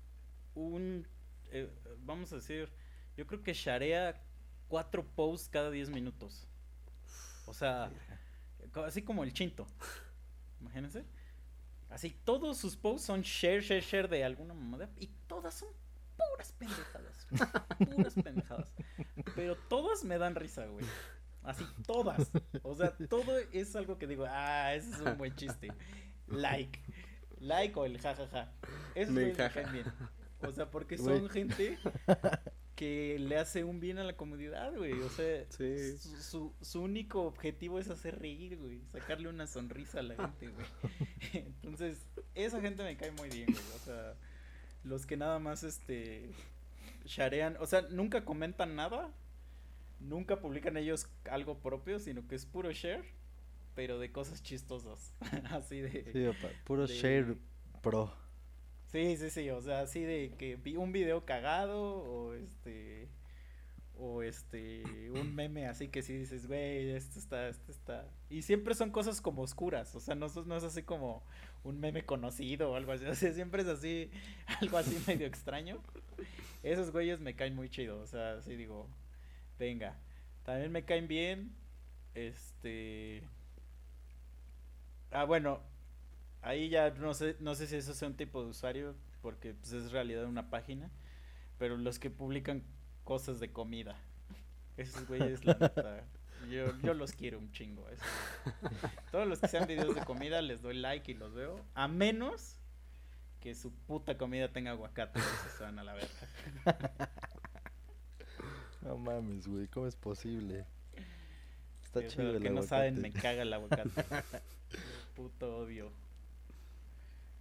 un, 0.55 1.07
eh, 1.51 1.71
vamos 1.99 2.31
a 2.33 2.38
decir, 2.38 2.71
yo 3.15 3.25
creo 3.27 3.41
que 3.43 3.53
sharea 3.53 4.21
cuatro 4.67 5.05
posts 5.05 5.49
cada 5.49 5.69
diez 5.71 5.89
minutos. 5.89 6.47
O 7.45 7.53
sea, 7.53 7.91
así 8.86 9.01
como 9.01 9.23
el 9.23 9.33
chinto. 9.33 9.67
Imagínense. 10.62 11.05
Así, 11.89 12.12
todos 12.25 12.57
sus 12.57 12.75
posts 12.75 13.05
son 13.05 13.21
share, 13.21 13.62
share, 13.62 13.81
share 13.81 14.10
de 14.10 14.23
alguna 14.23 14.53
mamada 14.53 14.89
y 14.97 15.07
todas 15.27 15.53
son 15.53 15.69
puras 16.17 16.51
pendejadas. 16.51 17.27
Puras 17.95 18.13
pendejadas. 18.15 18.73
Pero 19.36 19.55
todas 19.69 20.03
me 20.03 20.17
dan 20.17 20.36
risa, 20.36 20.65
güey. 20.65 20.86
Así, 21.43 21.65
todas. 21.86 22.29
O 22.63 22.75
sea, 22.75 22.93
todo 23.10 23.38
es 23.53 23.73
algo 23.77 23.97
que 23.97 24.07
digo, 24.07 24.25
ah, 24.27 24.73
ese 24.73 24.91
es 24.91 24.99
un 24.99 25.17
buen 25.17 25.33
chiste. 25.36 25.69
Like. 26.27 26.81
Like 27.39 27.79
o 27.79 27.86
el 27.86 28.01
jajaja. 28.01 28.51
Eso 28.95 29.12
Me 29.13 29.21
me 29.21 29.29
encaja. 29.31 29.62
cae 29.62 29.71
bien. 29.71 29.86
O 30.41 30.52
sea, 30.52 30.69
porque 30.69 30.97
son 30.97 31.30
gente 31.30 31.78
que 32.76 33.17
le 33.19 33.38
hace 33.38 33.63
un 33.63 33.80
bien 33.80 33.97
a 33.97 34.04
la 34.04 34.15
comunidad, 34.15 34.76
güey. 34.76 34.93
O 35.02 35.10
sea, 35.10 35.45
Sí. 35.50 35.97
su, 35.97 36.21
su, 36.21 36.54
su 36.62 36.82
único 36.82 37.23
objetivo 37.23 37.80
es 37.80 37.89
hacer 37.89 38.19
reír, 38.19 38.58
güey. 38.58 38.82
Sacarle 38.91 39.30
una 39.30 39.47
sonrisa 39.47 40.00
a 40.00 40.04
la 40.04 40.15
gente, 40.15 40.47
güey. 40.50 40.65
Entonces, 41.34 42.08
esa 42.36 42.62
gente 42.62 42.84
me 42.84 42.95
cae 42.97 43.12
muy 43.12 43.30
bien, 43.30 43.47
güey. 43.47 43.65
O 43.76 43.80
sea, 43.80 44.15
los 44.84 45.06
que 45.08 45.17
nada 45.17 45.39
más, 45.39 45.63
este, 45.63 46.30
sharean, 47.06 47.58
o 47.60 47.65
sea, 47.65 47.82
nunca 47.89 48.23
comentan 48.23 48.76
nada, 48.76 49.12
nunca 50.00 50.39
publican 50.39 50.78
ellos 50.78 51.10
algo 51.32 51.58
propio, 51.60 51.97
sino 52.00 52.28
que 52.28 52.36
es 52.36 52.45
puro 52.45 52.71
share, 52.71 53.04
pero 53.73 53.97
de 53.97 54.12
cosas 54.12 54.43
chistosas. 54.43 55.15
así 55.50 55.82
de... 55.82 56.12
Sí, 56.13 56.26
opa, 56.28 56.50
puro 56.63 56.86
de- 56.86 56.93
share 56.93 57.38
pro. 57.82 58.13
Sí, 58.91 59.17
sí, 59.17 59.30
sí, 59.30 59.50
o 59.50 59.62
sea, 59.62 59.82
así 59.82 60.02
de 60.02 60.34
que 60.38 60.56
vi 60.56 60.78
un 60.78 60.91
video 60.91 61.26
cagado 61.26 61.82
o 61.84 62.34
este 62.34 63.10
o 64.00 64.21
este 64.23 64.84
un 65.12 65.36
meme 65.36 65.67
así 65.67 65.89
que 65.89 66.02
sí 66.04 66.13
dices, 66.17 66.47
güey, 66.47 66.91
esto 66.91 67.19
está 67.19 67.50
esto 67.50 67.71
está 67.71 68.08
y 68.30 68.43
siempre 68.43 68.76
son 68.76 68.91
cosas 68.91 69.21
como 69.21 69.41
oscuras, 69.41 69.93
o 69.95 70.00
sea, 70.00 70.15
no, 70.15 70.28
no 70.45 70.56
es 70.58 70.63
así 70.63 70.84
como 70.84 71.23
un 71.63 71.80
meme 71.80 72.06
conocido 72.06 72.71
o 72.71 72.76
algo 72.76 72.93
así, 72.93 73.06
o 73.06 73.15
sea, 73.15 73.34
siempre 73.34 73.63
es 73.63 73.67
así 73.67 74.10
algo 74.62 74.78
así 74.78 74.97
medio 75.08 75.28
extraño. 75.28 75.82
Esos 76.63 76.91
güeyes 76.91 77.19
me 77.19 77.36
caen 77.36 77.56
muy 77.56 77.69
chido, 77.69 78.00
o 78.02 78.08
sea, 78.08 78.38
así 78.38 78.56
digo, 78.56 78.88
venga. 79.60 79.97
También 80.43 80.71
me 80.71 80.86
caen 80.86 81.08
bien 81.08 81.52
este 82.15 83.23
Ah, 85.12 85.23
bueno, 85.26 85.62
Ahí 86.41 86.69
ya 86.69 86.89
no 86.91 87.13
sé, 87.13 87.36
no 87.39 87.56
sé 87.56 87.67
si 87.67 87.76
eso 87.76 87.93
sea 87.93 88.08
un 88.08 88.15
tipo 88.15 88.41
de 88.43 88.50
usuario, 88.50 88.95
porque 89.21 89.54
pues, 89.54 89.73
es 89.73 89.91
realidad 89.91 90.26
una 90.26 90.50
página, 90.50 90.89
pero 91.58 91.78
los 91.78 92.00
que 92.00 92.10
publican 92.10 92.63
cosas 93.04 93.39
de 93.39 93.52
comida. 93.52 93.97
Esos 94.78 95.08
güeyes, 95.08 95.43
la 95.45 95.56
neta, 95.56 96.04
Yo, 96.50 96.78
yo 96.82 96.93
los 96.93 97.12
quiero 97.13 97.39
un 97.39 97.52
chingo. 97.52 97.88
eso. 97.89 98.04
Todos 99.12 99.28
los 99.28 99.39
que 99.39 99.47
sean 99.47 99.67
videos 99.67 99.95
de 99.95 100.06
comida 100.06 100.41
les 100.41 100.62
doy 100.62 100.76
like 100.76 101.12
y 101.12 101.15
los 101.15 101.34
veo. 101.34 101.65
A 101.73 101.88
menos 101.88 102.60
que 103.41 103.56
su 103.56 103.71
puta 103.73 104.17
comida 104.17 104.52
tenga 104.54 104.71
aguacate. 104.71 105.19
Esos 105.19 105.52
se 105.58 105.63
van 105.63 105.80
a 105.80 105.84
la 105.84 105.93
verga. 105.93 107.10
No 108.82 108.97
mames, 108.97 109.47
güey, 109.47 109.67
¿cómo 109.67 109.88
es 109.88 109.95
posible? 109.95 110.65
Está 111.84 112.00
Eso, 112.02 112.10
chido 112.17 112.32
el 112.38 112.41
que 112.41 112.50
no 112.50 112.60
aguacate. 112.60 112.67
saben, 112.67 113.02
me 113.02 113.12
caga 113.12 113.41
el 113.41 113.54
aguacate. 113.54 113.89
Puto 115.15 115.58
odio. 115.58 115.91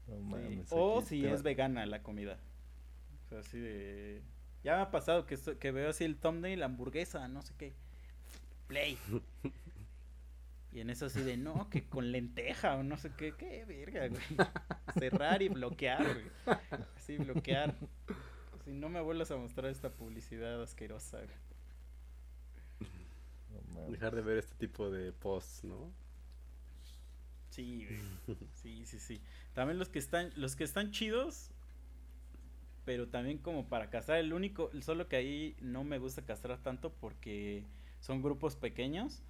No 0.06 0.16
Sí. 0.16 0.22
mames, 0.22 0.68
O 0.70 1.02
si 1.02 1.22
te 1.22 1.32
es 1.32 1.42
vegana 1.42 1.84
la 1.86 2.02
comida. 2.02 2.38
O 3.24 3.28
sea, 3.28 3.38
así 3.40 3.58
de. 3.58 4.22
Ya 4.62 4.76
me 4.76 4.82
ha 4.82 4.90
pasado 4.90 5.26
que, 5.26 5.36
que 5.58 5.70
veo 5.72 5.90
así 5.90 6.04
el 6.04 6.16
thumbnail, 6.16 6.62
hamburguesa, 6.62 7.26
no 7.28 7.42
sé 7.42 7.54
qué. 7.58 7.72
Play. 8.66 8.98
Y 10.72 10.80
en 10.80 10.90
eso 10.90 11.06
así 11.06 11.22
de, 11.22 11.36
no, 11.36 11.70
que 11.70 11.84
con 11.88 12.12
lenteja 12.12 12.76
o 12.76 12.82
no 12.82 12.96
sé 12.98 13.10
qué. 13.16 13.32
Qué 13.36 13.64
verga, 13.64 14.08
güey. 14.08 14.22
Cerrar 14.98 15.40
y 15.42 15.48
bloquear, 15.48 16.04
güey. 16.04 16.58
Así, 16.96 17.16
bloquear. 17.16 17.74
Si 18.64 18.72
no 18.72 18.88
me 18.88 19.00
vuelvas 19.00 19.30
a 19.30 19.36
mostrar 19.36 19.70
esta 19.70 19.90
publicidad 19.90 20.60
asquerosa, 20.62 21.18
güey. 21.18 22.90
no. 23.74 23.90
Dejar 23.90 24.14
de 24.14 24.22
ver 24.22 24.38
este 24.38 24.54
tipo 24.56 24.90
de 24.90 25.12
posts, 25.12 25.64
¿no? 25.64 25.92
Sí. 27.56 27.86
Sí, 28.54 28.84
sí, 28.84 28.98
sí. 28.98 29.20
También 29.54 29.78
los 29.78 29.88
que 29.88 29.98
están, 29.98 30.30
los 30.36 30.56
que 30.56 30.64
están 30.64 30.90
chidos, 30.90 31.50
pero 32.84 33.08
también 33.08 33.38
como 33.38 33.68
para 33.68 33.88
castrar, 33.88 34.18
el 34.18 34.32
único, 34.32 34.70
solo 34.82 35.08
que 35.08 35.16
ahí 35.16 35.56
no 35.60 35.84
me 35.84 35.98
gusta 35.98 36.22
castrar 36.22 36.62
tanto 36.62 36.92
porque 36.92 37.64
son 38.00 38.22
grupos 38.22 38.56
pequeños. 38.56 39.22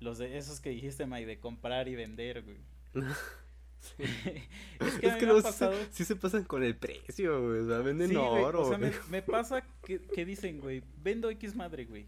Los 0.00 0.18
de 0.18 0.38
esos 0.38 0.60
que 0.60 0.70
dijiste, 0.70 1.06
Mike, 1.06 1.26
de 1.26 1.40
comprar 1.40 1.88
y 1.88 1.94
vender, 1.94 2.42
güey. 2.42 2.58
es 3.98 5.14
que, 5.16 5.26
luego 5.26 5.40
sí, 5.40 5.46
pasado. 5.46 5.72
se, 5.72 5.92
sí 5.92 6.04
se 6.04 6.16
pasan 6.16 6.44
con 6.44 6.64
el 6.64 6.76
precio, 6.76 7.48
güey. 7.48 7.60
O 7.60 7.66
sea, 7.66 7.78
venden 7.78 8.08
Sí, 8.08 8.14
güey, 8.16 8.42
oro. 8.44 8.62
o 8.62 8.68
sea, 8.68 8.78
me, 9.10 9.22
pasa 9.22 9.62
que, 9.84 10.00
que 10.00 10.24
dicen, 10.24 10.60
güey, 10.60 10.82
vendo 11.02 11.30
X 11.30 11.54
madre, 11.54 11.84
güey. 11.84 12.06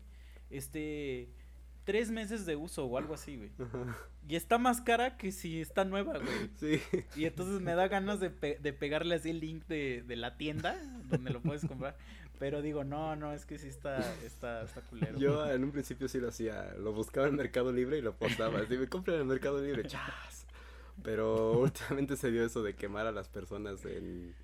Este, 0.51 1.29
tres 1.85 2.11
meses 2.11 2.47
de 2.47 2.57
uso 2.57 2.85
o 2.87 2.99
algo 2.99 3.15
así, 3.15 3.37
güey. 3.37 3.51
Ajá. 3.59 3.97
Y 4.29 4.37
está 4.37 4.59
más 4.59 4.81
cara 4.81 5.17
que 5.17 5.33
si 5.33 5.61
está 5.61 5.85
nueva, 5.85 6.19
güey. 6.19 6.51
Sí. 6.57 6.81
Y 7.17 7.25
entonces 7.25 7.61
me 7.61 7.75
da 7.75 7.89
ganas 7.89 8.21
de, 8.21 8.31
pe- 8.31 8.59
de 8.61 8.73
pegarle 8.73 9.17
así 9.17 9.31
el 9.31 9.41
link 9.41 9.67
de, 9.67 10.03
de 10.07 10.17
la 10.17 10.37
tienda 10.37 10.81
donde 11.09 11.31
lo 11.31 11.41
puedes 11.41 11.67
comprar. 11.67 11.97
Pero 12.39 12.63
digo, 12.63 12.85
no, 12.85 13.17
no, 13.17 13.33
es 13.35 13.45
que 13.45 13.59
sí 13.59 13.69
está, 13.69 13.99
está, 14.25 14.63
está 14.63 14.81
culero. 14.83 15.19
Yo 15.19 15.51
en 15.51 15.63
un 15.63 15.73
principio 15.73 16.09
sí 16.09 16.19
lo 16.21 16.29
hacía. 16.29 16.73
Lo 16.79 16.93
buscaba 16.93 17.27
en 17.29 17.37
Mercado 17.37 17.71
Libre 17.73 17.99
y 17.99 18.03
lo 18.03 18.15
postaba. 18.17 18.61
Así 18.61 18.79
me 18.79 18.89
compré 18.89 19.15
en 19.15 19.21
el 19.21 19.27
Mercado 19.27 19.61
Libre. 19.61 19.83
¡Chas! 19.87 20.47
Pero 21.03 21.59
últimamente 21.61 22.17
se 22.17 22.31
dio 22.31 22.45
eso 22.45 22.63
de 22.63 22.75
quemar 22.77 23.07
a 23.07 23.13
las 23.13 23.29
personas 23.29 23.85
en, 23.85 24.35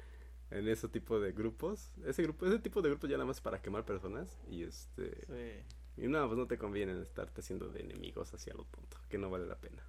en 0.50 0.68
ese 0.68 0.88
tipo 0.88 1.20
de 1.20 1.32
grupos. 1.32 1.90
Ese 2.04 2.22
grupo, 2.22 2.46
ese 2.46 2.58
tipo 2.58 2.82
de 2.82 2.90
grupos 2.90 3.08
ya 3.08 3.16
nada 3.16 3.26
más 3.26 3.40
para 3.40 3.62
quemar 3.62 3.84
personas. 3.84 4.36
Y 4.50 4.64
este. 4.64 5.24
Sí. 5.26 5.76
Y 5.96 6.08
no, 6.08 6.26
pues 6.26 6.38
no 6.38 6.46
te 6.46 6.58
conviene 6.58 7.00
estarte 7.00 7.40
haciendo 7.40 7.68
de 7.68 7.80
enemigos 7.80 8.32
hacia 8.34 8.52
lo 8.54 8.64
tonto. 8.64 8.98
Que 9.08 9.18
no 9.18 9.30
vale 9.30 9.46
la 9.46 9.56
pena. 9.58 9.82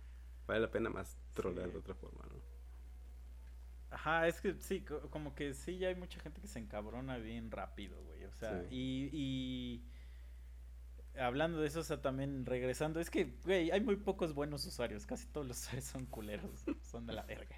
Vale 0.47 0.61
la 0.61 0.71
pena 0.71 0.89
más 0.89 1.17
trolear 1.33 1.67
Sí. 1.67 1.73
de 1.73 1.79
otra 1.79 1.95
forma, 1.95 2.25
¿no? 2.31 2.39
Ajá, 3.89 4.27
es 4.27 4.41
que 4.41 4.53
sí, 4.59 4.81
co- 4.81 5.09
como 5.09 5.33
que 5.35 5.53
sí, 5.53 5.77
ya 5.77 5.87
hay 5.89 5.95
mucha 5.95 6.19
gente 6.19 6.41
que 6.41 6.47
se 6.47 6.59
encabrona 6.59 7.17
bien 7.17 7.51
rápido, 7.51 8.01
güey. 8.03 8.23
O 8.25 8.31
sea, 8.33 8.61
Sí. 8.63 8.67
y, 8.75 9.09
y 9.13 9.83
hablando 11.19 11.59
de 11.61 11.67
eso, 11.67 11.79
o 11.79 11.83
sea, 11.83 12.01
también 12.01 12.45
regresando, 12.45 12.99
es 12.99 13.09
que, 13.09 13.33
güey, 13.45 13.71
hay 13.71 13.81
muy 13.81 13.95
pocos 13.95 14.33
buenos 14.33 14.65
usuarios, 14.65 15.05
casi 15.05 15.25
todos 15.27 15.47
los 15.47 15.57
usuarios 15.63 15.85
son 15.85 16.05
culeros, 16.05 16.65
son 16.83 17.05
de 17.07 17.13
la 17.13 17.23
verga. 17.23 17.55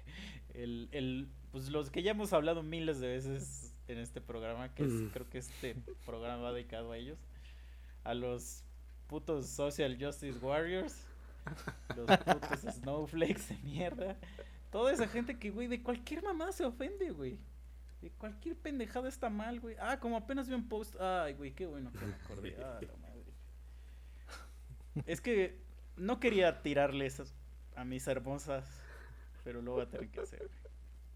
El, 0.54 0.88
el, 0.92 1.28
pues 1.52 1.68
los 1.70 1.90
que 1.90 2.02
ya 2.02 2.12
hemos 2.12 2.32
hablado 2.32 2.62
miles 2.62 3.00
de 3.00 3.08
veces 3.08 3.74
en 3.88 3.98
este 3.98 4.20
programa, 4.20 4.72
que 4.74 4.84
es, 4.84 4.90
Mm. 4.92 5.08
creo 5.08 5.28
que 5.28 5.38
este 5.38 5.74
programa 6.06 6.42
va 6.44 6.52
dedicado 6.52 6.92
a 6.92 6.96
ellos, 6.96 7.18
a 8.04 8.14
los 8.14 8.64
putos 9.06 9.48
social 9.48 9.96
justice 10.00 10.38
warriors, 10.38 11.04
los 11.96 12.06
putos 12.18 12.60
snowflakes 12.74 13.48
de 13.48 13.56
mierda. 13.62 14.16
Toda 14.70 14.92
esa 14.92 15.08
gente 15.08 15.38
que, 15.38 15.50
güey, 15.50 15.66
de 15.66 15.82
cualquier 15.82 16.22
mamá 16.22 16.52
se 16.52 16.64
ofende, 16.64 17.10
güey. 17.10 17.38
De 18.00 18.10
cualquier 18.12 18.56
pendejada 18.56 19.08
está 19.08 19.28
mal, 19.28 19.60
güey. 19.60 19.76
Ah, 19.80 19.98
como 19.98 20.16
apenas 20.16 20.48
vi 20.48 20.54
un 20.54 20.68
post. 20.68 20.94
Ay, 21.00 21.34
güey, 21.34 21.52
qué 21.52 21.66
bueno 21.66 21.92
que 21.92 22.06
me 22.06 22.14
acordé. 22.14 22.56
Ah, 22.62 22.78
la 22.80 22.96
madre. 22.96 23.24
Es 25.06 25.20
que 25.20 25.60
no 25.96 26.20
quería 26.20 26.62
tirarles 26.62 27.20
a, 27.20 27.24
a 27.80 27.84
mis 27.84 28.06
hermosas, 28.06 28.64
pero 29.44 29.60
lo 29.60 29.72
voy 29.72 29.82
a 29.82 29.88
tener 29.88 30.08
que 30.08 30.20
hacer. 30.20 30.48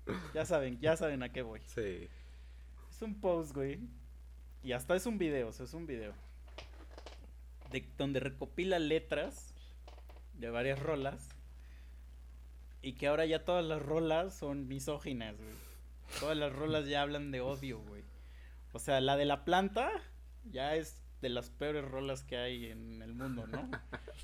güey. 0.05 0.18
Ya 0.35 0.44
saben, 0.44 0.79
ya 0.81 0.97
saben 0.97 1.23
a 1.23 1.33
qué 1.33 1.42
voy. 1.42 1.61
Sí. 1.66 2.09
Es 2.90 3.03
un 3.03 3.20
post, 3.20 3.55
güey. 3.55 3.81
Y 4.62 4.73
hasta 4.73 4.94
es 4.97 5.07
un 5.07 5.16
video, 5.18 5.49
o 5.49 5.53
sea, 5.53 5.64
es 5.64 5.75
un 5.75 5.87
video. 5.87 6.12
De, 7.75 7.85
donde 7.99 8.21
recopila 8.21 8.79
letras 8.79 9.53
de 10.35 10.49
varias 10.49 10.79
rolas. 10.79 11.29
Y 12.83 12.93
que 12.93 13.09
ahora 13.09 13.27
ya 13.27 13.45
todas 13.45 13.65
las 13.65 13.83
rolas 13.83 14.33
son 14.33 14.69
misóginas, 14.69 15.37
güey. 15.37 15.55
Todas 16.21 16.37
las 16.37 16.53
rolas 16.53 16.87
ya 16.87 17.03
hablan 17.03 17.33
de 17.33 17.41
odio, 17.41 17.81
güey. 17.81 18.05
O 18.73 18.79
sea, 18.79 19.01
la 19.01 19.17
de 19.17 19.25
la 19.25 19.45
planta 19.45 19.91
ya 20.45 20.77
es 20.77 21.03
de 21.21 21.31
las 21.31 21.51
peores 21.51 21.85
rolas 21.85 22.23
que 22.23 22.37
hay 22.37 22.67
en 22.67 23.03
el 23.03 23.13
mundo, 23.15 23.49
¿no? 23.49 23.69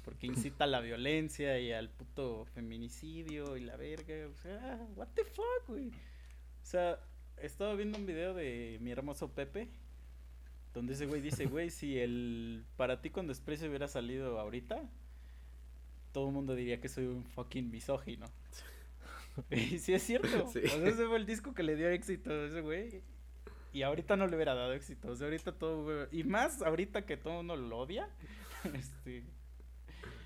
Porque 0.05 0.29
incita 0.29 0.65
a 0.65 0.69
la 0.69 0.81
violencia 0.81 1.59
y 1.59 1.73
al 1.73 1.89
puto 1.89 2.45
feminicidio 2.55 3.57
y 3.57 3.63
la 3.63 3.77
verga. 3.77 4.29
O 4.29 4.35
sea, 4.35 4.87
what 4.95 5.09
the 5.15 5.25
fuck, 5.25 5.67
güey. 5.67 5.89
O 5.89 6.65
sea, 6.65 7.01
estaba 7.39 7.75
viendo 7.75 7.99
un 7.99 8.07
video 8.07 8.33
de 8.33 8.79
mi 8.81 8.93
hermoso 8.93 9.33
Pepe. 9.33 9.69
Donde 10.73 10.93
ese 10.93 11.07
güey 11.07 11.21
dice, 11.21 11.47
güey, 11.47 11.71
si 11.71 11.99
el 11.99 12.65
para 12.77 13.01
ti 13.01 13.11
con 13.11 13.27
desprecio 13.27 13.69
hubiera 13.69 13.89
salido 13.89 14.39
ahorita, 14.39 14.89
todo 16.13 16.29
el 16.29 16.33
mundo 16.35 16.55
diría 16.55 16.81
que 16.81 16.89
soy 16.89 17.07
un 17.07 17.25
fucking 17.25 17.71
misógino. 17.71 18.27
Y 19.51 19.79
sí 19.79 19.95
es 19.95 20.03
cierto. 20.03 20.49
Sí. 20.53 20.61
O 20.65 20.69
sea, 20.69 20.87
ese 20.89 21.07
fue 21.07 21.17
el 21.17 21.25
disco 21.25 21.55
que 21.55 21.63
le 21.63 21.77
dio 21.77 21.89
éxito 21.89 22.31
a 22.31 22.45
ese 22.47 22.61
güey. 22.61 23.03
Y 23.73 23.83
ahorita 23.83 24.17
no 24.17 24.27
le 24.27 24.35
hubiera 24.35 24.55
dado 24.55 24.73
éxito. 24.73 25.09
O 25.11 25.15
sea, 25.15 25.29
ahorita 25.29 25.53
todo. 25.53 26.09
Y 26.11 26.25
más 26.25 26.61
ahorita 26.63 27.07
que 27.07 27.17
todo 27.17 27.41
uno 27.41 27.57
lo 27.57 27.79
odia. 27.79 28.09
Este. 28.75 29.25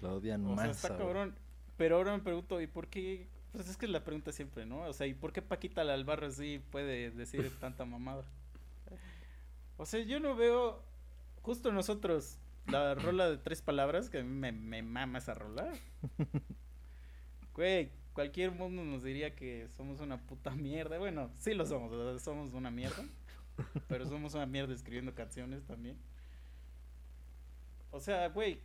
Lo 0.01 0.17
odian 0.17 0.45
O 0.47 0.57
sea, 0.57 0.67
más. 0.67 0.77
está 0.85 0.97
cabrón. 0.97 1.37
Pero 1.77 1.97
ahora 1.97 2.17
me 2.17 2.23
pregunto, 2.23 2.61
¿y 2.61 2.67
por 2.67 2.89
qué? 2.89 3.29
Pues 3.53 3.69
es 3.69 3.77
que 3.77 3.87
es 3.87 3.93
la 3.93 4.03
pregunta 4.03 4.33
siempre, 4.33 4.67
¿no? 4.67 4.81
O 4.83 4.93
sea, 4.93 5.07
¿y 5.07 5.15
por 5.15 5.33
qué 5.33 5.43
Paquita 5.43 5.85
la 5.85 5.95
Albarra 5.95 6.31
sí 6.31 6.61
puede 6.71 7.11
decir 7.11 7.51
tanta 7.61 7.85
mamada? 7.85 8.25
O 9.77 9.87
sea, 9.87 10.01
yo 10.01 10.21
no 10.21 10.37
veo. 10.37 10.83
Justo 11.43 11.73
nosotros, 11.73 12.39
la 12.67 12.95
rola 12.95 13.29
de 13.29 13.39
tres 13.39 13.63
palabras, 13.63 14.09
que 14.09 14.19
a 14.19 14.23
mí 14.23 14.29
me, 14.29 14.53
me 14.53 14.83
mama 14.83 15.19
esa 15.19 15.35
rola. 15.35 15.73
Güey, 17.55 17.93
cualquier 18.15 18.51
mundo 18.51 18.83
nos 18.83 19.05
diría 19.05 19.37
que 19.37 19.69
somos 19.77 20.01
una 20.01 20.21
puta 20.27 20.51
mierda. 20.57 20.99
Bueno, 20.99 21.31
sí 21.39 21.55
lo 21.55 21.65
somos, 21.65 21.93
o 21.93 22.11
sea, 22.11 22.19
somos 22.19 22.53
una 22.53 22.71
mierda. 22.71 23.05
Pero 23.89 24.07
somos 24.07 24.35
una 24.35 24.47
mierda 24.47 24.75
escribiendo 24.75 25.15
canciones 25.15 25.65
también. 25.65 25.97
O 27.93 28.01
sea, 28.01 28.29
güey, 28.31 28.59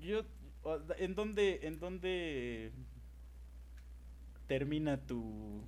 yo, 0.00 0.22
¿en 0.98 1.14
dónde, 1.14 1.60
en 1.62 1.78
dónde 1.78 2.72
termina 4.48 5.06
tu, 5.06 5.62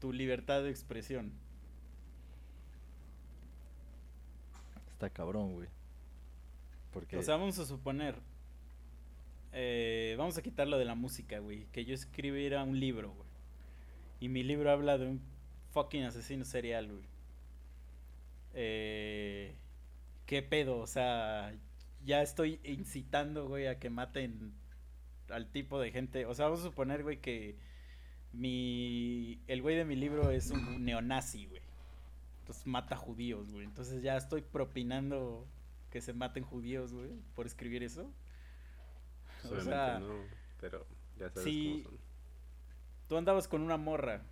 tu 0.00 0.12
libertad 0.12 0.64
de 0.64 0.70
expresión? 0.70 1.32
Está 5.00 5.08
cabrón, 5.08 5.54
güey. 5.54 5.68
Porque 6.92 7.16
O 7.16 7.22
sea, 7.22 7.36
vamos 7.36 7.58
a 7.58 7.64
suponer, 7.64 8.16
eh, 9.50 10.14
vamos 10.18 10.36
a 10.36 10.42
quitarlo 10.42 10.76
de 10.76 10.84
la 10.84 10.94
música, 10.94 11.38
güey, 11.38 11.64
que 11.72 11.86
yo 11.86 11.94
escribiera 11.94 12.62
un 12.64 12.78
libro, 12.78 13.10
güey, 13.14 13.26
y 14.20 14.28
mi 14.28 14.42
libro 14.42 14.70
habla 14.70 14.98
de 14.98 15.06
un 15.06 15.22
fucking 15.70 16.02
asesino 16.02 16.44
serial, 16.44 16.88
güey. 16.88 17.04
Eh, 18.52 19.54
¿Qué 20.26 20.42
pedo? 20.42 20.76
O 20.80 20.86
sea, 20.86 21.54
ya 22.04 22.20
estoy 22.20 22.60
incitando, 22.62 23.48
güey, 23.48 23.68
a 23.68 23.78
que 23.78 23.88
maten 23.88 24.52
al 25.30 25.50
tipo 25.50 25.80
de 25.80 25.92
gente. 25.92 26.26
O 26.26 26.34
sea, 26.34 26.44
vamos 26.44 26.60
a 26.60 26.64
suponer, 26.64 27.04
güey, 27.04 27.22
que 27.22 27.56
mi 28.34 29.40
el 29.46 29.62
güey 29.62 29.76
de 29.76 29.86
mi 29.86 29.96
libro 29.96 30.30
es 30.30 30.50
un 30.50 30.84
neonazi, 30.84 31.46
güey. 31.46 31.69
Entonces 32.50 32.66
mata 32.66 32.96
judíos, 32.96 33.52
güey. 33.52 33.64
Entonces 33.64 34.02
ya 34.02 34.16
estoy 34.16 34.42
propinando 34.42 35.46
que 35.90 36.00
se 36.00 36.12
maten 36.12 36.42
judíos, 36.42 36.92
güey, 36.92 37.10
por 37.36 37.46
escribir 37.46 37.84
eso. 37.84 38.10
Pues 39.42 39.52
O 39.52 39.60
sea, 39.64 40.00
no, 40.00 40.14
pero 40.60 40.84
ya 41.16 41.30
sabes 41.30 41.44
sí. 41.44 41.82
cómo 41.84 41.96
son. 41.96 42.04
tú 43.08 43.16
andabas 43.18 43.46
con 43.48 43.62
una 43.62 43.76
morra 43.76 44.22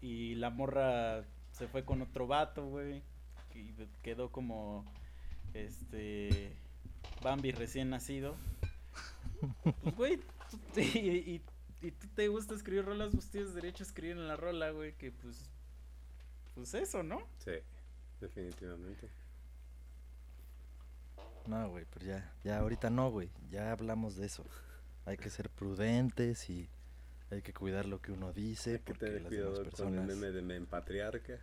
y 0.00 0.36
la 0.36 0.50
morra 0.50 1.24
se 1.50 1.66
fue 1.66 1.84
con 1.84 2.02
otro 2.02 2.26
vato, 2.28 2.66
güey, 2.66 3.02
y 3.54 3.74
quedó 4.02 4.30
como 4.30 4.84
Este. 5.54 6.56
Bambi 7.22 7.50
recién 7.50 7.90
nacido. 7.90 8.36
Pues, 9.96 9.96
güey, 9.96 10.20
y- 10.76 11.42
y 11.82 11.90
tú 11.90 12.06
te 12.14 12.28
gusta 12.28 12.54
escribir 12.54 12.84
rolas, 12.84 13.10
pues 13.12 13.28
tienes 13.28 13.54
derecho 13.54 13.82
a 13.82 13.86
escribir 13.86 14.16
en 14.16 14.28
la 14.28 14.36
rola, 14.36 14.70
güey, 14.70 14.96
que 14.96 15.10
pues. 15.10 15.50
Pues 16.54 16.74
eso, 16.74 17.02
¿no? 17.02 17.26
Sí, 17.38 17.52
definitivamente. 18.20 19.08
No, 21.46 21.70
güey, 21.70 21.84
pero 21.92 22.06
ya, 22.06 22.32
ya 22.44 22.58
ahorita 22.58 22.90
no, 22.90 23.10
güey. 23.10 23.30
Ya 23.50 23.72
hablamos 23.72 24.16
de 24.16 24.26
eso. 24.26 24.44
Hay 25.06 25.16
que 25.16 25.30
ser 25.30 25.50
prudentes 25.50 26.48
y 26.48 26.68
hay 27.30 27.42
que 27.42 27.52
cuidar 27.52 27.86
lo 27.86 28.00
que 28.00 28.12
uno 28.12 28.32
dice. 28.32 28.72
Hay 28.72 28.78
que 28.78 28.94
porque 28.94 29.06
tener 29.06 29.22
las 29.22 29.30
demás 29.30 29.48
cuidado 29.48 29.54
con 29.54 29.64
el 29.64 29.70
personas... 29.70 30.06
meme 30.06 30.30
de 30.30 30.42
men 30.42 30.66
patriarca. 30.66 31.40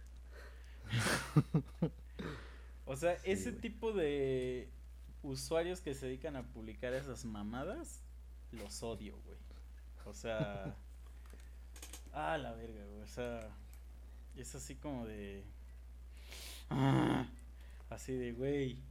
O 2.89 2.95
sea, 2.95 3.15
Sí, 3.19 3.31
ese 3.31 3.51
tipo 3.51 3.91
de 3.93 4.67
usuarios 5.21 5.79
que 5.79 5.93
se 5.93 6.07
dedican 6.07 6.35
a 6.35 6.41
publicar 6.41 6.91
esas 6.93 7.23
mamadas, 7.23 8.01
los 8.51 8.81
odio, 8.81 9.15
güey. 9.25 9.37
O 10.05 10.13
sea. 10.15 10.75
ah, 12.13 12.35
la 12.39 12.53
verga, 12.53 12.83
güey. 12.87 13.01
O 13.01 13.07
sea. 13.07 13.55
Es 14.39 14.55
así 14.55 14.75
como 14.75 15.05
de. 15.05 15.43
ah, 16.69 17.27
así 17.89 18.13
de, 18.13 18.31
güey. 18.31 18.81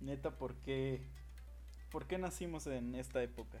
Neta, 0.00 0.38
¿por 0.38 0.54
qué? 0.56 1.02
¿Por 1.90 2.06
qué 2.06 2.16
nacimos 2.16 2.66
en 2.66 2.94
esta 2.94 3.22
época? 3.22 3.60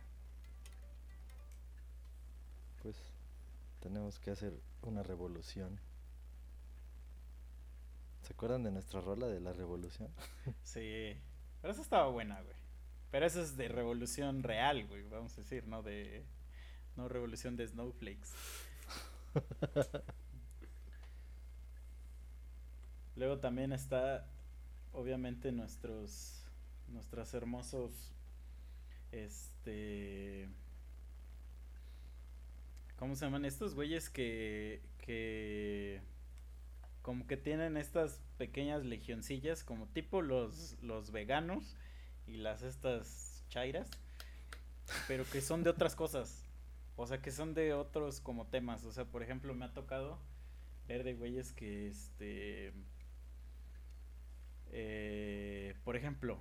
Pues 2.82 2.96
tenemos 3.80 4.18
que 4.18 4.30
hacer 4.30 4.58
una 4.80 5.02
revolución. 5.02 5.78
¿Se 8.22 8.32
acuerdan 8.32 8.62
de 8.62 8.70
nuestra 8.70 9.02
rola 9.02 9.26
de 9.26 9.40
la 9.40 9.52
revolución? 9.52 10.08
Sí. 10.62 11.20
Pero 11.60 11.74
esa 11.74 11.82
estaba 11.82 12.08
buena, 12.08 12.40
güey. 12.40 12.56
Pero 13.10 13.26
esa 13.26 13.42
es 13.42 13.58
de 13.58 13.68
revolución 13.68 14.42
real, 14.42 14.86
güey. 14.86 15.06
Vamos 15.10 15.36
a 15.36 15.42
decir, 15.42 15.66
no 15.66 15.82
de. 15.82 16.24
No 16.96 17.08
revolución 17.08 17.56
de 17.58 17.68
snowflakes. 17.68 18.30
Luego 23.20 23.36
también 23.38 23.74
está, 23.74 24.26
obviamente, 24.94 25.52
nuestros. 25.52 26.42
Nuestros 26.88 27.34
hermosos. 27.34 27.92
Este. 29.12 30.48
¿Cómo 32.96 33.14
se 33.14 33.26
llaman 33.26 33.44
estos 33.44 33.74
güeyes 33.74 34.08
que. 34.08 34.80
que. 35.02 36.00
como 37.02 37.26
que 37.26 37.36
tienen 37.36 37.76
estas 37.76 38.22
pequeñas 38.38 38.86
legioncillas, 38.86 39.64
como 39.64 39.86
tipo 39.88 40.22
los, 40.22 40.78
los 40.80 41.12
veganos 41.12 41.76
y 42.26 42.38
las 42.38 42.62
estas 42.62 43.44
chairas, 43.50 43.90
pero 45.08 45.24
que 45.30 45.42
son 45.42 45.62
de 45.62 45.68
otras 45.68 45.94
cosas. 45.94 46.46
O 46.96 47.06
sea, 47.06 47.20
que 47.20 47.32
son 47.32 47.52
de 47.52 47.74
otros 47.74 48.22
como 48.22 48.46
temas. 48.46 48.86
O 48.86 48.92
sea, 48.92 49.04
por 49.04 49.22
ejemplo, 49.22 49.52
me 49.52 49.66
ha 49.66 49.74
tocado 49.74 50.18
ver 50.88 51.04
de 51.04 51.12
güeyes 51.12 51.52
que 51.52 51.86
este. 51.86 52.72
Eh, 54.72 55.74
por 55.84 55.96
ejemplo, 55.96 56.38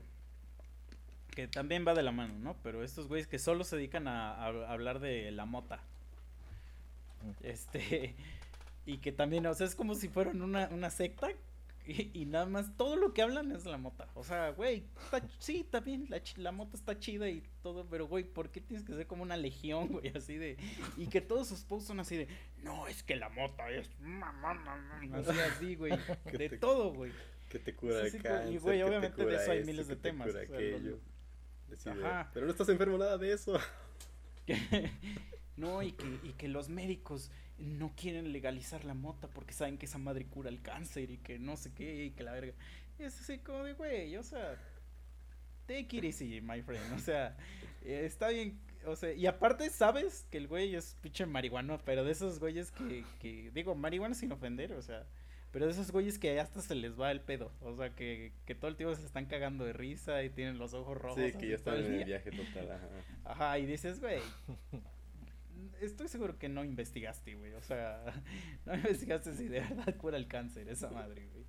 que 1.35 1.47
también 1.47 1.85
va 1.87 1.93
de 1.93 2.03
la 2.03 2.11
mano, 2.11 2.33
¿no? 2.39 2.55
Pero 2.63 2.83
estos 2.83 3.07
güeyes 3.07 3.27
que 3.27 3.39
solo 3.39 3.63
se 3.63 3.75
dedican 3.75 4.07
a, 4.07 4.33
a 4.33 4.71
hablar 4.71 4.99
de 4.99 5.31
la 5.31 5.45
mota. 5.45 5.81
Este. 7.41 8.15
Y 8.85 8.97
que 8.97 9.11
también, 9.11 9.45
o 9.45 9.53
sea, 9.53 9.67
es 9.67 9.75
como 9.75 9.95
si 9.95 10.07
fueran 10.07 10.41
una, 10.41 10.67
una 10.69 10.89
secta. 10.89 11.29
Y, 11.85 12.11
y 12.13 12.25
nada 12.25 12.45
más, 12.45 12.75
todo 12.77 12.95
lo 12.95 13.13
que 13.13 13.21
hablan 13.21 13.51
es 13.51 13.65
la 13.65 13.77
mota. 13.77 14.07
O 14.13 14.23
sea, 14.23 14.51
güey, 14.51 14.83
está 15.03 15.27
sí, 15.39 15.61
está 15.61 15.79
bien, 15.79 16.05
la, 16.09 16.21
la 16.37 16.51
mota 16.51 16.77
está 16.77 16.99
chida 16.99 17.29
y 17.29 17.43
todo, 17.63 17.87
pero 17.89 18.07
güey, 18.07 18.23
¿por 18.23 18.49
qué 18.49 18.61
tienes 18.61 18.85
que 18.85 18.93
ser 18.93 19.07
como 19.07 19.23
una 19.23 19.37
legión, 19.37 19.87
güey? 19.87 20.09
Así 20.15 20.37
de. 20.37 20.57
Y 20.97 21.07
que 21.07 21.21
todos 21.21 21.47
sus 21.47 21.63
posts 21.63 21.87
son 21.87 21.99
así 21.99 22.17
de. 22.17 22.27
No, 22.63 22.87
es 22.87 23.01
que 23.01 23.15
la 23.15 23.29
mota 23.29 23.69
es. 23.71 23.89
ma, 23.99 24.31
ma, 24.31 24.53
ma, 24.53 24.75
ma", 24.75 25.17
Así, 25.17 25.39
así, 25.39 25.75
güey. 25.75 25.93
De 26.31 26.49
todo, 26.59 26.93
güey. 26.93 27.11
Que 27.49 27.59
te 27.59 27.75
cura 27.75 28.03
Sí, 28.05 28.11
sí, 28.11 28.17
güey, 28.19 28.19
y, 28.19 28.23
cáncer. 28.37 28.59
güey, 28.61 28.81
obviamente 28.83 29.25
de 29.25 29.35
eso 29.35 29.51
hay 29.51 29.63
miles 29.65 29.87
de 29.87 29.95
te 29.95 30.01
temas, 30.03 30.27
cura 30.27 30.43
o 30.43 30.45
sea, 30.47 30.55
aquello. 30.55 30.99
los- 31.69 31.79
Así 31.79 31.89
de, 31.99 32.05
Ajá. 32.05 32.31
Pero 32.33 32.45
no 32.45 32.51
estás 32.51 32.69
enfermo 32.69 32.97
nada 32.97 33.17
de 33.17 33.31
eso. 33.33 33.59
No, 35.57 35.83
y 35.83 35.91
que, 35.91 36.05
y 36.23 36.31
que 36.33 36.47
los 36.47 36.69
médicos 36.69 37.31
no 37.57 37.93
quieren 37.93 38.31
legalizar 38.31 38.85
la 38.85 38.93
mota 38.93 39.27
porque 39.27 39.53
saben 39.53 39.77
que 39.77 39.87
esa 39.87 39.97
madre 39.97 40.25
cura 40.25 40.49
el 40.49 40.61
cáncer 40.61 41.11
y 41.11 41.17
que 41.17 41.37
no 41.37 41.57
sé 41.57 41.73
qué 41.73 42.05
y 42.05 42.11
que 42.11 42.23
la 42.23 42.31
verga. 42.31 42.53
Es 42.97 43.19
así 43.19 43.39
como 43.39 43.63
de, 43.65 43.73
güey, 43.73 44.15
o 44.15 44.23
sea, 44.23 44.57
take 45.67 45.97
it 45.97 46.03
easy, 46.05 46.39
my 46.39 46.61
friend. 46.61 46.93
O 46.95 46.99
sea, 46.99 47.35
está 47.83 48.29
bien, 48.29 48.57
o 48.85 48.95
sea, 48.95 49.11
y 49.11 49.25
aparte 49.27 49.69
sabes 49.69 50.25
que 50.31 50.37
el 50.37 50.47
güey 50.47 50.75
es 50.75 50.95
pinche 51.01 51.25
marihuano, 51.25 51.81
pero 51.83 52.05
de 52.05 52.13
esos 52.13 52.39
güeyes 52.39 52.71
que, 52.71 53.03
que 53.19 53.51
digo, 53.53 53.75
marihuana 53.75 54.15
sin 54.15 54.31
ofender, 54.31 54.71
o 54.71 54.81
sea, 54.81 55.05
pero 55.51 55.65
de 55.65 55.71
esos 55.71 55.91
güeyes 55.91 56.19
que 56.19 56.39
hasta 56.39 56.61
se 56.61 56.75
les 56.75 56.99
va 56.99 57.11
el 57.11 57.21
pedo, 57.21 57.51
o 57.61 57.75
sea, 57.75 57.95
que, 57.95 58.33
que 58.45 58.55
todo 58.55 58.69
el 58.69 58.75
tiempo 58.75 58.95
se 58.95 59.05
están 59.05 59.25
cagando 59.25 59.65
de 59.65 59.73
risa 59.73 60.23
y 60.23 60.29
tienen 60.29 60.57
los 60.57 60.73
ojos 60.73 60.97
rojos. 60.97 61.19
Sí, 61.23 61.31
que 61.37 61.49
ya 61.49 61.55
están 61.55 61.77
en 61.77 61.93
el 61.93 62.05
viaje 62.05 62.31
total. 62.31 62.71
Ajá. 62.71 62.87
Ajá, 63.25 63.59
y 63.59 63.65
dices, 63.65 63.99
güey. 63.99 64.19
Estoy 65.81 66.07
seguro 66.07 66.37
que 66.37 66.49
no 66.49 66.63
investigaste, 66.63 67.35
güey. 67.35 67.53
O 67.53 67.61
sea, 67.61 68.03
no 68.65 68.75
investigaste 68.75 69.33
si 69.33 69.47
de 69.47 69.61
verdad 69.61 69.95
cura 69.97 70.17
el 70.17 70.27
cáncer 70.27 70.69
esa 70.69 70.89
madre, 70.89 71.27
güey. 71.33 71.45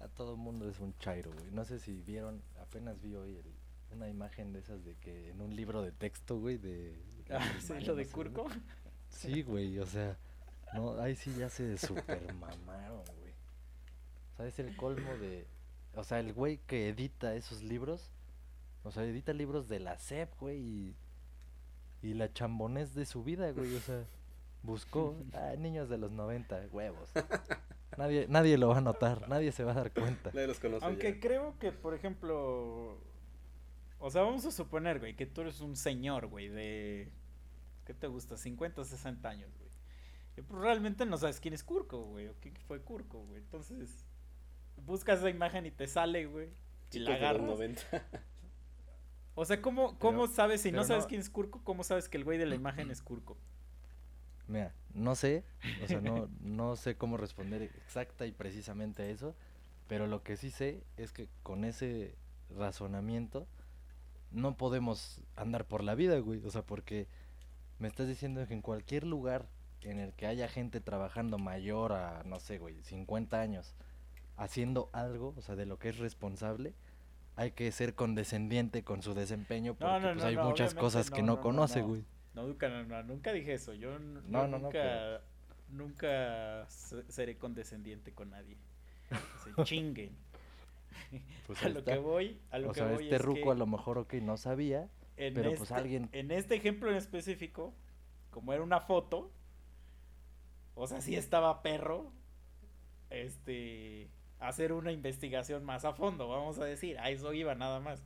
A 0.00 0.08
todo 0.08 0.36
mundo 0.36 0.68
es 0.68 0.80
un 0.80 0.96
chairo, 0.98 1.32
güey. 1.32 1.50
No 1.52 1.64
sé 1.64 1.78
si 1.78 2.02
vieron, 2.02 2.42
apenas 2.60 3.00
vi 3.00 3.14
hoy 3.14 3.36
el- 3.36 3.52
una 3.94 4.08
imagen 4.08 4.52
de 4.52 4.60
esas 4.60 4.84
de 4.84 4.96
que 4.96 5.28
en 5.30 5.40
un 5.40 5.54
libro 5.54 5.82
de 5.82 5.92
texto, 5.92 6.38
güey, 6.38 6.56
de... 6.58 6.96
Ah, 7.30 7.40
sí, 7.60 7.74
lo 7.84 7.94
de 7.94 8.06
Curco. 8.06 8.48
Sí, 9.08 9.42
güey, 9.42 9.78
o 9.78 9.86
sea, 9.86 10.16
no, 10.74 11.00
ahí 11.00 11.16
sí 11.16 11.34
ya 11.38 11.48
se 11.48 11.76
super 11.78 12.32
mamaron, 12.34 13.02
güey. 13.18 13.32
O 14.32 14.36
sea, 14.36 14.46
es 14.46 14.58
el 14.58 14.76
colmo 14.76 15.16
de... 15.18 15.46
O 15.94 16.04
sea, 16.04 16.20
el 16.20 16.32
güey 16.32 16.58
que 16.58 16.88
edita 16.88 17.34
esos 17.34 17.62
libros, 17.62 18.10
o 18.82 18.90
sea, 18.90 19.04
edita 19.04 19.32
libros 19.32 19.68
de 19.68 19.80
la 19.80 19.98
SEP, 19.98 20.32
güey, 20.40 20.58
y, 20.58 20.96
y 22.02 22.14
la 22.14 22.32
chambonés 22.32 22.94
de 22.94 23.04
su 23.04 23.22
vida, 23.22 23.50
güey, 23.52 23.74
o 23.76 23.80
sea, 23.80 24.06
buscó, 24.62 25.16
ah, 25.34 25.54
niños 25.58 25.88
de 25.88 25.98
los 25.98 26.10
90, 26.10 26.68
huevos. 26.72 27.10
Nadie, 27.98 28.26
nadie 28.28 28.56
lo 28.56 28.68
va 28.68 28.78
a 28.78 28.80
notar, 28.80 29.28
nadie 29.28 29.52
se 29.52 29.64
va 29.64 29.72
a 29.72 29.74
dar 29.74 29.92
cuenta. 29.92 30.30
Nadie 30.32 30.46
los 30.46 30.58
conoce 30.58 30.84
Aunque 30.86 31.14
ya. 31.14 31.20
creo 31.20 31.58
que, 31.58 31.72
por 31.72 31.94
ejemplo. 31.94 32.98
O 33.98 34.10
sea, 34.10 34.22
vamos 34.22 34.44
a 34.46 34.50
suponer, 34.50 34.98
güey, 34.98 35.14
que 35.14 35.26
tú 35.26 35.42
eres 35.42 35.60
un 35.60 35.76
señor, 35.76 36.26
güey, 36.26 36.48
de. 36.48 37.12
¿Qué 37.84 37.94
te 37.94 38.06
gusta? 38.06 38.36
50, 38.36 38.84
60 38.84 39.28
años, 39.28 39.50
güey. 39.58 39.70
Pues 40.34 40.48
realmente 40.62 41.04
no 41.06 41.16
sabes 41.18 41.40
quién 41.40 41.54
es 41.54 41.62
Curco, 41.62 42.02
güey, 42.04 42.28
o 42.28 42.34
quién 42.40 42.54
fue 42.66 42.80
Curco, 42.80 43.20
güey. 43.24 43.38
Entonces, 43.38 44.04
buscas 44.86 45.18
esa 45.20 45.30
imagen 45.30 45.66
y 45.66 45.70
te 45.70 45.86
sale, 45.86 46.26
güey. 46.26 46.48
Y 46.92 46.98
la 47.00 47.14
agarras. 47.14 47.42
90. 47.46 47.82
O 49.34 49.46
sea, 49.46 49.62
¿cómo, 49.62 49.98
cómo 49.98 50.24
Pero- 50.24 50.34
sabes, 50.34 50.60
si 50.60 50.72
no 50.72 50.84
sabes 50.84 51.04
no- 51.04 51.08
quién 51.08 51.20
es 51.22 51.30
Curco, 51.30 51.62
cómo 51.64 51.84
sabes 51.84 52.06
que 52.08 52.18
el 52.18 52.24
güey 52.24 52.36
de 52.36 52.44
la 52.44 52.54
imagen 52.54 52.90
es 52.90 53.00
Curco? 53.00 53.38
Mira, 54.46 54.74
no 54.92 55.14
sé, 55.14 55.42
o 55.82 55.86
sea, 55.86 56.02
no, 56.02 56.28
no 56.40 56.76
sé 56.76 56.96
cómo 56.96 57.16
responder 57.16 57.62
exacta 57.62 58.26
y 58.26 58.32
precisamente 58.32 59.02
a 59.04 59.06
eso, 59.06 59.34
pero 59.88 60.06
lo 60.06 60.22
que 60.22 60.36
sí 60.36 60.50
sé 60.50 60.84
es 60.98 61.12
que 61.12 61.28
con 61.42 61.64
ese 61.64 62.14
razonamiento 62.54 63.46
no 64.32 64.54
podemos 64.58 65.22
andar 65.34 65.64
por 65.66 65.82
la 65.82 65.94
vida, 65.94 66.18
güey, 66.18 66.44
o 66.44 66.50
sea, 66.50 66.60
porque 66.66 67.08
me 67.78 67.88
estás 67.88 68.08
diciendo 68.08 68.46
que 68.46 68.52
en 68.52 68.60
cualquier 68.60 69.04
lugar 69.06 69.48
en 69.84 69.98
el 69.98 70.12
que 70.14 70.26
haya 70.26 70.48
gente 70.48 70.80
trabajando 70.80 71.38
mayor 71.38 71.92
a, 71.92 72.22
no 72.24 72.40
sé, 72.40 72.58
güey, 72.58 72.82
50 72.82 73.40
años, 73.40 73.74
haciendo 74.36 74.90
algo, 74.92 75.34
o 75.36 75.42
sea, 75.42 75.56
de 75.56 75.66
lo 75.66 75.78
que 75.78 75.88
es 75.90 75.98
responsable, 75.98 76.74
hay 77.36 77.52
que 77.52 77.70
ser 77.72 77.94
condescendiente 77.94 78.82
con 78.84 79.02
su 79.02 79.14
desempeño 79.14 79.74
porque 79.74 79.92
no, 79.94 80.00
pues, 80.00 80.16
no, 80.16 80.24
hay 80.24 80.36
muchas 80.36 80.74
cosas 80.74 81.10
que 81.10 81.22
no, 81.22 81.26
no, 81.26 81.32
no, 81.32 81.36
no, 81.36 81.42
conoce, 81.42 81.80
no. 81.80 81.88
güey. 81.88 82.04
No, 82.34 82.46
nunca, 82.46 82.68
nunca 83.02 83.32
dije 83.32 83.54
eso. 83.54 83.74
Yo, 83.74 83.98
nunca, 83.98 84.70
pero- 84.70 85.20
nunca 85.70 86.66
se- 86.68 87.10
seré 87.10 87.36
condescendiente 87.36 88.12
con 88.12 88.30
nadie. 88.30 88.56
Se 89.44 89.62
chinguen. 89.64 90.16
Pues 91.46 91.62
a 91.62 91.68
lo 91.68 91.80
está. 91.80 91.92
que 91.92 91.98
voy, 91.98 92.40
a 92.50 92.58
lo 92.58 92.70
o 92.70 92.72
que 92.72 92.80
sea, 92.80 92.88
voy 92.90 93.04
este 93.04 93.16
es 93.16 93.22
ruco 93.22 93.42
que 93.42 93.50
a 93.50 93.54
lo 93.54 93.66
mejor, 93.66 93.98
ok, 93.98 94.14
no 94.14 94.36
sabía, 94.36 94.88
pero, 95.16 95.40
este, 95.50 95.56
pues, 95.58 95.72
alguien- 95.72 96.08
En 96.12 96.30
este 96.30 96.54
ejemplo 96.54 96.90
en 96.90 96.96
específico, 96.96 97.74
como 98.30 98.52
era 98.52 98.62
una 98.62 98.80
foto, 98.80 99.30
o 100.74 100.86
sea, 100.86 101.00
sí 101.00 101.14
estaba 101.16 101.62
perro, 101.62 102.12
este, 103.10 104.08
hacer 104.38 104.72
una 104.72 104.92
investigación 104.92 105.64
más 105.64 105.84
a 105.84 105.92
fondo, 105.92 106.28
vamos 106.28 106.58
a 106.58 106.64
decir. 106.64 106.98
A 106.98 107.10
eso 107.10 107.32
iba 107.32 107.54
nada 107.54 107.80
más. 107.80 108.02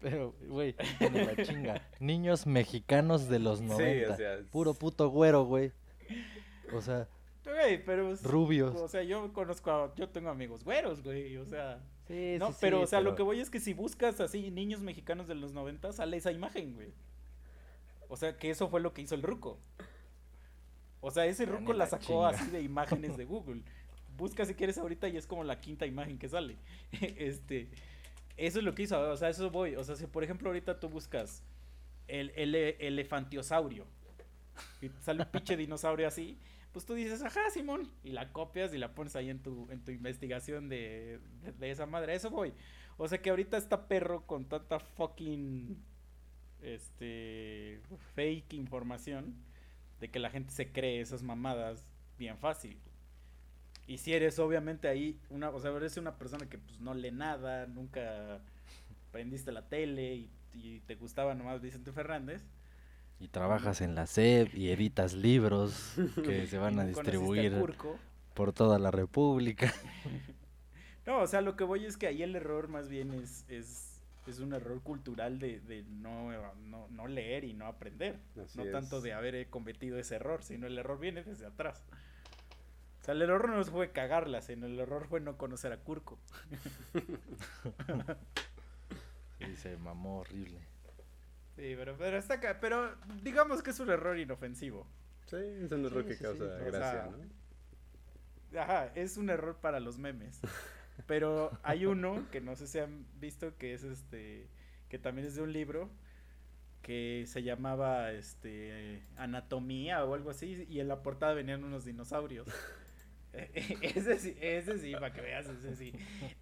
pero, 0.00 0.34
güey, 0.48 0.74
la 1.00 1.44
chinga. 1.44 1.88
Niños 2.00 2.46
mexicanos 2.46 3.28
de 3.28 3.38
los 3.38 3.58
Sí, 3.60 3.66
90. 3.66 4.12
o 4.12 4.16
sea, 4.16 4.38
Puro 4.50 4.74
puto 4.74 5.08
güero, 5.10 5.44
güey. 5.44 5.72
O 6.72 6.80
sea, 6.80 7.08
Güey, 7.44 7.84
pero... 7.84 8.14
Rubios. 8.22 8.76
O 8.76 8.88
sea, 8.88 9.02
yo 9.02 9.32
conozco 9.32 9.70
a... 9.70 9.94
Yo 9.96 10.08
tengo 10.08 10.30
amigos 10.30 10.64
güeros, 10.64 11.02
güey, 11.02 11.36
o 11.36 11.44
sea... 11.44 11.80
Sí, 12.06 12.36
No, 12.38 12.50
sí, 12.52 12.58
pero, 12.60 12.78
sí, 12.78 12.84
o 12.84 12.86
sea, 12.86 13.00
lo 13.00 13.14
que 13.14 13.22
voy 13.22 13.40
es 13.40 13.50
que 13.50 13.58
si 13.60 13.74
buscas 13.74 14.20
así 14.20 14.50
niños 14.50 14.80
mexicanos 14.80 15.26
de 15.28 15.34
los 15.34 15.52
90, 15.52 15.92
sale 15.92 16.16
esa 16.16 16.30
imagen, 16.30 16.74
güey. 16.74 16.92
O 18.08 18.16
sea, 18.16 18.36
que 18.36 18.50
eso 18.50 18.68
fue 18.68 18.80
lo 18.80 18.92
que 18.92 19.02
hizo 19.02 19.14
el 19.14 19.22
Ruco. 19.22 19.58
O 21.02 21.10
sea, 21.12 21.26
ese 21.26 21.46
Ya 21.46 21.52
Ruco 21.52 21.74
la 21.74 21.84
la 21.84 21.86
sacó 21.86 22.28
chinga. 22.28 22.28
así 22.30 22.50
de 22.50 22.62
imágenes 22.62 23.16
de 23.18 23.26
Google. 23.26 23.62
Busca 24.16 24.46
si 24.46 24.54
quieres 24.54 24.78
ahorita 24.78 25.08
y 25.08 25.18
es 25.18 25.26
como 25.26 25.44
la 25.44 25.60
quinta 25.60 25.86
imagen 25.86 26.18
que 26.18 26.28
sale. 26.30 26.58
este, 27.18 27.70
eso 28.36 28.60
es 28.60 28.64
lo 28.64 28.74
que 28.74 28.84
hizo, 28.84 29.00
o 29.00 29.16
sea, 29.18 29.30
eso 29.30 29.50
voy. 29.50 29.76
O 29.76 29.84
sea, 29.84 29.96
si 29.96 30.06
por 30.08 30.24
ejemplo 30.24 30.48
ahorita 30.50 30.80
tú 30.80 30.88
buscas 30.90 31.44
el, 32.08 32.32
el 32.36 32.54
elefantiosaurio 32.56 33.86
y 34.80 34.90
sale 35.00 35.22
un 35.24 35.30
pinche 35.30 35.56
dinosaurio 35.56 36.08
así, 36.08 36.38
pues 36.72 36.86
tú 36.86 36.94
dices, 36.94 37.22
ajá, 37.22 37.50
Simón, 37.50 37.90
y 38.04 38.12
la 38.12 38.32
copias 38.32 38.74
y 38.74 38.78
la 38.78 38.94
pones 38.94 39.16
ahí 39.16 39.30
en 39.30 39.42
tu, 39.42 39.68
en 39.70 39.84
tu 39.84 39.90
investigación 39.92 40.68
de, 40.70 41.20
de, 41.42 41.52
de 41.52 41.70
esa 41.70 41.86
madre. 41.86 42.14
Eso 42.14 42.30
voy. 42.30 42.54
O 42.98 43.08
sea 43.08 43.20
que 43.22 43.30
ahorita 43.30 43.58
está 43.58 43.88
perro 43.88 44.26
con 44.26 44.46
tanta 44.48 44.78
fucking 44.80 45.82
este 46.62 47.80
fake 48.14 48.54
información 48.54 49.34
de 50.02 50.10
que 50.10 50.18
la 50.18 50.30
gente 50.30 50.50
se 50.50 50.72
cree 50.72 51.00
esas 51.00 51.22
mamadas 51.22 51.86
bien 52.18 52.36
fácil. 52.36 52.76
Y 53.86 53.98
si 53.98 54.12
eres 54.12 54.40
obviamente 54.40 54.88
ahí 54.88 55.16
una, 55.30 55.50
o 55.50 55.60
sea, 55.60 55.70
eres 55.70 55.96
una 55.96 56.18
persona 56.18 56.48
que 56.48 56.58
pues 56.58 56.80
no 56.80 56.92
lee 56.92 57.12
nada, 57.12 57.68
nunca 57.68 58.40
prendiste 59.12 59.52
la 59.52 59.68
tele 59.68 60.14
y, 60.16 60.30
y 60.54 60.80
te 60.80 60.96
gustaba 60.96 61.36
nomás 61.36 61.60
Vicente 61.60 61.92
Fernández, 61.92 62.42
Y 63.20 63.28
trabajas 63.28 63.80
en 63.80 63.94
la 63.94 64.08
SEP 64.08 64.52
y 64.56 64.72
editas 64.72 65.14
libros 65.14 65.94
que 66.24 66.48
se 66.48 66.58
van 66.58 66.78
a 66.80 66.84
distribuir 66.84 67.54
por 68.34 68.52
toda 68.52 68.80
la 68.80 68.90
República. 68.90 69.72
No, 71.04 71.18
o 71.18 71.26
sea, 71.26 71.40
lo 71.40 71.56
que 71.56 71.64
voy 71.64 71.84
es 71.84 71.96
que 71.96 72.06
ahí 72.06 72.22
el 72.22 72.36
error 72.36 72.68
más 72.68 72.88
bien 72.88 73.12
es, 73.12 73.44
es, 73.48 73.91
es 74.30 74.38
un 74.38 74.52
error 74.52 74.80
cultural 74.82 75.38
de, 75.38 75.60
de 75.60 75.82
no, 75.82 76.30
no, 76.54 76.86
no 76.88 77.06
leer 77.08 77.44
y 77.44 77.54
no 77.54 77.66
aprender. 77.66 78.20
Así 78.42 78.58
no 78.58 78.70
tanto 78.70 79.00
de 79.00 79.12
haber 79.12 79.34
eh, 79.34 79.46
cometido 79.48 79.98
ese 79.98 80.16
error, 80.16 80.42
sino 80.42 80.66
el 80.66 80.78
error 80.78 80.98
viene 80.98 81.22
desde 81.24 81.46
atrás. 81.46 81.84
O 83.00 83.04
sea, 83.04 83.14
el 83.14 83.22
error 83.22 83.48
no 83.48 83.64
fue 83.64 83.90
cagarla, 83.90 84.42
sino 84.42 84.66
el 84.66 84.78
error 84.78 85.06
fue 85.08 85.20
no 85.20 85.36
conocer 85.36 85.72
a 85.72 85.78
Curco. 85.78 86.18
Y 89.40 89.56
se 89.56 89.76
mamó 89.76 90.20
horrible. 90.20 90.60
Sí, 91.56 91.74
pero, 91.76 91.96
pero 91.98 92.16
está 92.16 92.34
acá, 92.34 92.58
pero 92.60 92.94
digamos 93.22 93.62
que 93.62 93.70
es 93.70 93.80
un 93.80 93.90
error 93.90 94.18
inofensivo. 94.18 94.86
Sí, 95.26 95.36
es 95.36 95.72
un 95.72 95.84
error 95.84 96.02
Sí, 96.02 96.08
que 96.08 96.14
sí, 96.14 96.22
causa 96.22 96.44
sí. 96.44 96.62
O 96.62 96.66
gracia, 96.66 97.02
sea, 97.02 97.10
¿no? 97.10 98.60
Ajá, 98.60 98.92
es 98.94 99.16
un 99.16 99.30
error 99.30 99.56
para 99.56 99.80
los 99.80 99.98
memes. 99.98 100.40
Pero 101.06 101.50
hay 101.62 101.86
uno 101.86 102.26
que 102.30 102.40
no 102.40 102.54
sé 102.56 102.66
si 102.66 102.78
han 102.78 103.06
visto 103.20 103.56
que 103.56 103.74
es 103.74 103.82
este 103.84 104.46
que 104.88 104.98
también 104.98 105.26
es 105.26 105.34
de 105.34 105.42
un 105.42 105.52
libro 105.52 105.90
que 106.82 107.24
se 107.26 107.42
llamaba 107.42 108.12
este 108.12 109.02
Anatomía 109.16 110.04
o 110.04 110.14
algo 110.14 110.30
así 110.30 110.66
y 110.68 110.80
en 110.80 110.88
la 110.88 111.02
portada 111.02 111.32
venían 111.34 111.64
unos 111.64 111.84
dinosaurios. 111.84 112.46
ese 113.32 114.18
sí, 114.18 114.36
ese 114.40 114.78
sí, 114.78 114.92
para 114.92 115.12
que 115.12 115.20
veas, 115.22 115.46
ese 115.48 115.74
sí. 115.76 115.92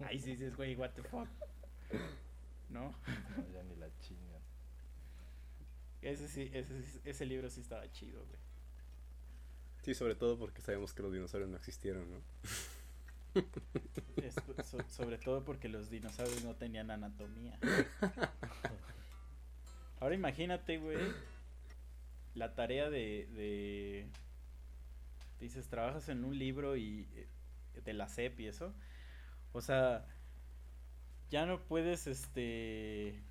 Ahí 0.00 0.18
sí 0.18 0.30
dices, 0.32 0.56
güey, 0.56 0.74
what 0.74 0.90
the 0.90 1.02
fuck. 1.02 1.28
¿No? 2.68 2.90
No, 3.36 3.52
ya 3.52 3.62
ni 3.62 3.76
la 3.76 3.88
chinga. 4.00 4.40
Ese 6.02 6.26
sí, 6.28 6.50
ese, 6.52 6.82
sí- 6.82 7.00
ese 7.04 7.26
libro 7.26 7.50
sí 7.50 7.60
estaba 7.60 7.90
chido, 7.92 8.24
güey. 8.26 8.40
Sí, 9.82 9.94
sobre 9.94 10.14
todo 10.14 10.38
porque 10.38 10.60
sabemos 10.62 10.92
que 10.92 11.02
los 11.02 11.12
dinosaurios 11.12 11.50
no 11.50 11.56
existieron, 11.56 12.10
¿no? 12.10 12.20
Sobre 14.88 15.18
todo 15.18 15.44
porque 15.44 15.68
los 15.68 15.90
dinosaurios 15.90 16.44
no 16.44 16.54
tenían 16.54 16.90
anatomía. 16.90 17.58
Ahora 20.00 20.14
imagínate, 20.14 20.78
güey, 20.78 20.98
la 22.34 22.54
tarea 22.54 22.90
de, 22.90 23.28
de... 23.34 24.06
Dices, 25.40 25.68
trabajas 25.68 26.08
en 26.08 26.24
un 26.24 26.38
libro 26.38 26.76
y 26.76 27.08
eh, 27.14 27.28
de 27.84 27.92
la 27.92 28.08
SEP 28.08 28.40
y 28.40 28.46
eso. 28.46 28.74
O 29.52 29.60
sea, 29.60 30.06
ya 31.30 31.46
no 31.46 31.60
puedes, 31.60 32.06
este... 32.06 33.22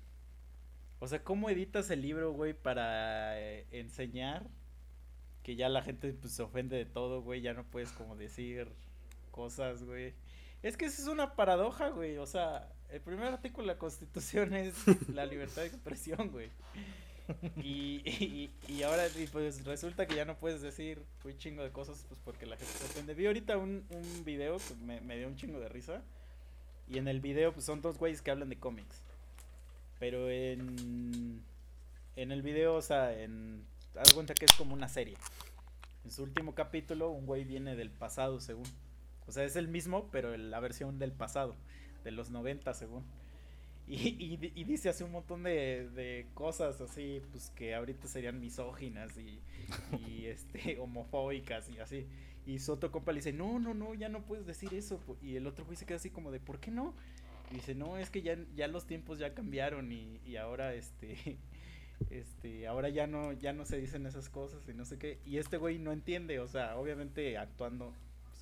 O 1.00 1.08
sea, 1.08 1.24
¿cómo 1.24 1.48
editas 1.48 1.90
el 1.90 2.02
libro, 2.02 2.32
güey, 2.32 2.52
para 2.52 3.40
eh, 3.40 3.66
enseñar? 3.70 4.46
Que 5.42 5.56
ya 5.56 5.68
la 5.68 5.82
gente 5.82 6.12
pues, 6.12 6.34
se 6.34 6.42
ofende 6.42 6.76
de 6.76 6.84
todo, 6.84 7.22
güey. 7.22 7.40
Ya 7.40 7.54
no 7.54 7.64
puedes 7.64 7.90
como 7.92 8.16
decir 8.16 8.68
cosas, 9.40 9.82
güey. 9.84 10.12
Es 10.62 10.76
que 10.76 10.84
esa 10.84 11.00
es 11.00 11.08
una 11.08 11.34
paradoja, 11.34 11.88
güey. 11.88 12.18
O 12.18 12.26
sea, 12.26 12.68
el 12.90 13.00
primer 13.00 13.28
artículo 13.28 13.66
de 13.66 13.72
la 13.72 13.78
Constitución 13.78 14.52
es 14.54 14.74
la 15.08 15.24
libertad 15.24 15.62
de 15.62 15.68
expresión, 15.68 16.30
güey. 16.30 16.50
Y, 17.56 18.02
y, 18.04 18.50
y 18.68 18.82
ahora 18.82 19.04
pues 19.32 19.64
resulta 19.64 20.06
que 20.06 20.16
ya 20.16 20.24
no 20.24 20.36
puedes 20.36 20.60
decir 20.62 21.00
un 21.24 21.38
chingo 21.38 21.62
de 21.62 21.70
cosas 21.70 22.04
pues 22.08 22.20
porque 22.24 22.44
la 22.44 22.56
gente 22.56 22.72
se 22.72 22.84
ofende. 22.84 23.14
Vi 23.14 23.26
ahorita 23.26 23.56
un, 23.56 23.86
un 23.88 24.24
video 24.24 24.58
que 24.58 24.74
me, 24.74 25.00
me 25.00 25.16
dio 25.16 25.28
un 25.28 25.36
chingo 25.36 25.58
de 25.58 25.68
risa. 25.68 26.02
Y 26.86 26.98
en 26.98 27.08
el 27.08 27.20
video 27.20 27.54
pues 27.54 27.64
son 27.64 27.80
dos 27.80 27.96
güeyes 27.96 28.20
que 28.20 28.30
hablan 28.30 28.50
de 28.50 28.58
cómics. 28.58 29.02
Pero 29.98 30.28
en, 30.28 31.42
en 32.16 32.32
el 32.32 32.42
video, 32.42 32.74
o 32.74 32.82
sea, 32.82 33.18
en, 33.18 33.64
haz 33.96 34.12
cuenta 34.12 34.34
que 34.34 34.44
es 34.44 34.52
como 34.52 34.74
una 34.74 34.88
serie. 34.88 35.16
En 36.04 36.10
su 36.10 36.24
último 36.24 36.54
capítulo, 36.54 37.10
un 37.10 37.24
güey 37.24 37.44
viene 37.44 37.76
del 37.76 37.90
pasado, 37.90 38.40
según. 38.40 38.66
O 39.26 39.32
sea, 39.32 39.44
es 39.44 39.56
el 39.56 39.68
mismo, 39.68 40.08
pero 40.10 40.36
la 40.36 40.60
versión 40.60 40.98
del 40.98 41.12
pasado, 41.12 41.56
de 42.04 42.10
los 42.10 42.30
90, 42.30 42.74
según. 42.74 43.04
Y, 43.86 44.08
y, 44.24 44.52
y 44.54 44.64
dice 44.64 44.88
así 44.88 45.02
un 45.02 45.10
montón 45.10 45.42
de, 45.42 45.88
de 45.90 46.26
cosas 46.34 46.80
así, 46.80 47.20
pues 47.32 47.50
que 47.50 47.74
ahorita 47.74 48.06
serían 48.06 48.38
misóginas 48.38 49.16
y, 49.18 49.40
y 50.06 50.26
este, 50.26 50.78
homofóbicas 50.78 51.68
y 51.70 51.78
así. 51.80 52.06
Y 52.46 52.60
su 52.60 52.72
otro 52.72 52.90
compa 52.90 53.12
le 53.12 53.18
dice, 53.18 53.32
no, 53.32 53.58
no, 53.58 53.74
no, 53.74 53.94
ya 53.94 54.08
no 54.08 54.22
puedes 54.24 54.46
decir 54.46 54.72
eso. 54.74 54.98
po". 54.98 55.16
Y 55.20 55.36
el 55.36 55.46
otro 55.46 55.64
güey 55.64 55.76
se 55.76 55.86
queda 55.86 55.96
así 55.96 56.10
como 56.10 56.30
de, 56.30 56.40
¿por 56.40 56.60
qué 56.60 56.70
no? 56.70 56.94
Y 57.50 57.54
dice, 57.54 57.74
no, 57.74 57.96
es 57.98 58.10
que 58.10 58.22
ya, 58.22 58.36
ya 58.54 58.68
los 58.68 58.86
tiempos 58.86 59.18
ya 59.18 59.34
cambiaron 59.34 59.90
y, 59.92 60.20
y 60.24 60.36
ahora 60.36 60.74
este... 60.74 61.38
Este, 62.08 62.66
ahora 62.66 62.88
ya 62.88 63.06
no, 63.06 63.34
ya 63.34 63.52
no 63.52 63.66
se 63.66 63.76
dicen 63.76 64.06
esas 64.06 64.30
cosas 64.30 64.66
y 64.66 64.72
no 64.72 64.86
sé 64.86 64.98
qué. 64.98 65.18
Y 65.26 65.36
este 65.36 65.58
güey 65.58 65.78
no 65.78 65.92
entiende, 65.92 66.40
o 66.40 66.48
sea, 66.48 66.78
obviamente 66.78 67.36
actuando, 67.36 67.92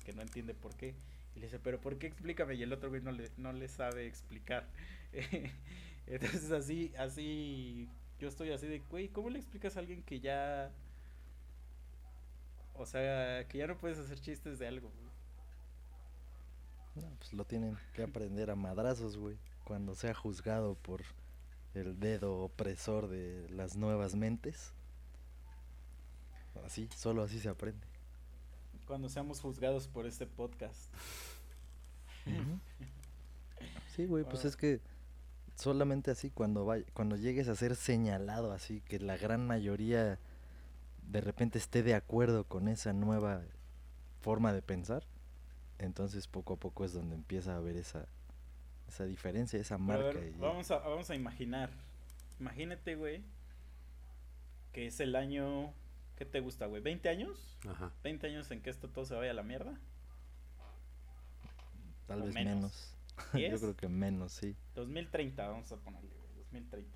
que 0.09 0.15
no 0.15 0.23
entiende 0.23 0.55
por 0.55 0.75
qué. 0.75 0.95
Y 1.35 1.39
le 1.39 1.45
dice, 1.45 1.59
pero 1.59 1.79
¿por 1.79 1.99
qué 1.99 2.07
explícame? 2.07 2.55
Y 2.55 2.63
el 2.63 2.73
otro 2.73 2.89
güey 2.89 3.01
no 3.01 3.11
le, 3.11 3.29
no 3.37 3.53
le 3.53 3.67
sabe 3.67 4.07
explicar. 4.07 4.67
Entonces 6.07 6.51
así, 6.51 6.91
así, 6.97 7.87
yo 8.19 8.27
estoy 8.27 8.51
así 8.51 8.65
de, 8.65 8.79
güey, 8.89 9.09
¿cómo 9.09 9.29
le 9.29 9.37
explicas 9.37 9.77
a 9.77 9.81
alguien 9.81 10.01
que 10.01 10.19
ya, 10.19 10.71
o 12.73 12.87
sea, 12.87 13.47
que 13.47 13.59
ya 13.59 13.67
no 13.67 13.77
puedes 13.77 13.99
hacer 13.99 14.19
chistes 14.19 14.57
de 14.57 14.67
algo? 14.67 14.91
No, 16.95 17.07
pues 17.19 17.31
lo 17.33 17.45
tienen 17.45 17.77
que 17.93 18.01
aprender 18.01 18.49
a 18.49 18.55
madrazos, 18.55 19.15
güey. 19.15 19.37
Cuando 19.63 19.93
sea 19.93 20.15
juzgado 20.15 20.73
por 20.73 21.03
el 21.75 21.99
dedo 21.99 22.37
opresor 22.39 23.07
de 23.09 23.47
las 23.51 23.75
nuevas 23.75 24.15
mentes. 24.15 24.73
Así, 26.65 26.89
solo 26.95 27.21
así 27.21 27.39
se 27.39 27.49
aprende. 27.49 27.88
Cuando 28.89 29.07
seamos 29.07 29.39
juzgados 29.39 29.87
por 29.87 30.07
este 30.07 30.25
podcast. 30.25 30.91
Sí, 33.95 34.07
güey, 34.07 34.23
pues 34.23 34.45
es 34.45 34.55
que 34.57 34.81
solamente 35.55 36.09
así 36.09 36.31
cuando 36.31 36.65
vay- 36.65 36.85
cuando 36.95 37.15
llegues 37.15 37.49
a 37.49 37.55
ser 37.55 37.75
señalado 37.75 38.51
así 38.51 38.81
que 38.81 38.97
la 38.99 39.15
gran 39.15 39.45
mayoría 39.45 40.17
de 41.03 41.21
repente 41.21 41.59
esté 41.59 41.83
de 41.83 41.93
acuerdo 41.93 42.45
con 42.45 42.67
esa 42.67 42.91
nueva 42.93 43.43
forma 44.21 44.53
de 44.53 44.63
pensar, 44.63 45.03
entonces 45.77 46.27
poco 46.27 46.53
a 46.53 46.57
poco 46.57 46.83
es 46.83 46.91
donde 46.93 47.13
empieza 47.13 47.53
a 47.53 47.57
haber 47.57 47.75
esa 47.77 48.07
esa 48.87 49.05
diferencia, 49.05 49.59
esa 49.59 49.75
a 49.75 49.77
marca. 49.77 50.05
ver, 50.19 50.33
y- 50.35 50.39
vamos, 50.39 50.71
a, 50.71 50.79
vamos 50.79 51.07
a 51.11 51.15
imaginar. 51.15 51.69
Imagínate, 52.39 52.95
güey, 52.95 53.21
que 54.73 54.87
es 54.87 54.99
el 54.99 55.15
año, 55.15 55.73
¿qué 56.19 56.25
te 56.25 56.41
gusta, 56.41 56.65
güey? 56.65 56.83
¿20 56.83 57.07
años? 57.07 57.57
Ajá. 57.65 57.93
¿20 58.03 58.25
años 58.25 58.51
en 58.51 58.61
que 58.61 58.69
esto 58.69 58.89
todo 58.89 59.05
se 59.05 59.15
vaya 59.15 59.31
a 59.31 59.33
la 59.33 59.41
mierda? 59.41 59.79
tal 62.07 62.23
o 62.23 62.25
vez 62.25 62.33
menos. 62.33 62.55
menos. 62.55 62.95
¿10? 63.33 63.51
Yo 63.51 63.59
creo 63.59 63.75
que 63.77 63.87
menos, 63.87 64.33
sí. 64.33 64.53
2030, 64.75 65.47
vamos 65.47 65.71
a 65.71 65.77
ponerle, 65.77 66.09
güey, 66.09 66.35
2030. 66.39 66.91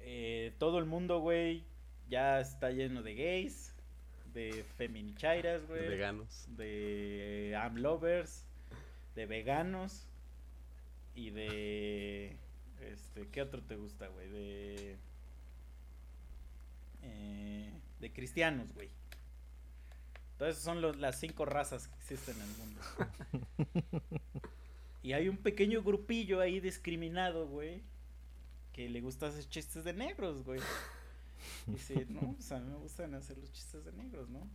Eh, 0.00 0.54
todo 0.58 0.78
el 0.78 0.84
mundo, 0.84 1.20
güey, 1.20 1.64
ya 2.10 2.38
está 2.38 2.70
lleno 2.70 3.02
de 3.02 3.14
gays, 3.14 3.74
de 4.34 4.64
feminichairas, 4.76 5.66
güey. 5.66 5.88
Veganos. 5.88 6.46
de 6.54 7.58
amlovers, 7.58 8.44
de 9.14 9.24
veganos 9.24 10.06
y 11.14 11.30
de 11.30 12.36
este, 12.82 13.26
¿qué 13.28 13.40
otro 13.40 13.62
te 13.62 13.76
gusta, 13.76 14.08
güey? 14.08 14.28
De 14.28 14.96
eh, 17.08 17.80
de 18.00 18.12
cristianos, 18.12 18.72
güey. 18.74 18.90
Entonces 20.32 20.62
son 20.62 20.80
los- 20.80 20.96
las 20.96 21.18
cinco 21.18 21.44
razas 21.44 21.88
que 21.88 21.96
existen 21.96 22.36
en 22.36 22.42
el 22.42 22.56
mundo. 22.58 22.80
y 25.02 25.12
hay 25.12 25.28
un 25.28 25.38
pequeño 25.38 25.82
grupillo 25.82 26.40
ahí 26.40 26.60
discriminado, 26.60 27.48
güey, 27.48 27.82
que 28.72 28.88
le 28.88 29.00
gusta 29.00 29.26
hacer 29.28 29.48
chistes 29.48 29.84
de 29.84 29.92
negros, 29.92 30.44
güey. 30.44 30.60
Dice, 31.66 32.06
no, 32.10 32.34
pues 32.34 32.52
a 32.52 32.60
mí 32.60 32.68
me 32.70 32.76
gustan 32.76 33.14
hacer 33.14 33.38
los 33.38 33.52
chistes 33.52 33.84
de 33.84 33.92
negros, 33.92 34.28
¿no? 34.28 34.48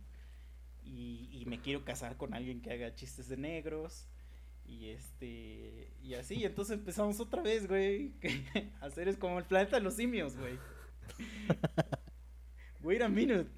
Y, 0.82 1.28
y 1.32 1.44
me 1.46 1.60
quiero 1.60 1.84
casar 1.84 2.16
con 2.16 2.34
alguien 2.34 2.60
que 2.60 2.72
haga 2.72 2.94
chistes 2.94 3.28
de 3.28 3.36
negros. 3.36 4.06
Y 4.66 4.88
este. 4.88 5.92
Y 6.02 6.14
así, 6.14 6.42
entonces 6.44 6.78
empezamos 6.78 7.20
otra 7.20 7.42
vez, 7.42 7.66
güey. 7.68 8.14
hacer 8.80 9.08
es 9.08 9.18
como 9.18 9.38
el 9.38 9.44
planeta 9.44 9.76
de 9.76 9.82
los 9.82 9.94
simios, 9.96 10.36
güey. 10.36 10.58
Wait 12.84 13.00
a 13.00 13.08
minute. 13.08 13.48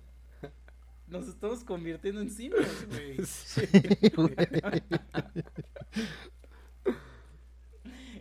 Nos 1.08 1.26
estamos 1.26 1.64
convirtiendo 1.64 2.20
en 2.20 2.30
simios, 2.30 2.86
güey. 2.88 3.16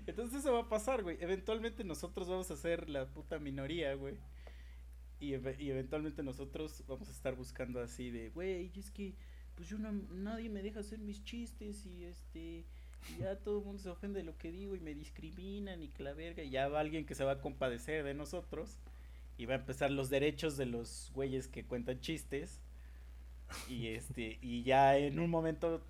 Entonces 0.08 0.40
eso 0.40 0.54
va 0.54 0.62
a 0.62 0.70
pasar, 0.70 1.04
güey. 1.04 1.18
Eventualmente 1.22 1.84
nosotros 1.84 2.28
vamos 2.28 2.50
a 2.50 2.58
ser 2.58 2.90
la 2.90 3.06
puta 3.06 3.38
minoría, 3.38 3.94
güey. 3.94 4.16
Y, 5.20 5.36
y 5.36 5.70
eventualmente 5.70 6.24
nosotros 6.24 6.84
vamos 6.88 7.08
a 7.08 7.12
estar 7.12 7.36
buscando 7.36 7.82
así 7.82 8.10
de, 8.10 8.32
güey, 8.32 8.72
es 8.76 8.90
que 8.90 9.14
pues 9.54 9.70
yo 9.70 9.78
no, 9.78 9.92
nadie 9.92 10.50
me 10.50 10.64
deja 10.64 10.80
hacer 10.80 10.98
mis 10.98 11.24
chistes 11.24 11.86
y 11.86 12.04
este 12.04 12.66
y 13.10 13.20
ya 13.20 13.38
todo 13.38 13.60
el 13.60 13.66
mundo 13.66 13.80
se 13.82 13.90
ofende 13.90 14.20
de 14.20 14.26
lo 14.26 14.36
que 14.40 14.52
digo 14.52 14.76
y 14.76 14.80
me 14.80 14.96
discriminan 14.96 15.84
y 15.84 15.90
que 15.90 16.02
la 16.02 16.14
verga 16.14 16.42
y 16.42 16.50
ya 16.50 16.68
va 16.68 16.80
alguien 16.80 17.06
que 17.06 17.14
se 17.14 17.24
va 17.24 17.34
a 17.34 17.42
compadecer 17.42 18.04
de 18.04 18.16
nosotros 18.16 18.80
y 19.38 19.46
va 19.46 19.54
a 19.54 19.58
empezar 19.58 19.92
los 19.92 20.10
derechos 20.10 20.58
de 20.58 20.66
los 20.66 21.12
güeyes 21.14 21.48
que 21.48 21.66
cuentan 21.66 22.00
chistes. 22.00 22.60
Y 23.70 23.88
este 23.96 24.38
y 24.42 24.64
ya 24.64 24.98
en 24.98 25.20
un 25.20 25.30
momento 25.30 25.82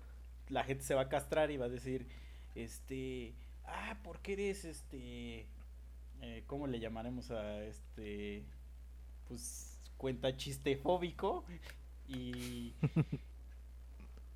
la 0.48 0.64
gente 0.64 0.84
se 0.84 0.94
va 0.94 1.02
a 1.02 1.08
castrar 1.08 1.50
y 1.50 1.56
va 1.56 1.66
a 1.66 1.70
decir 1.70 2.06
este 2.54 3.34
ah 3.64 3.98
¿por 4.04 4.20
qué 4.20 4.34
eres 4.34 4.64
este 4.64 5.46
eh, 6.22 6.44
cómo 6.46 6.66
le 6.66 6.78
llamaremos 6.78 7.30
a 7.30 7.64
este 7.64 8.44
pues 9.26 9.78
cuenta 9.96 10.36
chiste 10.36 10.76
fóbico 10.76 11.44
y 12.08 12.74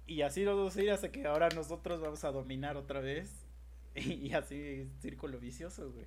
y 0.06 0.22
así 0.22 0.44
nos 0.44 0.56
vamos 0.56 0.76
a 0.76 0.82
ir 0.82 0.90
hasta 0.90 1.12
que 1.12 1.24
ahora 1.26 1.48
nosotros 1.50 2.00
vamos 2.00 2.24
a 2.24 2.32
dominar 2.32 2.76
otra 2.76 3.00
vez. 3.00 3.46
Y 3.94 4.32
así 4.34 4.88
círculo 5.00 5.40
vicioso 5.40 5.90
güey 5.90 6.06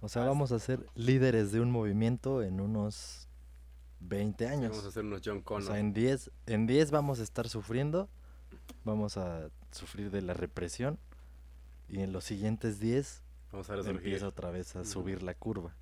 O 0.00 0.08
sea, 0.08 0.24
vamos 0.24 0.52
a 0.52 0.58
ser 0.58 0.86
líderes 0.94 1.50
de 1.52 1.60
un 1.60 1.70
movimiento 1.70 2.42
en 2.42 2.60
unos 2.60 3.28
20 4.00 4.46
años. 4.46 4.70
Vamos 4.70 4.84
a 4.84 4.88
hacer 4.88 5.04
unos 5.04 5.22
John 5.24 5.38
O 5.38 5.44
Connor. 5.44 5.64
sea, 5.64 5.78
en 5.80 5.92
10, 5.92 6.30
en 6.46 6.66
10 6.66 6.90
vamos 6.92 7.18
a 7.20 7.22
estar 7.24 7.48
sufriendo, 7.48 8.08
vamos 8.84 9.16
a 9.16 9.50
sufrir 9.72 10.10
de 10.10 10.22
la 10.22 10.34
represión 10.34 10.98
y 11.88 12.00
en 12.00 12.12
los 12.12 12.24
siguientes 12.24 12.78
10 12.80 13.22
Vamos 13.50 13.70
a 13.70 13.76
resurgir. 13.76 13.96
empieza 13.96 14.28
otra 14.28 14.50
vez 14.50 14.76
a 14.76 14.84
subir 14.84 15.22
la 15.22 15.34
curva. 15.34 15.74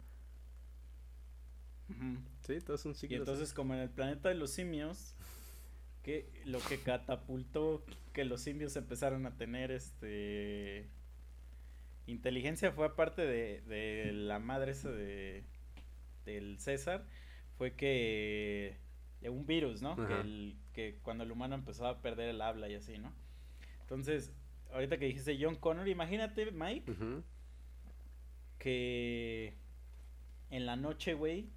Sí, 2.40 2.60
todo 2.60 2.76
es 2.76 2.84
un 2.84 2.92
y 2.92 2.94
ciclo. 2.94 3.16
entonces 3.18 3.52
como 3.52 3.74
en 3.74 3.80
el 3.80 3.90
planeta 3.90 4.28
de 4.28 4.34
los 4.34 4.50
simios 4.50 5.14
que 6.02 6.30
lo 6.44 6.60
que 6.60 6.80
catapultó 6.80 7.84
que 8.12 8.24
los 8.24 8.40
simios 8.40 8.74
empezaron 8.76 9.26
a 9.26 9.36
tener 9.36 9.70
este 9.70 10.88
inteligencia 12.07 12.72
fue 12.72 12.86
aparte 12.86 13.22
de, 13.22 13.61
de 13.62 14.12
la 14.12 14.38
madre 14.38 14.72
esa 14.72 14.90
de 14.90 15.44
del 16.24 16.59
César 16.59 17.04
fue 17.57 17.74
que 17.74 18.76
de 19.20 19.30
un 19.30 19.46
virus, 19.46 19.80
¿no? 19.82 19.96
Que, 19.96 20.02
Ajá. 20.02 20.20
el- 20.20 20.57
que 20.72 20.98
cuando 21.02 21.24
el 21.24 21.30
humano 21.32 21.54
empezó 21.54 21.86
a 21.86 22.02
perder 22.02 22.28
el 22.28 22.40
habla 22.42 22.68
y 22.68 22.74
así, 22.74 22.98
¿no? 22.98 23.12
Entonces, 23.82 24.32
ahorita 24.72 24.98
que 24.98 25.07
dijiste 25.07 25.38
John 25.40 25.54
Connor, 25.57 25.88
imagínate, 25.88 26.50
Mike, 26.50 26.92
que 28.59 29.54
en 30.50 30.66
la 30.66 30.76
noche, 30.76 31.14
güey, 31.14 31.48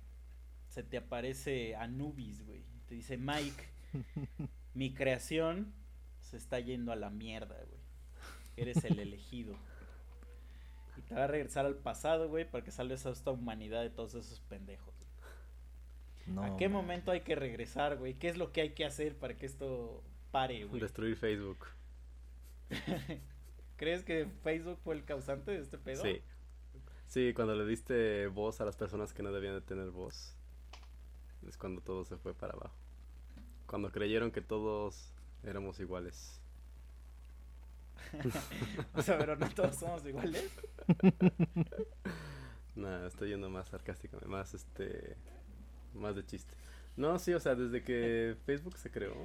se 0.67 0.83
te 0.83 0.97
aparece 0.97 1.75
Anubis, 1.75 2.45
güey. 2.45 2.61
Te 2.87 2.95
dice, 2.95 3.17
Mike, 3.17 3.63
mi 4.73 4.93
creación 4.93 5.73
se 6.21 6.37
está 6.37 6.59
yendo 6.59 6.91
a 6.91 6.95
la 6.95 7.09
mierda, 7.09 7.55
güey. 7.67 7.79
Eres 8.57 8.83
el 8.85 8.99
elegido. 8.99 9.55
Y 10.99 11.01
te 11.01 11.15
va 11.15 11.23
a 11.23 11.27
regresar 11.27 11.65
al 11.65 11.75
pasado, 11.75 12.27
güey, 12.27 12.43
para 12.43 12.61
que 12.61 12.71
salves 12.71 13.05
a 13.05 13.11
esta 13.11 13.31
humanidad 13.31 13.81
de 13.81 13.89
todos 13.89 14.15
esos 14.15 14.41
pendejos. 14.41 14.93
No, 16.27 16.43
¿A 16.43 16.57
qué 16.57 16.67
man. 16.67 16.81
momento 16.81 17.11
hay 17.11 17.21
que 17.21 17.35
regresar, 17.35 17.95
güey? 17.95 18.15
¿Qué 18.15 18.27
es 18.27 18.37
lo 18.37 18.51
que 18.51 18.59
hay 18.59 18.71
que 18.71 18.83
hacer 18.83 19.15
para 19.15 19.37
que 19.37 19.45
esto 19.45 20.03
pare, 20.31 20.65
güey? 20.65 20.81
Destruir 20.81 21.15
Facebook. 21.15 21.59
¿Crees 23.77 24.03
que 24.03 24.27
Facebook 24.43 24.77
fue 24.83 24.95
el 24.95 25.05
causante 25.05 25.51
de 25.51 25.59
este 25.61 25.77
pedo? 25.77 26.03
Sí. 26.03 26.21
Sí, 27.07 27.33
cuando 27.33 27.55
le 27.55 27.65
diste 27.65 28.27
voz 28.27 28.59
a 28.59 28.65
las 28.65 28.75
personas 28.75 29.13
que 29.13 29.23
no 29.23 29.31
debían 29.31 29.53
de 29.53 29.61
tener 29.61 29.91
voz. 29.91 30.35
Es 31.47 31.57
cuando 31.57 31.79
todo 31.79 32.03
se 32.03 32.17
fue 32.17 32.33
para 32.33 32.55
abajo. 32.55 32.75
Cuando 33.67 33.89
creyeron 33.89 34.31
que 34.31 34.41
todos 34.41 35.13
éramos 35.43 35.79
iguales. 35.79 36.38
O 38.95 39.01
sea, 39.01 39.17
pero 39.17 39.35
no 39.35 39.49
todos 39.49 39.75
somos 39.75 40.05
iguales. 40.05 40.49
Nada, 42.75 43.07
estoy 43.07 43.29
yendo 43.29 43.49
más 43.49 43.67
sarcásticamente, 43.67 44.27
más 44.27 44.53
este, 44.53 45.15
más 45.93 46.15
de 46.15 46.25
chiste. 46.25 46.53
No, 46.95 47.17
sí, 47.19 47.33
o 47.33 47.39
sea, 47.39 47.55
desde 47.55 47.83
que 47.83 48.35
Facebook 48.45 48.77
se 48.77 48.91
creó, 48.91 49.15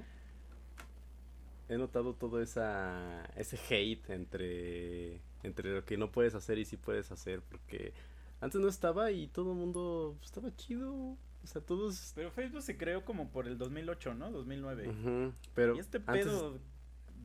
he 1.69 1.77
notado 1.77 2.15
todo 2.15 2.41
esa, 2.43 3.25
ese 3.37 3.59
hate 3.69 4.11
entre, 4.11 5.21
entre 5.43 5.75
lo 5.75 5.85
que 5.85 5.97
no 5.97 6.11
puedes 6.11 6.35
hacer 6.35 6.59
y 6.59 6.65
sí 6.65 6.77
puedes 6.77 7.11
hacer, 7.11 7.43
porque 7.43 7.93
antes 8.41 8.61
no 8.61 8.69
estaba 8.69 9.11
y 9.11 9.29
todo 9.29 9.53
el 9.53 9.59
mundo 9.59 10.15
pues, 10.19 10.27
estaba 10.27 10.55
chido, 10.57 10.93
o 10.93 11.47
sea, 11.47 11.61
todos... 11.63 12.13
Pero 12.15 12.31
Facebook 12.31 12.63
se 12.63 12.77
creó 12.77 13.05
como 13.05 13.31
por 13.31 13.47
el 13.47 13.59
2008, 13.59 14.15
¿no? 14.15 14.31
2009. 14.31 14.89
Ujú, 14.89 15.33
pero 15.55 15.77
y 15.77 15.79
este 15.79 15.99
antes- 16.07 16.27
pedo 16.27 16.59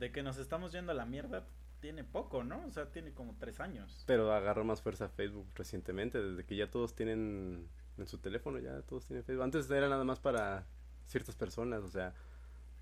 de 0.00 0.10
que 0.10 0.22
nos 0.24 0.38
estamos 0.38 0.72
yendo 0.72 0.90
a 0.90 0.94
la 0.96 1.06
mierda 1.06 1.46
tiene 1.80 2.02
poco, 2.04 2.42
¿no? 2.42 2.66
O 2.66 2.70
sea, 2.72 2.90
tiene 2.90 3.12
como 3.12 3.36
tres 3.38 3.60
años. 3.60 4.02
Pero 4.06 4.32
agarró 4.32 4.64
más 4.64 4.82
fuerza 4.82 5.08
Facebook 5.08 5.46
recientemente, 5.54 6.20
desde 6.20 6.44
que 6.44 6.56
ya 6.56 6.70
todos 6.70 6.94
tienen 6.96 7.68
en 7.96 8.06
su 8.06 8.18
teléfono, 8.18 8.58
ya 8.58 8.82
todos 8.82 9.04
tienen 9.06 9.24
Facebook. 9.24 9.44
Antes 9.44 9.70
era 9.70 9.88
nada 9.88 10.02
más 10.04 10.18
para 10.18 10.66
ciertas 11.06 11.36
personas, 11.36 11.82
o 11.84 11.88
sea, 11.88 12.12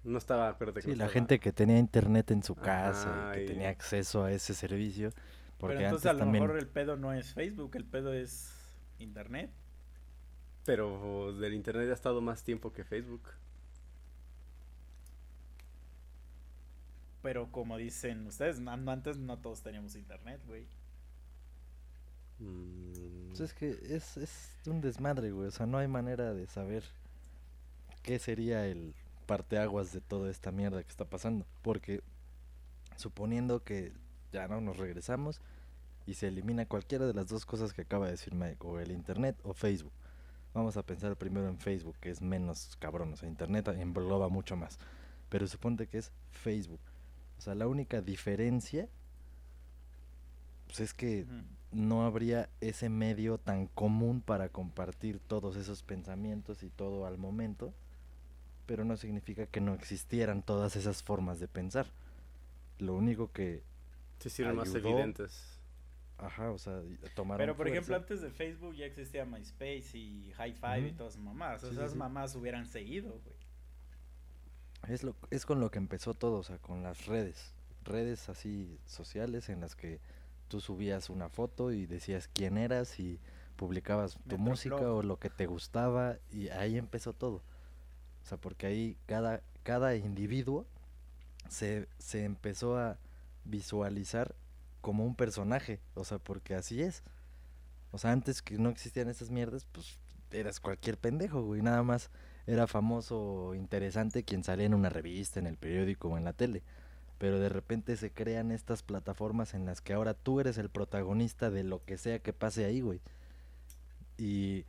no 0.04 0.16
estaba, 0.18 0.48
acuérdate 0.48 0.80
que 0.80 0.84
Sí, 0.86 0.90
no 0.92 0.96
la 0.96 1.04
estaba- 1.04 1.12
gente 1.12 1.38
que 1.38 1.52
tenía 1.52 1.78
internet 1.78 2.30
en 2.30 2.42
su 2.42 2.54
casa 2.54 3.32
y 3.32 3.36
que 3.38 3.44
y- 3.44 3.46
tenía 3.46 3.68
acceso 3.68 4.24
a 4.24 4.32
ese 4.32 4.54
servicio. 4.54 5.10
Porque 5.58 5.74
Pero 5.76 5.86
entonces 5.88 6.06
antes 6.06 6.10
a 6.10 6.12
lo 6.12 6.18
también... 6.20 6.44
mejor 6.44 6.58
el 6.58 6.68
pedo 6.68 6.96
no 6.96 7.12
es 7.12 7.34
Facebook, 7.34 7.72
el 7.76 7.84
pedo 7.84 8.12
es 8.14 8.54
Internet. 9.00 9.50
Pero 10.64 11.32
del 11.38 11.54
internet 11.54 11.88
ha 11.90 11.94
estado 11.94 12.20
más 12.20 12.44
tiempo 12.44 12.72
que 12.72 12.84
Facebook. 12.84 13.22
Pero 17.22 17.50
como 17.50 17.76
dicen 17.76 18.26
ustedes, 18.26 18.60
antes 18.66 19.18
no 19.18 19.38
todos 19.38 19.62
teníamos 19.62 19.96
Internet, 19.96 20.40
güey. 20.46 20.66
Mm, 22.38 23.28
Pues 23.28 23.40
es 23.40 23.54
que 23.54 23.70
es, 23.70 24.16
es 24.16 24.50
un 24.66 24.80
desmadre, 24.80 25.32
güey. 25.32 25.48
O 25.48 25.50
sea, 25.50 25.66
no 25.66 25.78
hay 25.78 25.88
manera 25.88 26.32
de 26.32 26.46
saber 26.46 26.84
qué 28.02 28.18
sería 28.18 28.66
el 28.66 28.94
parteaguas 29.26 29.92
de 29.92 30.00
toda 30.00 30.30
esta 30.30 30.52
mierda 30.52 30.82
que 30.82 30.90
está 30.90 31.04
pasando. 31.04 31.46
Porque 31.62 32.02
suponiendo 32.96 33.62
que 33.62 33.92
ya 34.32 34.48
no 34.48 34.60
nos 34.60 34.76
regresamos 34.76 35.40
y 36.06 36.14
se 36.14 36.28
elimina 36.28 36.66
cualquiera 36.66 37.06
de 37.06 37.14
las 37.14 37.28
dos 37.28 37.44
cosas 37.44 37.72
que 37.72 37.82
acaba 37.82 38.06
de 38.06 38.12
decir 38.12 38.34
Mike, 38.34 38.58
o 38.60 38.78
el 38.80 38.92
internet 38.92 39.36
o 39.42 39.52
Facebook. 39.52 39.92
Vamos 40.54 40.76
a 40.76 40.82
pensar 40.82 41.16
primero 41.16 41.48
en 41.48 41.58
Facebook, 41.58 41.96
que 42.00 42.10
es 42.10 42.22
menos 42.22 42.76
cabrón. 42.78 43.12
O 43.12 43.16
sea, 43.16 43.28
internet 43.28 43.68
engloba 43.68 44.28
mucho 44.28 44.56
más. 44.56 44.78
Pero 45.28 45.46
suponte 45.46 45.86
que 45.86 45.98
es 45.98 46.10
Facebook. 46.30 46.80
O 47.38 47.40
sea, 47.40 47.54
la 47.54 47.66
única 47.66 48.00
diferencia 48.02 48.88
pues 50.66 50.80
es 50.80 50.94
que 50.94 51.24
no 51.72 52.04
habría 52.04 52.48
ese 52.60 52.88
medio 52.88 53.38
tan 53.38 53.66
común 53.68 54.20
para 54.20 54.48
compartir 54.50 55.18
todos 55.18 55.56
esos 55.56 55.82
pensamientos 55.82 56.62
y 56.62 56.68
todo 56.68 57.06
al 57.06 57.16
momento, 57.16 57.72
pero 58.66 58.84
no 58.84 58.96
significa 58.96 59.46
que 59.46 59.60
no 59.60 59.74
existieran 59.74 60.42
todas 60.42 60.76
esas 60.76 61.02
formas 61.02 61.40
de 61.40 61.48
pensar. 61.48 61.86
Lo 62.78 62.94
único 62.94 63.32
que, 63.32 63.62
se 64.18 64.28
hicieron 64.28 64.56
más 64.56 64.74
evidentes. 64.74 65.58
ajá, 66.18 66.50
o 66.50 66.58
sea, 66.58 66.82
y- 66.84 66.98
tomaron 67.14 67.38
Pero 67.38 67.56
por 67.56 67.68
ejemplo, 67.68 67.96
antes 67.96 68.20
de 68.20 68.30
Facebook 68.30 68.74
ya 68.74 68.84
existía 68.84 69.24
MySpace 69.24 69.96
y 69.96 70.32
High 70.36 70.52
Five 70.54 70.80
y 70.80 70.86
Ujú. 70.88 70.96
todas 70.98 71.14
esas 71.14 71.24
mamás. 71.24 71.60
Sí, 71.62 71.68
sí, 71.68 71.72
esas 71.74 71.92
sí. 71.92 71.98
mamás 71.98 72.34
hubieran 72.34 72.66
seguido, 72.66 73.10
güey. 73.24 73.37
Es, 74.86 75.02
lo, 75.02 75.14
es 75.30 75.44
con 75.44 75.60
lo 75.60 75.70
que 75.70 75.78
empezó 75.78 76.14
todo, 76.14 76.38
o 76.38 76.42
sea, 76.42 76.58
con 76.58 76.82
las 76.82 77.06
redes. 77.06 77.52
Redes 77.84 78.28
así 78.28 78.78
sociales 78.86 79.48
en 79.48 79.60
las 79.60 79.74
que 79.74 80.00
tú 80.48 80.60
subías 80.60 81.10
una 81.10 81.28
foto 81.28 81.72
y 81.72 81.86
decías 81.86 82.28
quién 82.32 82.58
eras 82.58 82.98
y 82.98 83.20
publicabas 83.56 84.18
tu 84.28 84.38
música 84.38 84.76
o 84.76 85.02
lo 85.02 85.18
que 85.18 85.30
te 85.30 85.46
gustaba 85.46 86.16
y 86.30 86.48
ahí 86.48 86.78
empezó 86.78 87.12
todo. 87.12 87.42
O 88.22 88.26
sea, 88.26 88.38
porque 88.38 88.66
ahí 88.66 88.96
cada, 89.06 89.42
cada 89.62 89.96
individuo 89.96 90.66
se, 91.48 91.88
se 91.98 92.24
empezó 92.24 92.78
a 92.78 92.98
visualizar 93.44 94.34
como 94.80 95.04
un 95.04 95.14
personaje, 95.14 95.80
o 95.94 96.04
sea, 96.04 96.18
porque 96.18 96.54
así 96.54 96.82
es. 96.82 97.02
O 97.90 97.98
sea, 97.98 98.12
antes 98.12 98.42
que 98.42 98.58
no 98.58 98.68
existían 98.68 99.08
esas 99.08 99.30
mierdas, 99.30 99.66
pues 99.72 99.98
eras 100.30 100.60
cualquier 100.60 100.98
pendejo, 100.98 101.42
güey, 101.42 101.62
nada 101.62 101.82
más 101.82 102.10
era 102.48 102.66
famoso 102.66 103.54
interesante 103.54 104.24
quien 104.24 104.42
salía 104.42 104.64
en 104.64 104.72
una 104.72 104.88
revista, 104.88 105.38
en 105.38 105.46
el 105.46 105.58
periódico 105.58 106.08
o 106.08 106.16
en 106.16 106.24
la 106.24 106.32
tele. 106.32 106.62
Pero 107.18 107.38
de 107.38 107.50
repente 107.50 107.94
se 107.98 108.10
crean 108.10 108.52
estas 108.52 108.82
plataformas 108.82 109.52
en 109.52 109.66
las 109.66 109.82
que 109.82 109.92
ahora 109.92 110.14
tú 110.14 110.40
eres 110.40 110.56
el 110.56 110.70
protagonista 110.70 111.50
de 111.50 111.62
lo 111.62 111.84
que 111.84 111.98
sea 111.98 112.20
que 112.20 112.32
pase 112.32 112.64
ahí, 112.64 112.80
güey. 112.80 113.02
Y 114.16 114.64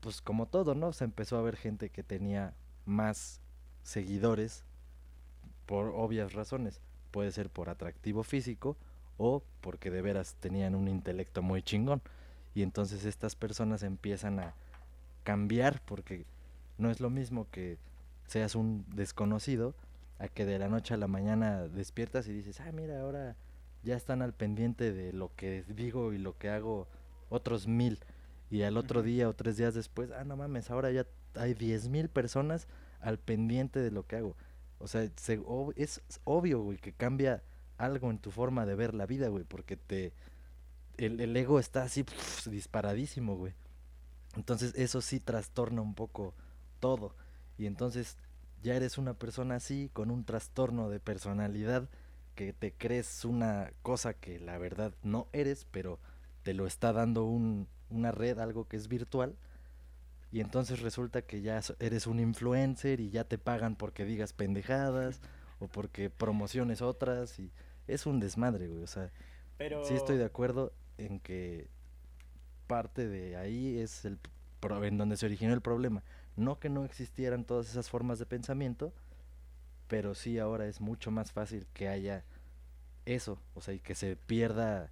pues 0.00 0.20
como 0.20 0.44
todo, 0.44 0.74
¿no? 0.74 0.92
Se 0.92 1.04
empezó 1.04 1.38
a 1.38 1.42
ver 1.42 1.56
gente 1.56 1.88
que 1.88 2.02
tenía 2.02 2.52
más 2.84 3.40
seguidores 3.82 4.62
por 5.64 5.86
obvias 5.86 6.34
razones. 6.34 6.82
Puede 7.12 7.32
ser 7.32 7.48
por 7.48 7.70
atractivo 7.70 8.24
físico 8.24 8.76
o 9.16 9.42
porque 9.62 9.90
de 9.90 10.02
veras 10.02 10.34
tenían 10.38 10.74
un 10.74 10.88
intelecto 10.88 11.40
muy 11.40 11.62
chingón. 11.62 12.02
Y 12.54 12.60
entonces 12.60 13.06
estas 13.06 13.36
personas 13.36 13.82
empiezan 13.82 14.38
a 14.38 14.54
cambiar 15.22 15.80
porque 15.86 16.26
no 16.78 16.90
es 16.90 17.00
lo 17.00 17.10
mismo 17.10 17.48
que 17.50 17.78
seas 18.26 18.54
un 18.54 18.84
desconocido 18.94 19.74
a 20.18 20.28
que 20.28 20.44
de 20.46 20.58
la 20.58 20.68
noche 20.68 20.94
a 20.94 20.96
la 20.96 21.08
mañana 21.08 21.68
despiertas 21.68 22.28
y 22.28 22.32
dices, 22.32 22.60
ah, 22.60 22.72
mira, 22.72 23.00
ahora 23.00 23.36
ya 23.82 23.96
están 23.96 24.22
al 24.22 24.32
pendiente 24.32 24.92
de 24.92 25.12
lo 25.12 25.34
que 25.34 25.64
digo 25.68 26.12
y 26.12 26.18
lo 26.18 26.38
que 26.38 26.48
hago 26.50 26.88
otros 27.28 27.66
mil. 27.66 27.98
Y 28.50 28.62
al 28.62 28.76
otro 28.76 29.02
día 29.02 29.28
o 29.28 29.34
tres 29.34 29.56
días 29.56 29.74
después, 29.74 30.10
ah, 30.12 30.24
no 30.24 30.36
mames, 30.36 30.70
ahora 30.70 30.90
ya 30.90 31.06
hay 31.34 31.54
diez 31.54 31.88
mil 31.88 32.08
personas 32.08 32.68
al 33.00 33.18
pendiente 33.18 33.80
de 33.80 33.90
lo 33.90 34.06
que 34.06 34.16
hago. 34.16 34.36
O 34.78 34.86
sea, 34.86 35.08
se- 35.16 35.40
ob- 35.40 35.74
es 35.76 36.00
obvio, 36.24 36.60
güey, 36.62 36.78
que 36.78 36.92
cambia 36.92 37.42
algo 37.76 38.10
en 38.10 38.18
tu 38.18 38.30
forma 38.30 38.64
de 38.66 38.74
ver 38.74 38.94
la 38.94 39.06
vida, 39.06 39.28
güey, 39.28 39.44
porque 39.44 39.76
te... 39.76 40.12
El, 40.96 41.20
el 41.20 41.36
ego 41.36 41.58
está 41.58 41.82
así 41.82 42.04
disparadísimo, 42.48 43.36
güey. 43.36 43.52
Entonces 44.36 44.72
eso 44.76 45.00
sí 45.00 45.20
trastorna 45.20 45.80
un 45.82 45.94
poco 45.94 46.34
todo. 46.84 47.14
Y 47.56 47.64
entonces 47.64 48.18
ya 48.62 48.74
eres 48.74 48.98
una 48.98 49.14
persona 49.14 49.54
así, 49.54 49.88
con 49.94 50.10
un 50.10 50.26
trastorno 50.26 50.90
de 50.90 51.00
personalidad, 51.00 51.88
que 52.34 52.52
te 52.52 52.74
crees 52.74 53.24
una 53.24 53.72
cosa 53.80 54.12
que 54.12 54.38
la 54.38 54.58
verdad 54.58 54.92
no 55.02 55.26
eres, 55.32 55.66
pero 55.70 55.98
te 56.42 56.52
lo 56.52 56.66
está 56.66 56.92
dando 56.92 57.24
un, 57.24 57.68
una 57.88 58.12
red, 58.12 58.38
algo 58.38 58.68
que 58.68 58.76
es 58.76 58.88
virtual. 58.88 59.34
Y 60.30 60.40
entonces 60.40 60.82
resulta 60.82 61.22
que 61.22 61.40
ya 61.40 61.58
eres 61.78 62.06
un 62.06 62.20
influencer 62.20 63.00
y 63.00 63.08
ya 63.08 63.24
te 63.24 63.38
pagan 63.38 63.76
porque 63.76 64.04
digas 64.04 64.34
pendejadas 64.34 65.22
o 65.60 65.68
porque 65.68 66.10
promociones 66.10 66.82
otras. 66.82 67.38
Y 67.38 67.50
es 67.86 68.04
un 68.04 68.20
desmadre, 68.20 68.68
güey. 68.68 68.82
O 68.82 68.86
sea, 68.86 69.10
Pero... 69.56 69.82
sí 69.86 69.94
estoy 69.94 70.18
de 70.18 70.26
acuerdo 70.26 70.74
en 70.98 71.18
que 71.18 71.70
parte 72.66 73.08
de 73.08 73.36
ahí 73.36 73.78
es 73.78 74.04
el 74.04 74.18
pro- 74.60 74.84
en 74.84 74.98
donde 74.98 75.16
se 75.16 75.24
originó 75.24 75.54
el 75.54 75.62
problema. 75.62 76.02
No 76.36 76.58
que 76.58 76.68
no 76.68 76.84
existieran 76.84 77.44
todas 77.44 77.70
esas 77.70 77.88
formas 77.88 78.18
de 78.18 78.26
pensamiento, 78.26 78.92
pero 79.88 80.14
sí 80.14 80.38
ahora 80.38 80.66
es 80.66 80.80
mucho 80.80 81.10
más 81.10 81.32
fácil 81.32 81.66
que 81.72 81.88
haya 81.88 82.24
eso, 83.06 83.38
o 83.54 83.60
sea, 83.60 83.74
y 83.74 83.80
que 83.80 83.94
se 83.94 84.16
pierda 84.16 84.90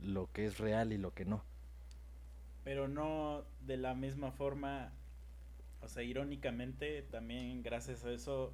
lo 0.00 0.32
que 0.32 0.46
es 0.46 0.58
real 0.58 0.92
y 0.92 0.98
lo 0.98 1.12
que 1.12 1.24
no. 1.24 1.44
Pero 2.64 2.88
no 2.88 3.44
de 3.60 3.76
la 3.76 3.94
misma 3.94 4.32
forma, 4.32 4.92
o 5.80 5.88
sea, 5.88 6.02
irónicamente, 6.02 7.02
también 7.02 7.62
gracias 7.62 8.04
a 8.04 8.10
eso 8.10 8.52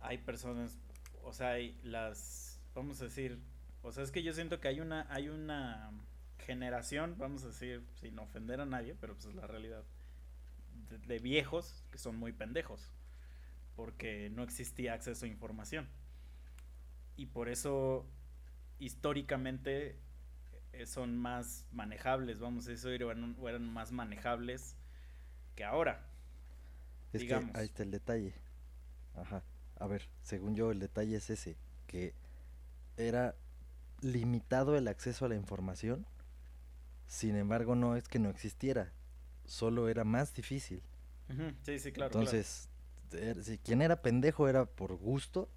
hay 0.00 0.18
personas, 0.18 0.78
o 1.22 1.32
sea, 1.32 1.50
hay 1.50 1.78
las, 1.82 2.60
vamos 2.74 3.00
a 3.00 3.04
decir, 3.04 3.38
o 3.82 3.92
sea, 3.92 4.02
es 4.02 4.10
que 4.10 4.22
yo 4.22 4.32
siento 4.32 4.60
que 4.60 4.68
hay 4.68 4.80
una, 4.80 5.06
hay 5.12 5.28
una 5.28 5.90
generación, 6.38 7.16
vamos 7.18 7.44
a 7.44 7.48
decir, 7.48 7.84
sin 8.00 8.18
ofender 8.18 8.60
a 8.60 8.66
nadie, 8.66 8.94
pero 9.00 9.14
pues 9.14 9.26
es 9.26 9.34
la 9.34 9.46
realidad, 9.46 9.82
de, 10.88 10.98
de 10.98 11.18
viejos 11.18 11.84
que 11.90 11.98
son 11.98 12.16
muy 12.16 12.32
pendejos, 12.32 12.92
porque 13.74 14.30
no 14.30 14.42
existía 14.42 14.94
acceso 14.94 15.24
a 15.24 15.28
información. 15.28 15.88
Y 17.16 17.26
por 17.26 17.48
eso, 17.48 18.06
históricamente, 18.78 19.98
eh, 20.72 20.84
son 20.84 21.16
más 21.16 21.64
manejables, 21.72 22.38
vamos 22.38 22.66
a 22.66 22.70
decir, 22.70 23.02
o 23.02 23.10
eran, 23.10 23.34
o 23.38 23.48
eran 23.48 23.72
más 23.72 23.92
manejables 23.92 24.76
que 25.54 25.64
ahora. 25.64 26.06
Es 27.14 27.22
Digamos. 27.22 27.52
que 27.52 27.60
ahí 27.60 27.66
está 27.66 27.82
el 27.82 27.90
detalle. 27.90 28.34
Ajá. 29.14 29.42
A 29.78 29.86
ver, 29.86 30.08
según 30.22 30.54
yo 30.54 30.70
el 30.70 30.78
detalle 30.78 31.16
es 31.16 31.30
ese, 31.30 31.56
que 31.86 32.14
era 32.98 33.34
limitado 34.02 34.76
el 34.76 34.88
acceso 34.88 35.24
a 35.24 35.28
la 35.28 35.34
información, 35.34 36.06
sin 37.06 37.36
embargo 37.36 37.74
no 37.74 37.96
es 37.96 38.08
que 38.08 38.18
no 38.18 38.28
existiera, 38.28 38.92
solo 39.46 39.88
era 39.88 40.04
más 40.04 40.34
difícil. 40.34 40.82
Sí, 41.62 41.78
sí, 41.78 41.92
claro. 41.92 42.14
Entonces, 42.14 42.68
er- 43.12 43.42
si 43.42 43.58
quien 43.58 43.82
era 43.82 44.02
pendejo 44.02 44.48
era 44.48 44.64
por 44.66 44.94
gusto 44.96 45.48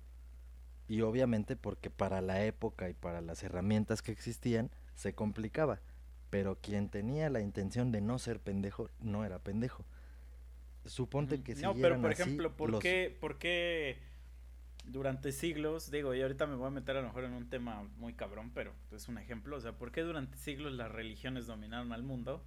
y 0.88 1.02
obviamente 1.02 1.56
porque 1.56 1.90
para 1.90 2.22
la 2.22 2.44
época 2.46 2.90
y 2.90 2.94
para 2.94 3.22
las 3.22 3.44
herramientas 3.44 4.02
que 4.02 4.12
existían 4.12 4.72
se 4.96 5.14
complicaba, 5.14 5.80
pero 6.30 6.58
quien 6.62 6.90
tenía 6.90 7.30
la 7.30 7.42
intención 7.42 7.92
de 7.92 8.02
no 8.02 8.20
ser 8.20 8.40
pendejo 8.40 8.90
no 9.00 9.26
era 9.26 9.40
pendejo. 9.40 9.86
Suponte 10.86 11.42
que 11.42 11.56
No, 11.56 11.76
pero 11.76 12.02
por 12.02 12.12
así 12.12 12.22
ejemplo, 12.24 12.56
¿por, 12.56 12.72
los- 12.72 12.84
qué, 12.84 13.16
¿por 13.20 13.38
qué 13.38 13.98
durante 14.86 15.32
siglos, 15.32 15.92
digo, 15.92 16.16
y 16.16 16.22
ahorita 16.22 16.48
me 16.48 16.56
voy 16.56 16.68
a 16.68 16.72
meter 16.72 16.98
a 16.98 17.02
lo 17.02 17.08
mejor 17.08 17.26
en 17.26 17.34
un 17.34 17.50
tema 17.50 17.84
muy 17.98 18.14
cabrón, 18.14 18.52
pero 18.54 18.74
es 18.92 19.08
un 19.08 19.18
ejemplo, 19.18 19.58
o 19.58 19.62
sea, 19.62 19.74
¿por 19.74 19.92
qué 19.92 20.02
durante 20.02 20.38
siglos 20.38 20.74
las 20.74 20.92
religiones 20.92 21.46
dominaron 21.48 21.92
al 21.94 22.04
mundo 22.04 22.44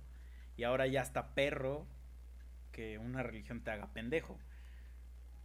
y 0.57 0.65
ahora 0.65 0.87
ya 0.87 1.03
está 1.03 1.35
perro 1.35 1.87
que 2.73 2.99
una 2.99 3.23
religión 3.23 3.63
te 3.63 3.71
haga 3.71 3.93
pendejo? 3.93 4.39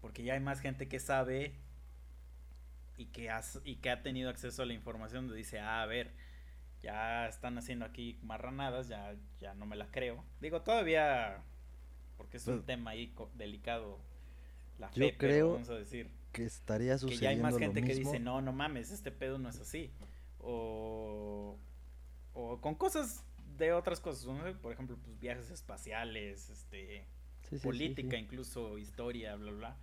Porque 0.02 0.24
ya 0.24 0.34
hay 0.34 0.40
más 0.40 0.60
gente 0.62 0.88
que 0.88 1.00
sabe 1.00 1.54
y 2.98 3.06
que, 3.08 3.30
has, 3.30 3.62
y 3.64 3.76
que 3.78 3.90
ha 3.92 4.02
tenido 4.04 4.30
acceso 4.30 4.64
a 4.64 4.66
la 4.66 4.74
información 4.74 5.26
donde 5.28 5.38
dice, 5.38 5.60
ah, 5.60 5.84
a 5.84 5.86
ver, 5.86 6.12
ya 6.82 7.28
están 7.28 7.58
haciendo 7.58 7.86
aquí 7.86 8.20
marranadas, 8.24 8.88
ya, 8.88 9.16
ya 9.40 9.54
no 9.54 9.66
me 9.66 9.76
la 9.76 9.92
creo. 9.92 10.24
Digo, 10.42 10.62
todavía, 10.62 11.44
porque 12.18 12.38
es 12.38 12.48
un 12.48 12.56
Pues, 12.56 12.66
tema 12.66 12.92
ahí 12.92 13.14
delicado, 13.36 14.00
la 14.80 14.92
yo 14.94 15.10
fe, 15.10 15.14
pero 15.18 15.18
creo 15.18 15.54
vamos 15.54 15.70
a 15.70 15.76
decir 15.76 16.10
que 16.32 16.46
estaría 16.46 16.98
que 17.00 17.00
sucediendo 17.00 17.24
ya 17.24 17.30
hay 17.30 17.38
más 17.38 17.58
gente 17.58 17.84
que 17.84 17.96
dice, 17.96 18.20
no, 18.20 18.42
no 18.42 18.52
mames, 18.54 18.92
este 18.92 19.12
pedo 19.12 19.38
no 19.40 19.50
es 19.50 19.60
así. 19.60 19.92
O, 20.40 21.58
o 22.34 22.62
con 22.62 22.76
cosas 22.76 23.24
de 23.58 23.74
otras 23.74 24.00
cosas, 24.00 24.26
¿no? 24.26 24.62
por 24.62 24.72
ejemplo, 24.74 24.98
pues 25.04 25.20
viajes 25.20 25.50
espaciales, 25.52 26.50
este, 26.50 27.06
Sí, 27.44 27.50
sí, 27.56 27.58
sí, 27.60 27.64
política, 27.64 28.18
sí. 28.18 28.24
incluso 28.24 28.78
historia, 28.78 29.36
bla, 29.36 29.52
bla, 29.52 29.58
bla. 29.58 29.78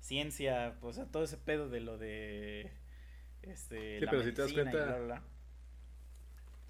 Ciencia, 0.00 0.76
pues, 0.80 0.96
o 0.98 1.02
sea, 1.02 1.10
todo 1.10 1.22
ese 1.24 1.36
pedo 1.38 1.68
de 1.68 1.80
lo 1.80 1.96
de 1.96 2.70
este, 3.42 3.98
Sí, 4.00 4.04
la 4.04 4.10
pero 4.10 4.22
si 4.24 4.32
te 4.32 4.42
das 4.42 4.50
medicina 4.52 4.70
y 4.70 4.72
cuenta- 4.74 4.86
bla, 4.86 4.96
bla, 4.98 5.06
bla. 5.06 5.22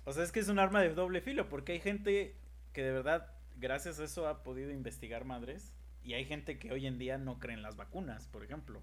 O 0.04 0.12
sea, 0.12 0.24
es 0.24 0.32
que 0.32 0.40
es 0.40 0.48
un 0.48 0.58
arma 0.58 0.80
de 0.82 0.94
doble 0.94 1.20
filo, 1.20 1.48
porque 1.48 1.72
hay 1.72 1.80
gente 1.80 2.34
que 2.72 2.82
de 2.82 2.92
verdad, 2.92 3.32
gracias 3.56 4.00
a 4.00 4.04
eso, 4.04 4.26
ha 4.28 4.42
podido 4.42 4.70
investigar 4.70 5.24
madres. 5.24 5.74
Y 6.04 6.14
hay 6.14 6.24
gente 6.24 6.58
que 6.58 6.72
hoy 6.72 6.86
en 6.88 6.98
día 6.98 7.16
no 7.18 7.38
cree 7.38 7.54
en 7.54 7.62
las 7.62 7.76
vacunas, 7.76 8.26
por 8.26 8.42
ejemplo. 8.42 8.82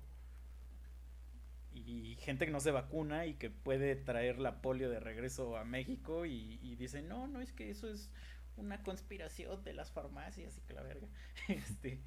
Y 1.86 2.16
gente 2.18 2.46
que 2.46 2.52
no 2.52 2.60
se 2.60 2.72
vacuna 2.72 3.26
y 3.26 3.36
que 3.36 3.50
puede 3.50 3.96
traer 3.96 4.40
la 4.40 4.62
polio 4.62 4.90
de 4.90 5.00
regreso 5.00 5.58
a 5.58 5.64
México 5.66 6.26
y, 6.26 6.60
y 6.62 6.76
dice, 6.76 7.02
no, 7.02 7.28
no, 7.28 7.42
es 7.42 7.54
que 7.54 7.70
eso 7.70 7.90
es 7.90 8.10
una 8.58 8.84
conspiración 8.84 9.64
de 9.64 9.74
las 9.74 9.92
farmacias 9.92 10.58
y 10.58 10.62
que 10.62 10.74
la 10.74 10.84
verga. 10.84 11.08
Este, 11.48 12.02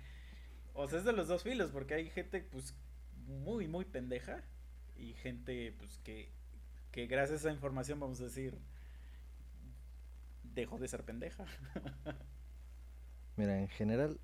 o 0.75 0.87
sea, 0.89 0.99
es 0.99 1.05
de 1.05 1.13
los 1.13 1.29
dos 1.29 1.43
filos, 1.43 1.71
porque 1.71 1.95
hay 1.95 2.11
gente 2.11 2.41
pues 2.43 2.75
muy, 3.27 3.69
muy 3.69 3.85
pendeja 3.85 4.43
y 4.97 5.15
gente 5.15 5.73
pues 5.79 5.99
que, 5.99 6.33
que 6.93 7.07
gracias 7.07 7.41
a 7.45 7.49
esa 7.49 7.53
información, 7.55 8.01
vamos 8.01 8.21
a 8.21 8.25
decir, 8.25 8.59
dejó 10.43 10.79
de 10.79 10.89
ser 10.89 11.05
pendeja. 11.05 11.45
Mira, 13.37 13.59
en 13.59 13.69
general 13.69 14.21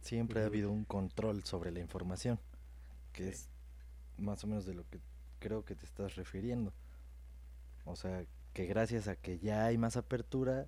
siempre 0.00 0.42
ha 0.42 0.46
habido 0.46 0.70
un 0.72 0.84
control 0.84 1.44
sobre 1.44 1.70
la 1.72 1.80
información, 1.80 2.40
que 3.12 3.24
Sí. 3.24 3.30
es 3.30 3.50
más 4.18 4.44
o 4.44 4.46
menos 4.46 4.64
de 4.66 4.74
lo 4.74 4.88
que 4.88 5.00
creo 5.38 5.64
que 5.64 5.74
te 5.74 5.84
estás 5.84 6.16
refiriendo. 6.16 6.72
O 7.84 7.96
sea, 7.96 8.24
que 8.52 8.66
gracias 8.66 9.08
a 9.08 9.16
que 9.16 9.38
ya 9.38 9.66
hay 9.66 9.78
más 9.78 9.96
apertura, 9.96 10.66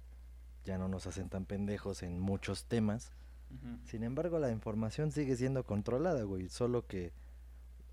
ya 0.64 0.78
no 0.78 0.88
nos 0.88 1.06
hacen 1.06 1.28
tan 1.28 1.46
pendejos 1.46 2.02
en 2.02 2.18
muchos 2.20 2.64
temas. 2.66 3.12
Sin 3.84 4.02
embargo, 4.04 4.38
la 4.38 4.50
información 4.52 5.10
sigue 5.10 5.34
siendo 5.34 5.64
controlada, 5.64 6.22
güey, 6.24 6.50
solo 6.50 6.86
que 6.86 7.12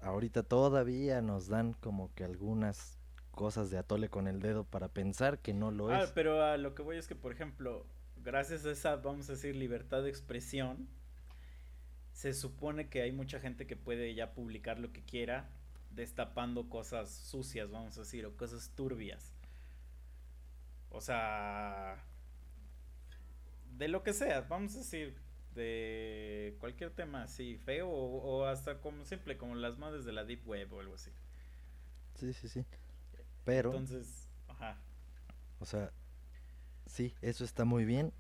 ahorita 0.01 0.43
todavía 0.43 1.22
nos 1.22 1.47
dan 1.47 1.74
como 1.74 2.14
que 2.14 2.26
algunas 2.26 2.97
cosas 3.32 3.70
de 3.70 3.78
atole 3.78 4.10
con 4.10 4.28
el 4.28 4.41
dedo 4.41 4.66
para 4.66 4.89
pensar 4.89 5.39
que 5.39 5.53
no 5.53 5.72
lo 5.72 5.89
Ah, 5.89 6.03
es. 6.03 6.12
pero 6.12 6.43
a 6.43 6.58
lo 6.58 6.76
que 6.76 6.82
voy 6.82 6.97
es 6.97 7.08
que, 7.08 7.16
por 7.16 7.32
ejemplo, 7.32 7.86
gracias 8.22 8.66
a 8.66 8.72
esa, 8.72 8.97
vamos 8.97 9.30
a 9.30 9.34
decir, 9.34 9.56
libertad 9.56 10.03
de 10.03 10.10
expresión, 10.10 10.89
se 12.16 12.34
supone 12.34 12.88
que 12.88 13.01
hay 13.01 13.11
mucha 13.11 13.41
gente 13.41 13.68
que 13.68 13.76
puede 13.76 14.16
ya 14.16 14.34
publicar 14.34 14.80
lo 14.80 14.93
que 14.93 15.03
quiera, 15.03 15.49
destapando 15.91 16.70
cosas 16.70 17.09
sucias, 17.09 17.70
vamos 17.70 17.97
a 17.97 18.01
decir, 18.01 18.26
o 18.26 18.38
cosas 18.38 18.72
turbias. 18.74 19.34
O 20.89 21.01
sea, 21.01 22.05
de 23.78 23.88
lo 23.89 24.01
que 24.03 24.13
sea, 24.13 24.41
vamos 24.41 24.76
a 24.76 24.80
decir, 24.80 25.18
de 25.53 26.55
cualquier 26.59 26.91
tema 26.91 27.24
así 27.24 27.57
feo 27.57 27.89
o, 27.89 28.22
o 28.22 28.45
hasta 28.45 28.80
como 28.80 29.03
simple, 29.05 29.38
como 29.38 29.55
las 29.55 29.78
madres 29.78 30.05
de 30.05 30.13
la 30.13 30.24
Deep 30.24 30.47
Web 30.47 30.72
o 30.74 30.80
algo 30.80 30.95
así. 30.95 31.11
Sí, 32.16 32.34
sí, 32.34 32.47
sí. 32.49 32.66
Pero, 33.43 33.72
Entonces, 33.72 34.30
ajá. 34.47 34.78
o 35.59 35.66
sea, 35.66 35.91
sí, 36.86 37.13
eso 37.22 37.43
está 37.43 37.66
muy 37.66 37.86
bien, 37.86 38.13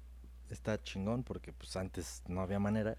está 0.49 0.81
chingón 0.81 1.23
porque 1.23 1.53
pues 1.53 1.75
antes 1.77 2.23
no 2.27 2.41
había 2.41 2.59
manera, 2.59 2.97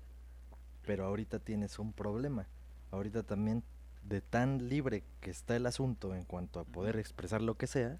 pero 0.86 1.04
ahorita 1.04 1.40
tienes 1.40 1.78
un 1.78 1.92
problema. 1.92 2.46
Ahorita 2.92 3.24
también 3.24 3.62
de 4.04 4.20
tan 4.22 4.68
libre 4.68 5.02
que 5.20 5.30
está 5.30 5.56
el 5.56 5.66
asunto 5.66 6.14
en 6.14 6.24
cuanto 6.24 6.60
a 6.60 6.64
poder 6.64 6.96
expresar 6.96 7.42
lo 7.42 7.56
que 7.56 7.66
sea, 7.66 7.98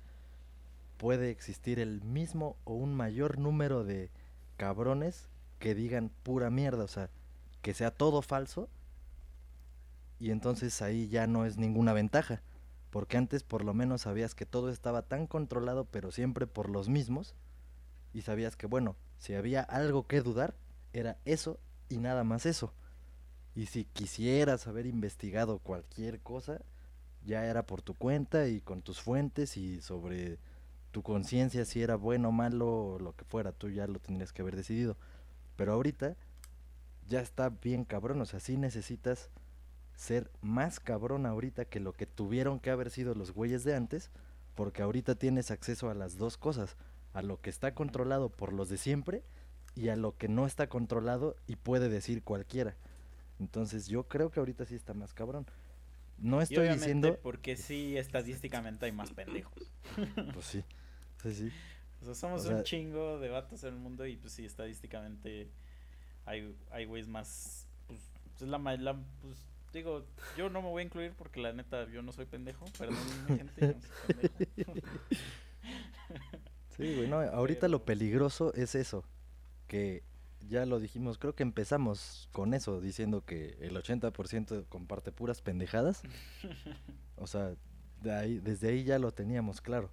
puede 0.96 1.30
existir 1.30 1.80
el 1.80 2.02
mismo 2.02 2.56
o 2.64 2.74
un 2.74 2.94
mayor 2.94 3.38
número 3.38 3.84
de 3.84 4.10
cabrones 4.56 5.28
que 5.58 5.74
digan 5.74 6.10
pura 6.22 6.48
mierda, 6.48 6.84
o 6.84 6.88
sea, 6.88 7.10
que 7.60 7.74
sea 7.74 7.90
todo 7.90 8.22
falso 8.22 8.68
y 10.18 10.30
entonces 10.30 10.80
ahí 10.80 11.08
ya 11.08 11.26
no 11.26 11.44
es 11.44 11.58
ninguna 11.58 11.92
ventaja, 11.92 12.40
porque 12.90 13.16
antes 13.16 13.42
por 13.42 13.64
lo 13.64 13.74
menos 13.74 14.02
sabías 14.02 14.34
que 14.34 14.46
todo 14.46 14.70
estaba 14.70 15.02
tan 15.02 15.26
controlado, 15.26 15.84
pero 15.84 16.10
siempre 16.12 16.46
por 16.46 16.70
los 16.70 16.88
mismos, 16.88 17.34
y 18.14 18.22
sabías 18.22 18.56
que 18.56 18.66
bueno, 18.66 18.96
si 19.18 19.34
había 19.34 19.60
algo 19.60 20.06
que 20.06 20.22
dudar, 20.22 20.54
era 20.92 21.18
eso 21.24 21.58
y 21.88 21.98
nada 21.98 22.24
más 22.24 22.46
eso. 22.46 22.72
Y 23.54 23.66
si 23.66 23.84
quisieras 23.84 24.66
haber 24.66 24.86
investigado 24.86 25.58
cualquier 25.58 26.20
cosa, 26.20 26.60
ya 27.24 27.46
era 27.46 27.64
por 27.66 27.82
tu 27.82 27.94
cuenta 27.94 28.48
y 28.48 28.60
con 28.60 28.82
tus 28.82 29.00
fuentes 29.00 29.56
y 29.56 29.80
sobre 29.80 30.38
tu 30.92 31.02
conciencia 31.02 31.64
si 31.64 31.82
era 31.82 31.96
bueno 31.96 32.28
o 32.28 32.32
malo 32.32 32.98
lo 33.00 33.14
que 33.14 33.24
fuera, 33.24 33.52
tú 33.52 33.68
ya 33.70 33.86
lo 33.86 33.98
tendrías 33.98 34.32
que 34.32 34.42
haber 34.42 34.56
decidido. 34.56 34.96
Pero 35.56 35.72
ahorita 35.72 36.16
ya 37.08 37.20
está 37.20 37.48
bien 37.50 37.84
cabrón, 37.84 38.20
o 38.20 38.26
sea, 38.26 38.40
sí 38.40 38.56
necesitas 38.56 39.30
ser 39.94 40.30
más 40.42 40.78
cabrón 40.78 41.26
ahorita 41.26 41.64
que 41.64 41.80
lo 41.80 41.92
que 41.92 42.06
tuvieron 42.06 42.60
que 42.60 42.70
haber 42.70 42.90
sido 42.90 43.14
los 43.14 43.32
güeyes 43.32 43.64
de 43.64 43.74
antes, 43.74 44.10
porque 44.54 44.82
ahorita 44.82 45.14
tienes 45.14 45.50
acceso 45.50 45.90
a 45.90 45.94
las 45.94 46.16
dos 46.18 46.36
cosas, 46.36 46.76
a 47.12 47.22
lo 47.22 47.40
que 47.40 47.50
está 47.50 47.74
controlado 47.74 48.28
por 48.28 48.52
los 48.52 48.68
de 48.68 48.76
siempre 48.76 49.22
y 49.76 49.88
a 49.90 49.96
lo 49.96 50.16
que 50.16 50.26
no 50.28 50.46
está 50.46 50.68
controlado 50.68 51.36
y 51.46 51.54
puede 51.56 51.88
decir 51.88 52.24
cualquiera. 52.24 52.76
Entonces 53.38 53.86
yo 53.86 54.08
creo 54.08 54.30
que 54.30 54.40
ahorita 54.40 54.64
sí 54.64 54.74
está 54.74 54.94
más 54.94 55.12
cabrón. 55.14 55.46
No 56.18 56.40
Y 56.40 56.44
estoy 56.44 56.58
obviamente 56.58 56.78
diciendo... 56.86 57.18
porque 57.22 57.56
sí, 57.56 57.96
estadísticamente 57.96 58.86
hay 58.86 58.92
más 58.92 59.12
pendejos. 59.12 59.70
Pues 60.34 60.46
sí, 60.46 60.64
sí, 61.22 61.32
sí. 61.34 61.52
O 62.00 62.04
sea, 62.06 62.14
somos 62.14 62.42
O 62.42 62.48
sea- 62.48 62.56
un 62.56 62.62
chingo 62.64 63.18
de 63.20 63.28
vatos 63.28 63.62
en 63.64 63.74
el 63.74 63.80
mundo 63.80 64.06
y 64.06 64.16
pues 64.16 64.32
sí, 64.32 64.44
estadísticamente 64.46 65.50
hay, 66.24 66.56
hay 66.70 66.86
güeyes 66.86 67.08
más... 67.08 67.68
Pues, 67.86 68.00
pues, 68.38 68.50
la, 68.50 68.58
la- 68.58 68.96
pues, 69.20 69.44
digo, 69.72 70.06
yo 70.38 70.48
no 70.48 70.62
me 70.62 70.68
voy 70.68 70.82
a 70.82 70.86
incluir 70.86 71.12
porque 71.16 71.40
la 71.40 71.52
neta 71.52 71.86
yo 71.90 72.00
no 72.02 72.12
soy 72.12 72.24
pendejo. 72.24 72.64
Perdón, 72.78 72.96
gente, 73.28 73.60
yo 73.60 73.74
no 73.74 73.80
soy 73.82 74.38
pendejo. 74.38 74.72
Sí, 76.76 76.94
güey, 76.94 77.08
no, 77.08 77.20
ahorita 77.20 77.68
lo 77.68 77.84
peligroso 77.84 78.52
es 78.54 78.74
eso, 78.74 79.04
que 79.66 80.02
ya 80.48 80.66
lo 80.66 80.78
dijimos, 80.80 81.18
creo 81.18 81.34
que 81.34 81.42
empezamos 81.42 82.28
con 82.32 82.54
eso, 82.54 82.80
diciendo 82.80 83.24
que 83.24 83.56
el 83.60 83.76
80% 83.76 84.66
comparte 84.68 85.12
puras 85.12 85.42
pendejadas. 85.42 86.02
O 87.18 87.26
sea, 87.26 87.56
de 88.02 88.12
ahí, 88.12 88.38
desde 88.40 88.68
ahí 88.68 88.84
ya 88.84 88.98
lo 88.98 89.10
teníamos 89.10 89.62
claro. 89.62 89.90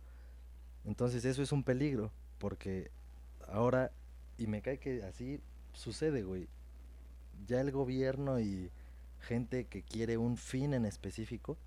Entonces 0.84 1.24
eso 1.24 1.42
es 1.42 1.54
un 1.54 1.64
peligro, 1.64 2.12
porque 2.38 2.92
ahora, 3.48 3.94
y 4.38 4.48
me 4.48 4.62
cae 4.62 4.78
que 4.78 5.04
así 5.04 5.40
sucede, 5.72 6.24
güey. 6.24 6.50
Ya 7.48 7.62
el 7.62 7.72
gobierno 7.72 8.42
y 8.42 8.72
gente 9.22 9.68
que 9.68 9.84
quiere 9.84 10.18
un 10.18 10.36
fin 10.36 10.74
en 10.74 10.86
específico, 10.86 11.58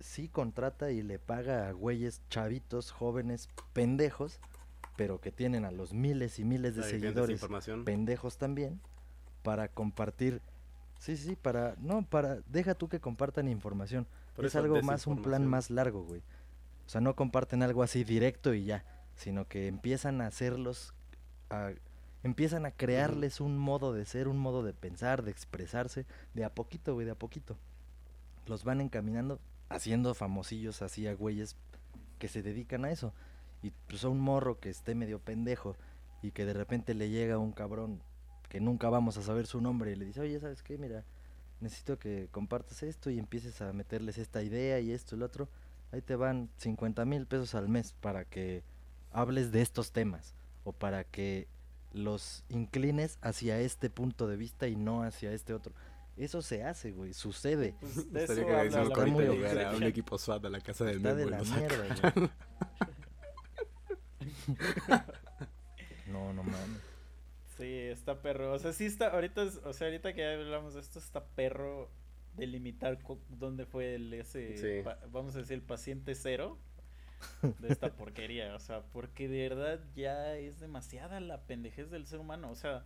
sí 0.00 0.28
contrata 0.28 0.90
y 0.90 1.02
le 1.02 1.18
paga 1.18 1.68
a 1.68 1.72
güeyes 1.72 2.22
chavitos, 2.28 2.90
jóvenes, 2.90 3.48
pendejos, 3.72 4.38
pero 5.00 5.18
que 5.18 5.32
tienen 5.32 5.64
a 5.64 5.70
los 5.70 5.94
miles 5.94 6.38
y 6.38 6.44
miles 6.44 6.76
de 6.76 6.82
Hay 6.84 6.90
seguidores 6.90 7.40
pendejos 7.86 8.36
también 8.36 8.82
para 9.42 9.68
compartir 9.68 10.42
sí 10.98 11.16
sí 11.16 11.36
para 11.36 11.74
no 11.78 12.02
para 12.02 12.40
deja 12.48 12.74
tú 12.74 12.90
que 12.90 13.00
compartan 13.00 13.48
información. 13.48 14.06
Por 14.36 14.44
es 14.44 14.54
algo 14.56 14.82
más 14.82 15.06
un 15.06 15.22
plan 15.22 15.46
más 15.46 15.70
largo 15.70 16.02
güey. 16.04 16.20
O 16.84 16.88
sea 16.90 17.00
no 17.00 17.16
comparten 17.16 17.62
algo 17.62 17.82
así 17.82 18.04
directo 18.04 18.52
y 18.52 18.64
ya 18.64 18.84
sino 19.14 19.48
que 19.48 19.68
empiezan 19.68 20.20
a 20.20 20.26
hacerlos 20.26 20.92
a- 21.48 21.70
empiezan 22.22 22.66
a 22.66 22.70
crearles 22.70 23.40
un 23.40 23.56
modo 23.56 23.94
de 23.94 24.04
ser 24.04 24.28
un 24.28 24.36
modo 24.36 24.62
de 24.62 24.74
pensar 24.74 25.22
de 25.22 25.30
expresarse 25.30 26.04
de 26.34 26.44
a 26.44 26.52
poquito 26.54 26.92
güey 26.92 27.06
de 27.06 27.12
a 27.12 27.18
poquito. 27.18 27.56
Los 28.44 28.64
van 28.64 28.82
encaminando 28.82 29.40
haciendo 29.70 30.12
famosillos 30.12 30.82
así 30.82 31.06
a 31.06 31.14
güeyes 31.14 31.56
que 32.18 32.28
se 32.28 32.42
dedican 32.42 32.84
a 32.84 32.90
eso 32.90 33.14
y 33.62 33.70
pues 33.70 34.04
a 34.04 34.08
un 34.08 34.20
morro 34.20 34.58
que 34.58 34.70
esté 34.70 34.94
medio 34.94 35.18
pendejo 35.20 35.76
y 36.22 36.32
que 36.32 36.44
de 36.44 36.52
repente 36.52 36.94
le 36.94 37.10
llega 37.10 37.38
un 37.38 37.52
cabrón 37.52 38.02
que 38.48 38.60
nunca 38.60 38.88
vamos 38.88 39.16
a 39.16 39.22
saber 39.22 39.46
su 39.46 39.60
nombre 39.60 39.92
y 39.92 39.96
le 39.96 40.04
dice, 40.04 40.20
oye, 40.20 40.40
¿sabes 40.40 40.62
qué? 40.62 40.76
Mira, 40.76 41.04
necesito 41.60 41.98
que 41.98 42.28
compartas 42.30 42.82
esto 42.82 43.10
y 43.10 43.18
empieces 43.18 43.60
a 43.60 43.72
meterles 43.72 44.18
esta 44.18 44.42
idea 44.42 44.80
y 44.80 44.92
esto 44.92 45.14
y 45.14 45.18
lo 45.18 45.26
otro. 45.26 45.48
Ahí 45.92 46.02
te 46.02 46.16
van 46.16 46.50
50 46.56 47.04
mil 47.04 47.26
pesos 47.26 47.54
al 47.54 47.68
mes 47.68 47.94
para 48.00 48.24
que 48.24 48.64
hables 49.12 49.52
de 49.52 49.62
estos 49.62 49.92
temas 49.92 50.34
o 50.64 50.72
para 50.72 51.04
que 51.04 51.48
los 51.92 52.44
inclines 52.48 53.18
hacia 53.22 53.60
este 53.60 53.90
punto 53.90 54.28
de 54.28 54.36
vista 54.36 54.68
y 54.68 54.76
no 54.76 55.02
hacia 55.02 55.32
este 55.32 55.54
otro. 55.54 55.72
Eso 56.16 56.42
se 56.42 56.64
hace, 56.64 56.92
güey, 56.92 57.14
sucede. 57.14 57.74
Pues, 57.80 58.12
de 58.12 58.24
eso 58.24 58.32
habla 58.32 59.06
muy 59.06 59.26
llegara 59.26 59.74
un 59.74 59.82
equipo 59.84 60.18
SWAT 60.18 60.44
a 60.44 60.50
la 60.50 60.60
casa 60.60 60.84
del 60.84 60.98
Está 60.98 61.14
de 61.14 61.26
la 61.26 61.42
mierda, 61.42 62.12
güey. 62.14 62.30
No, 66.06 66.32
no 66.32 66.42
mames. 66.42 66.80
Sí, 67.56 67.64
está 67.66 68.20
perro. 68.22 68.52
O 68.52 68.58
sea, 68.58 68.72
sí 68.72 68.86
está, 68.86 69.08
ahorita, 69.08 69.42
es- 69.44 69.60
o 69.64 69.72
sea, 69.72 69.86
ahorita 69.88 70.12
que 70.12 70.22
ya 70.22 70.32
hablamos 70.32 70.74
de 70.74 70.80
esto, 70.80 70.98
está 70.98 71.24
perro 71.24 71.90
delimitar 72.36 72.98
dónde 73.28 73.66
fue 73.66 73.94
el 73.96 74.12
ese, 74.14 74.56
Sí. 74.56 74.82
pa- 74.84 74.98
vamos 75.10 75.34
a 75.36 75.38
decir, 75.40 75.54
el 75.54 75.62
paciente 75.62 76.14
cero 76.14 76.58
de 77.60 77.68
esta 77.68 77.92
porquería. 77.96 78.54
O 78.54 78.60
sea, 78.60 78.82
porque 78.92 79.28
de 79.28 79.48
verdad 79.48 79.80
ya 79.94 80.36
es 80.36 80.58
demasiada 80.58 81.20
la 81.20 81.42
pendejez 81.42 81.90
del 81.90 82.06
ser 82.06 82.18
humano. 82.18 82.50
O 82.50 82.54
sea, 82.56 82.84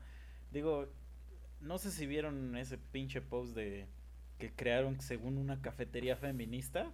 digo, 0.50 0.88
no 1.60 1.78
sé 1.78 1.90
si 1.90 2.06
vieron 2.06 2.56
ese 2.56 2.76
pinche 2.78 3.20
post 3.22 3.54
de 3.54 3.86
que 4.38 4.50
crearon 4.52 5.00
según 5.00 5.38
una 5.38 5.62
cafetería 5.62 6.16
feminista 6.16 6.90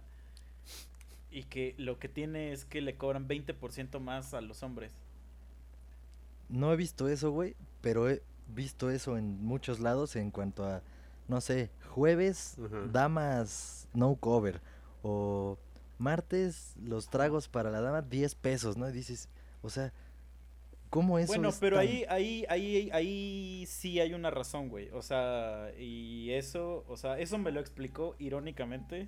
y 1.31 1.43
que 1.43 1.73
lo 1.77 1.97
que 1.99 2.09
tiene 2.09 2.51
es 2.51 2.65
que 2.65 2.81
le 2.81 2.95
cobran 2.95 3.27
20% 3.27 3.99
más 3.99 4.33
a 4.33 4.41
los 4.41 4.63
hombres. 4.63 4.93
No 6.49 6.73
he 6.73 6.75
visto 6.75 7.07
eso, 7.07 7.31
güey, 7.31 7.55
pero 7.81 8.09
he 8.09 8.21
visto 8.53 8.89
eso 8.91 9.17
en 9.17 9.43
muchos 9.43 9.79
lados 9.79 10.15
en 10.17 10.31
cuanto 10.31 10.65
a, 10.65 10.81
no 11.27 11.39
sé, 11.39 11.69
jueves, 11.89 12.57
damas 12.91 13.87
no 13.93 14.15
cover, 14.15 14.59
o 15.03 15.57
martes, 15.97 16.75
los 16.83 17.09
tragos 17.09 17.47
para 17.47 17.71
la 17.71 17.79
dama, 17.79 18.01
10 18.01 18.35
pesos, 18.35 18.75
¿no? 18.75 18.89
Y 18.89 18.91
dices, 18.91 19.29
o 19.61 19.69
sea, 19.69 19.93
¿cómo 20.89 21.17
eso 21.19 21.27
Bueno, 21.27 21.49
es 21.49 21.57
pero 21.59 21.77
tan- 21.77 21.85
ahí, 21.87 22.05
ahí, 22.09 22.45
ahí, 22.49 22.89
ahí 22.91 23.65
sí 23.67 24.01
hay 24.01 24.13
una 24.13 24.29
razón, 24.29 24.67
güey. 24.67 24.89
O 24.89 25.01
sea, 25.01 25.71
y 25.79 26.31
eso, 26.31 26.83
o 26.89 26.97
sea, 26.97 27.17
eso 27.19 27.37
me 27.37 27.51
lo 27.53 27.61
explicó 27.61 28.15
irónicamente 28.19 29.07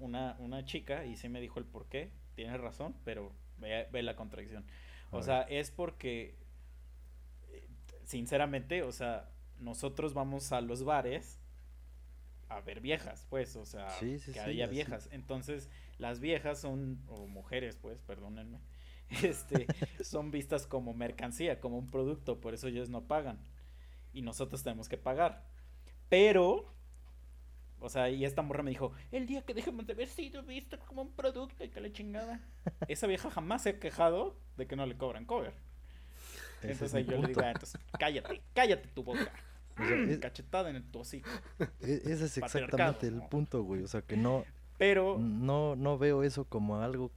una, 0.00 0.36
una 0.40 0.64
chica 0.64 1.04
y 1.06 1.16
sí 1.16 1.28
me 1.28 1.40
dijo 1.40 1.58
el 1.60 1.66
por 1.66 1.88
qué. 1.88 2.12
Tienes 2.34 2.60
razón, 2.60 2.96
pero 3.04 3.32
ve, 3.58 3.88
ve 3.92 4.02
la 4.02 4.16
contradicción. 4.16 4.66
A 5.12 5.18
O 5.18 5.22
ver. 5.22 5.24
sea, 5.24 5.42
es 5.42 5.70
porque, 5.70 6.36
eh, 7.48 7.68
sinceramente, 8.04 8.82
o 8.82 8.92
sea, 8.92 9.30
nosotros 9.58 10.14
vamos 10.14 10.52
a 10.52 10.60
los 10.60 10.84
bares 10.84 11.40
a 12.48 12.60
ver 12.60 12.80
viejas, 12.80 13.26
pues, 13.30 13.54
o 13.56 13.64
sea, 13.64 13.88
Sí, 13.88 14.18
sí, 14.18 14.32
que 14.32 14.40
sí, 14.40 14.50
haya 14.50 14.66
viejas. 14.66 15.08
Entonces, 15.12 15.70
las 15.98 16.18
viejas 16.20 16.60
son, 16.60 17.00
o 17.08 17.26
mujeres, 17.26 17.76
pues, 17.76 18.00
perdónenme, 18.00 18.58
este, 19.22 19.66
son 20.02 20.30
vistas 20.30 20.66
como 20.66 20.92
mercancía, 20.94 21.60
como 21.60 21.78
un 21.78 21.86
producto, 21.86 22.40
por 22.40 22.54
eso 22.54 22.68
ellos 22.68 22.88
no 22.88 23.06
pagan. 23.06 23.38
Y 24.12 24.22
nosotros 24.22 24.62
tenemos 24.64 24.88
que 24.88 24.98
pagar. 24.98 25.46
Pero, 26.08 26.74
o 27.80 27.88
sea, 27.88 28.10
y 28.10 28.24
esta 28.24 28.42
morra 28.42 28.62
me 28.62 28.70
dijo, 28.70 28.92
el 29.10 29.26
día 29.26 29.42
que 29.42 29.54
dejemos 29.54 29.86
de 29.86 29.92
haber 29.94 30.08
sido 30.08 30.42
vistos 30.42 30.80
como 30.84 31.02
un 31.02 31.12
producto 31.12 31.64
y 31.64 31.68
que 31.68 31.80
la 31.80 31.90
chingada. 31.92 32.40
Esa 32.88 33.06
vieja 33.06 33.30
jamás 33.30 33.62
se 33.62 33.70
ha 33.70 33.78
quejado 33.78 34.36
de 34.56 34.66
que 34.66 34.76
no 34.76 34.86
le 34.86 34.96
cobran 34.96 35.24
cover. 35.24 35.52
Ese 36.62 36.72
es 36.72 36.80
Entonces 36.94 37.06
yo 37.06 37.20
le 37.22 37.28
digo, 37.28 37.40
"Ah, 37.42 37.52
entonces 37.52 37.80
cállate, 37.98 38.42
cállate 38.54 38.88
tu 38.88 39.02
boca. 39.02 39.32
O 39.80 39.84
sea, 39.86 39.96
es- 39.96 40.18
cachetada 40.20 40.68
en 40.68 40.76
el 40.76 40.84
hocico. 40.92 41.30
e- 41.80 42.02
ese 42.04 42.26
es 42.26 42.36
exactamente 42.38 43.06
el 43.06 43.22
punto, 43.28 43.62
güey. 43.62 43.82
O 43.82 43.88
sea, 43.88 44.02
que 44.02 44.16
no, 44.16 44.44
Pero, 44.76 45.16
no, 45.18 45.74
no 45.76 45.96
veo 45.96 46.22
eso 46.22 46.44
como 46.44 46.80
algo 46.82 47.10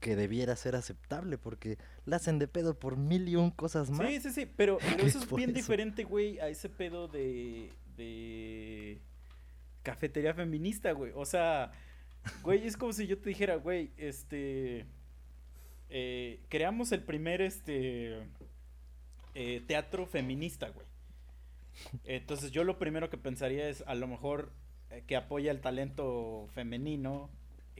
que 0.00 0.16
debiera 0.16 0.54
ser 0.56 0.76
aceptable, 0.76 1.36
porque 1.36 1.76
la 2.06 2.16
hacen 2.16 2.38
de 2.38 2.46
pedo 2.48 2.78
por 2.78 2.96
mil 2.96 3.28
y 3.28 3.36
un 3.36 3.50
cosas 3.50 3.90
más. 3.90 4.06
sí, 4.08 4.20
sí, 4.20 4.30
sí, 4.30 4.46
pero, 4.46 4.78
eso 4.98 5.18
es 5.18 5.30
bien 5.34 5.50
eso. 5.50 5.56
diferente, 5.56 6.04
güey, 6.04 6.38
a 6.40 6.48
ese 6.48 6.68
pedo 6.70 7.08
de, 7.08 7.70
de 7.96 9.00
cafetería 9.84 10.34
feminista, 10.34 10.90
güey. 10.90 11.12
O 11.14 11.24
sea, 11.24 11.70
güey, 12.42 12.66
es 12.66 12.76
como 12.76 12.92
si 12.92 13.06
yo 13.06 13.18
te 13.18 13.28
dijera, 13.28 13.54
güey, 13.56 13.92
este, 13.96 14.86
eh, 15.90 16.40
creamos 16.48 16.90
el 16.90 17.02
primer, 17.04 17.40
este, 17.40 18.26
eh, 19.36 19.62
teatro 19.68 20.06
feminista, 20.06 20.70
güey. 20.70 20.86
Entonces 22.04 22.50
yo 22.50 22.64
lo 22.64 22.78
primero 22.78 23.10
que 23.10 23.18
pensaría 23.18 23.68
es 23.68 23.82
a 23.86 23.94
lo 23.94 24.06
mejor 24.08 24.52
eh, 24.90 25.02
que 25.06 25.16
apoya 25.16 25.50
el 25.50 25.60
talento 25.60 26.48
femenino, 26.54 27.30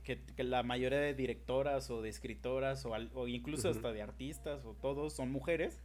que, 0.02 0.20
que 0.20 0.44
la 0.44 0.62
mayoría 0.62 0.98
de 0.98 1.14
directoras 1.14 1.88
o 1.90 2.02
de 2.02 2.10
escritoras 2.10 2.84
o, 2.84 2.94
al- 2.94 3.10
o 3.14 3.26
incluso 3.28 3.70
hasta 3.70 3.92
de 3.92 4.02
artistas 4.02 4.64
o 4.66 4.74
todos 4.74 5.14
son 5.14 5.30
mujeres, 5.32 5.80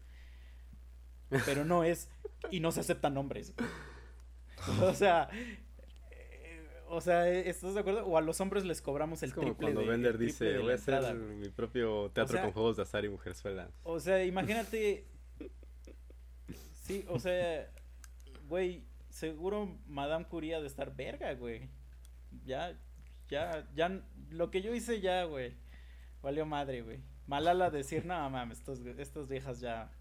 pero 1.46 1.64
no 1.64 1.84
es, 1.84 2.10
y 2.52 2.60
no 2.60 2.72
se 2.72 2.82
aceptan 2.82 3.18
hombres. 3.18 3.54
O 4.82 4.94
sea, 4.94 5.30
o 6.90 7.02
sea, 7.02 7.30
¿estás 7.30 7.74
de 7.74 7.80
acuerdo? 7.82 8.06
O 8.06 8.18
a 8.18 8.22
los 8.22 8.40
hombres 8.42 8.66
les 8.66 8.82
cobramos 8.82 9.22
el 9.24 9.30
Es 9.30 9.36
como 9.36 9.48
triple 9.48 9.66
cuando 9.74 9.80
de- 9.82 9.86
el 9.86 9.92
Bender 9.92 10.12
triple 10.18 10.28
dice, 10.28 10.58
voy 10.60 10.72
a 10.72 10.76
hacer 10.76 10.94
entrada, 10.96 11.14
güey". 11.16 11.36
mi 11.36 11.50
propio 11.50 12.12
teatro 12.14 12.34
sea- 12.34 12.42
con 12.44 12.52
juegos 12.54 12.76
de 12.78 12.84
azar 12.84 13.06
y 13.06 13.10
mujerzuelas. 13.10 13.70
O 13.84 14.00
sea, 14.00 14.24
imagínate. 14.26 15.06
Sí, 16.84 17.06
o 17.08 17.20
sea, 17.20 17.70
güey, 18.48 18.84
seguro 19.10 19.78
Madame 19.88 20.26
Curie 20.26 20.56
ha 20.56 20.60
de 20.62 20.66
estar 20.68 20.96
verga, 20.96 21.34
güey. 21.36 21.70
Ya, 22.46 22.76
ya, 23.30 23.68
ya, 23.76 24.02
lo 24.32 24.50
que 24.50 24.62
yo 24.64 24.74
hice 24.74 25.00
ya, 25.00 25.24
güey. 25.26 25.54
Valió 26.24 26.46
madre, 26.48 26.82
güey. 26.82 27.00
Malala 27.28 27.70
decir, 27.70 28.06
no 28.06 28.28
mames, 28.32 28.58
estos, 28.58 28.80
estas 28.98 29.28
viejas 29.28 29.60
ya, 29.60 29.92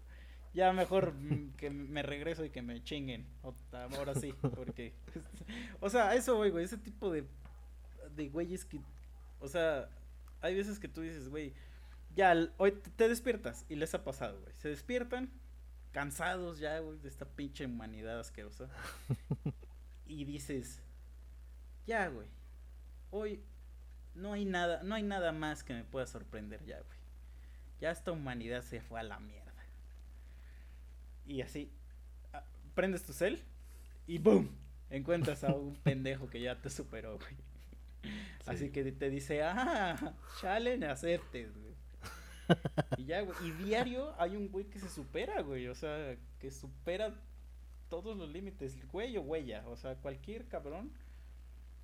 ya 0.53 0.73
mejor 0.73 1.13
mm, 1.13 1.53
que 1.57 1.69
me 1.69 2.01
regreso 2.03 2.43
y 2.45 2.49
que 2.49 2.61
me 2.61 2.83
chinguen. 2.83 3.25
Ahora 3.97 4.15
sí, 4.15 4.33
porque, 4.55 4.93
o 5.79 5.89
sea, 5.89 6.15
eso, 6.15 6.35
güey, 6.37 6.51
güey, 6.51 6.65
ese 6.65 6.77
tipo 6.77 7.11
de, 7.11 7.25
de 8.15 8.29
güeyes 8.29 8.65
que, 8.65 8.79
o 9.39 9.47
sea, 9.47 9.89
hay 10.41 10.55
veces 10.55 10.79
que 10.79 10.87
tú 10.87 11.01
dices, 11.01 11.29
güey, 11.29 11.53
ya, 12.15 12.35
hoy 12.57 12.71
te- 12.71 12.89
te 12.89 13.07
despiertas 13.09 13.65
y 13.69 13.75
les 13.75 13.93
ha 13.93 14.03
pasado, 14.03 14.39
güey. 14.41 14.53
Se 14.57 14.69
despiertan 14.69 15.29
cansados 15.91 16.59
ya, 16.59 16.79
güey, 16.79 16.97
de 16.99 17.07
esta 17.09 17.25
pinche 17.25 17.65
humanidad 17.65 18.19
asquerosa. 18.19 18.69
y 20.07 20.25
dices, 20.25 20.81
ya, 21.85 22.07
güey. 22.09 22.27
Hoy 23.11 23.43
no 24.15 24.33
hay 24.33 24.45
nada, 24.45 24.83
no 24.83 24.95
hay 24.95 25.03
nada 25.03 25.31
más 25.31 25.63
que 25.63 25.73
me 25.73 25.83
pueda 25.83 26.07
sorprender 26.07 26.63
ya, 26.65 26.77
güey. 26.79 26.99
Ya 27.79 27.91
esta 27.91 28.11
humanidad 28.11 28.61
se 28.63 28.81
fue 28.81 28.99
a 28.99 29.03
la 29.03 29.19
mierda. 29.19 29.38
Y 31.29 31.41
así, 31.41 31.71
ah, 32.33 32.43
prendes 32.75 33.03
tu 33.03 33.13
cel 33.13 33.41
y 34.07 34.17
¡boom! 34.17 34.49
Encuentras 34.89 35.43
a 35.43 35.53
un 35.53 35.75
pendejo 35.83 36.27
que 36.29 36.41
ya 36.41 36.59
te 36.61 36.69
superó, 36.69 37.17
güey. 37.19 37.35
Así 38.45 38.65
Sí. 38.65 38.71
que 38.71 38.91
te 38.91 39.09
dice, 39.09 39.43
ah, 39.43 40.15
challenge, 40.41 40.87
aceptes, 40.87 41.55
güey. 41.55 41.69
Y 42.97 43.05
ya, 43.05 43.21
güey. 43.21 43.37
Y 43.47 43.51
diario 43.63 44.15
hay 44.19 44.35
un 44.35 44.49
güey 44.49 44.65
que 44.65 44.79
se 44.79 44.89
supera, 44.89 45.41
güey. 45.43 45.67
O 45.67 45.75
sea, 45.75 46.17
que 46.39 46.49
supera 46.49 47.13
todos 47.89 48.17
los 48.17 48.27
límites. 48.27 48.75
Güey 48.91 49.15
o 49.17 49.21
huella. 49.21 49.63
O 49.67 49.75
sea, 49.75 49.95
cualquier 49.95 50.47
cabrón. 50.47 50.91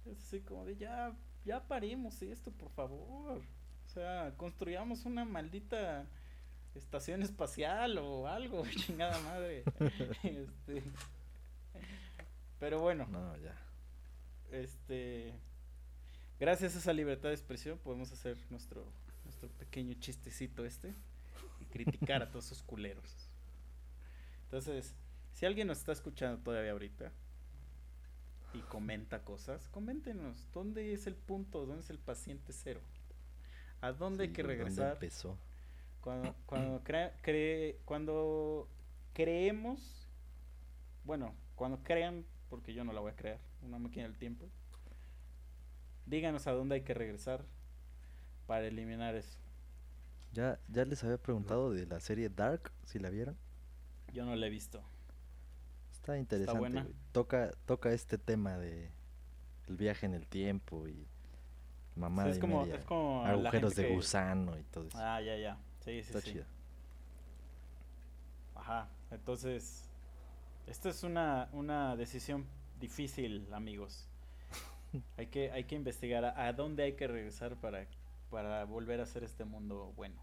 Es 0.06 0.18
así 0.24 0.40
como 0.42 0.66
de 0.66 0.76
ya, 0.76 1.16
ya 1.46 1.68
paremos 1.68 2.20
esto, 2.24 2.52
por 2.52 2.72
favor. 2.72 3.44
O 3.86 3.90
sea, 3.90 4.34
construyamos 4.38 5.06
una 5.06 5.24
maldita 5.24 6.08
estación 6.76 7.24
espacial 7.24 7.98
o 7.98 8.28
algo, 8.28 8.64
chingada 8.76 9.20
madre. 9.22 9.64
este. 10.24 10.84
Pero 12.60 12.80
bueno, 12.80 13.06
No, 13.08 13.36
ya. 13.38 13.56
este 14.52 15.34
gracias 16.40 16.76
a 16.76 16.80
esa 16.80 16.94
libertad 16.94 17.30
de 17.30 17.36
expresión 17.36 17.78
podemos 17.80 18.12
hacer 18.12 18.38
nuestro 18.50 18.86
nuestro 19.24 19.50
pequeño 19.50 19.94
chistecito 20.00 20.66
este 20.66 20.94
y 21.62 21.66
criticar 21.66 22.22
a 22.22 22.30
todos 22.30 22.46
esos 22.48 22.62
culeros 22.64 23.30
entonces 24.44 24.94
si 25.34 25.46
alguien 25.46 25.68
nos 25.68 25.80
está 25.80 25.92
escuchando 25.94 26.38
todavía 26.44 26.72
ahorita 26.74 27.12
y 28.54 28.60
comenta 28.60 29.24
cosas 29.24 29.68
coméntenos 29.70 30.46
dónde 30.54 30.94
es 30.94 31.08
el 31.08 31.16
punto 31.16 31.66
dónde 31.66 31.82
es 31.84 31.90
el 31.90 32.00
paciente 32.00 32.52
cero 32.54 32.82
a 33.82 33.92
dónde 33.94 34.24
hay 34.26 34.30
que 34.34 34.44
güey, 34.44 34.58
¿dónde 34.58 34.66
regresar 34.76 34.94
empezó? 34.94 35.38
Cuando 36.06 36.36
cuando 36.46 36.84
crea- 36.84 37.14
cree 37.22 37.80
cuando 37.84 38.70
creemos 39.14 40.08
bueno 41.04 41.34
cuando 41.56 41.82
crean 41.84 42.24
porque 42.50 42.74
yo 42.74 42.84
no 42.86 42.94
la 42.94 43.02
voy 43.02 43.12
a 43.12 43.16
crear 43.16 43.40
una 43.64 43.80
máquina 43.80 44.04
del 44.04 44.18
tiempo 44.18 44.48
díganos 46.06 46.48
a 46.48 46.52
dónde 46.52 46.76
hay 46.76 46.82
que 46.82 46.94
regresar 46.94 47.44
para 48.46 48.68
eliminar 48.68 49.16
eso 49.16 49.38
Ya, 50.32 50.60
ya 50.68 50.86
les 50.86 51.04
había 51.04 51.18
preguntado 51.18 51.72
de 51.72 51.86
la 51.88 52.00
serie 52.00 52.30
Dark, 52.30 52.72
si 52.86 53.00
la 53.00 53.10
vieron. 53.10 53.36
yo 54.14 54.26
no 54.26 54.36
la 54.36 54.48
he 54.48 54.50
visto 54.50 54.84
Está 55.92 56.20
interesante. 56.20 56.86
Toca, 57.14 57.52
toca 57.66 57.92
este 57.92 58.20
tema 58.20 58.58
de 58.60 58.92
el 59.68 59.76
viaje 59.76 60.06
en 60.06 60.14
el 60.14 60.28
tiempo 60.28 60.88
y 60.88 61.08
es 62.30 62.38
y 62.38 62.40
como 62.40 62.62
media, 62.62 62.76
es 62.76 62.86
como 62.86 63.24
la 63.24 63.30
agujeros 63.32 63.76
de 63.76 63.88
que- 63.88 63.96
gusano 63.96 64.56
y 64.60 64.64
todo 64.66 64.88
eso. 64.88 64.98
ah 65.00 65.20
ya 65.22 65.36
ya 65.38 65.58
sí 65.86 66.04
sí 66.04 66.14
Está 66.14 66.22
sí 66.22 66.32
chida. 66.34 66.48
ajá 68.56 68.90
entonces 69.12 69.84
esta 70.68 70.90
es 70.90 71.04
una 71.04 71.50
una 71.52 71.96
decisión 71.96 72.46
difícil 72.80 73.48
amigos 73.54 74.08
hay 75.18 75.28
que 75.28 75.52
hay 75.52 75.66
que 75.66 75.76
investigar 75.76 76.26
a, 76.26 76.48
a 76.48 76.54
dónde 76.54 76.84
hay 76.84 76.94
que 76.96 77.08
regresar 77.08 77.56
para 77.58 77.88
para 78.30 78.66
volver 78.66 79.00
a 79.00 79.04
hacer 79.04 79.24
este 79.24 79.46
mundo 79.46 79.94
bueno 79.96 80.22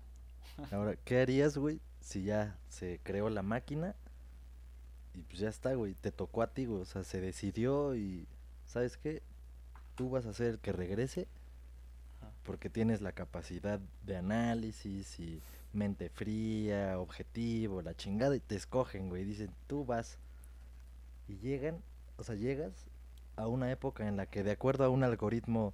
Ahora, 0.70 0.96
¿qué 0.96 1.20
harías, 1.20 1.56
güey, 1.56 1.80
si 2.00 2.24
ya 2.24 2.58
se 2.68 3.00
creó 3.04 3.30
la 3.30 3.42
máquina 3.42 3.94
y 5.14 5.22
pues 5.22 5.38
ya 5.38 5.48
está, 5.48 5.72
güey, 5.74 5.94
te 5.94 6.12
tocó 6.12 6.42
a 6.42 6.48
ti, 6.52 6.66
güey, 6.66 6.82
o 6.82 6.84
sea, 6.84 7.04
se 7.04 7.20
decidió 7.20 7.94
y 7.94 8.26
¿sabes 8.66 8.96
qué? 8.98 9.22
Tú 9.94 10.10
vas 10.10 10.26
a 10.26 10.32
ser 10.34 10.48
el 10.48 10.58
que 10.58 10.72
regrese. 10.72 11.28
Porque 12.42 12.70
tienes 12.70 13.00
la 13.00 13.12
capacidad 13.12 13.80
de 14.04 14.16
análisis 14.16 15.18
y 15.20 15.40
mente 15.72 16.08
fría, 16.10 16.98
objetivo, 16.98 17.82
la 17.82 17.94
chingada 17.94 18.36
y 18.36 18.40
te 18.40 18.56
escogen, 18.56 19.08
güey, 19.08 19.24
dicen, 19.24 19.50
"Tú 19.66 19.84
vas." 19.84 20.18
Y 21.28 21.38
llegan, 21.38 21.82
o 22.16 22.24
sea, 22.24 22.34
llegas 22.34 22.72
a 23.36 23.46
una 23.48 23.70
época 23.70 24.06
en 24.08 24.16
la 24.16 24.26
que 24.26 24.42
de 24.42 24.52
acuerdo 24.52 24.84
a 24.84 24.88
un 24.88 25.04
algoritmo 25.04 25.72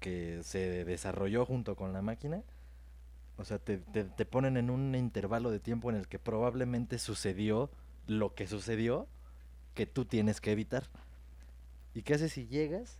que 0.00 0.40
se 0.42 0.84
desarrolló 0.84 1.44
junto 1.44 1.76
con 1.76 1.92
la 1.92 2.02
máquina, 2.02 2.42
o 3.36 3.44
sea, 3.44 3.58
te, 3.58 3.78
te, 3.78 4.04
te 4.04 4.24
ponen 4.24 4.56
en 4.56 4.70
un 4.70 4.94
intervalo 4.94 5.50
de 5.50 5.60
tiempo 5.60 5.90
en 5.90 5.96
el 5.96 6.08
que 6.08 6.18
probablemente 6.18 6.98
sucedió 6.98 7.70
lo 8.06 8.34
que 8.34 8.46
sucedió 8.46 9.08
que 9.74 9.86
tú 9.86 10.04
tienes 10.06 10.40
que 10.40 10.52
evitar. 10.52 10.84
¿Y 11.94 12.02
qué 12.02 12.14
haces 12.14 12.32
si 12.32 12.46
llegas 12.46 12.98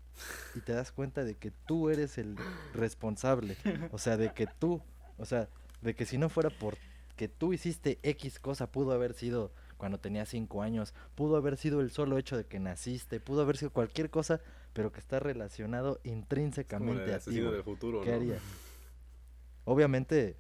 y 0.55 0.61
te 0.61 0.73
das 0.73 0.93
cuenta 0.93 1.25
de 1.25 1.35
que 1.37 1.51
tú 1.51 1.91
eres 1.91 2.19
el 2.19 2.37
responsable? 2.75 3.57
O 3.93 3.99
sea, 3.99 4.17
de 4.17 4.33
que 4.33 4.47
tú, 4.47 4.83
o 5.19 5.25
sea, 5.25 5.49
de 5.83 5.95
que 5.95 6.07
si 6.07 6.19
no 6.19 6.29
fuera 6.29 6.51
por 6.51 6.77
que 7.17 7.29
tú 7.29 7.53
hiciste 7.55 7.99
X 8.03 8.39
cosa, 8.39 8.71
pudo 8.71 8.93
haber 8.93 9.15
sido 9.15 9.53
cuando 9.79 9.99
tenías 9.99 10.29
5 10.29 10.63
años, 10.63 10.95
pudo 11.15 11.37
haber 11.37 11.57
sido 11.57 11.81
el 11.81 11.91
solo 11.91 12.19
hecho 12.19 12.37
de 12.37 12.45
que 12.47 12.59
naciste, 12.61 13.21
pudo 13.21 13.43
haber 13.43 13.57
sido 13.57 13.71
cualquier 13.71 14.11
cosa, 14.11 14.41
pero 14.75 14.93
que 14.93 15.01
está 15.01 15.19
relacionado 15.21 15.95
Como 15.97 16.05
el 16.05 16.19
intrínsecamente 16.19 17.15
a 17.15 17.19
ti. 17.21 17.41
del 17.41 17.63
futuro, 17.63 18.03
¿Qué 18.03 18.11
¿no? 18.11 18.17
harías? 18.17 18.43
Obviamente, 19.65 20.37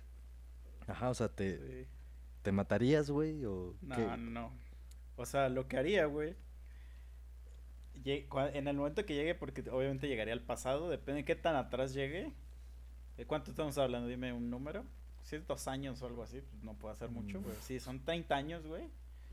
ajá, 0.86 1.10
o 1.10 1.14
sea, 1.14 1.28
te, 1.28 1.56
Sí. 1.58 1.88
¿te 2.42 2.52
matarías, 2.52 3.10
güey? 3.10 3.44
O 3.44 3.74
No, 3.82 3.96
qué? 3.96 4.16
no. 4.18 4.52
O 5.16 5.26
sea, 5.26 5.48
lo 5.48 5.66
que 5.68 5.78
haría, 5.78 6.06
güey. 6.06 6.36
En 8.04 8.68
el 8.68 8.76
momento 8.76 9.04
que 9.04 9.14
llegue, 9.14 9.34
porque 9.34 9.68
obviamente 9.70 10.08
llegaría 10.08 10.34
al 10.34 10.42
pasado, 10.42 10.88
depende 10.88 11.22
de 11.22 11.24
qué 11.24 11.36
tan 11.36 11.56
atrás 11.56 11.94
llegue. 11.94 12.32
¿De 13.16 13.24
cuánto 13.26 13.50
estamos 13.50 13.76
hablando? 13.78 14.08
Dime 14.08 14.32
un 14.32 14.50
número. 14.50 14.84
Si 15.22 15.36
es 15.36 15.46
dos 15.46 15.66
años 15.66 16.00
o 16.02 16.06
algo 16.06 16.22
así, 16.22 16.40
pues 16.40 16.62
no 16.62 16.74
puede 16.74 16.94
hacer 16.94 17.10
mucho, 17.10 17.40
güey. 17.40 17.56
Si 17.60 17.80
son 17.80 18.04
30 18.04 18.34
años, 18.36 18.66
güey. 18.66 18.84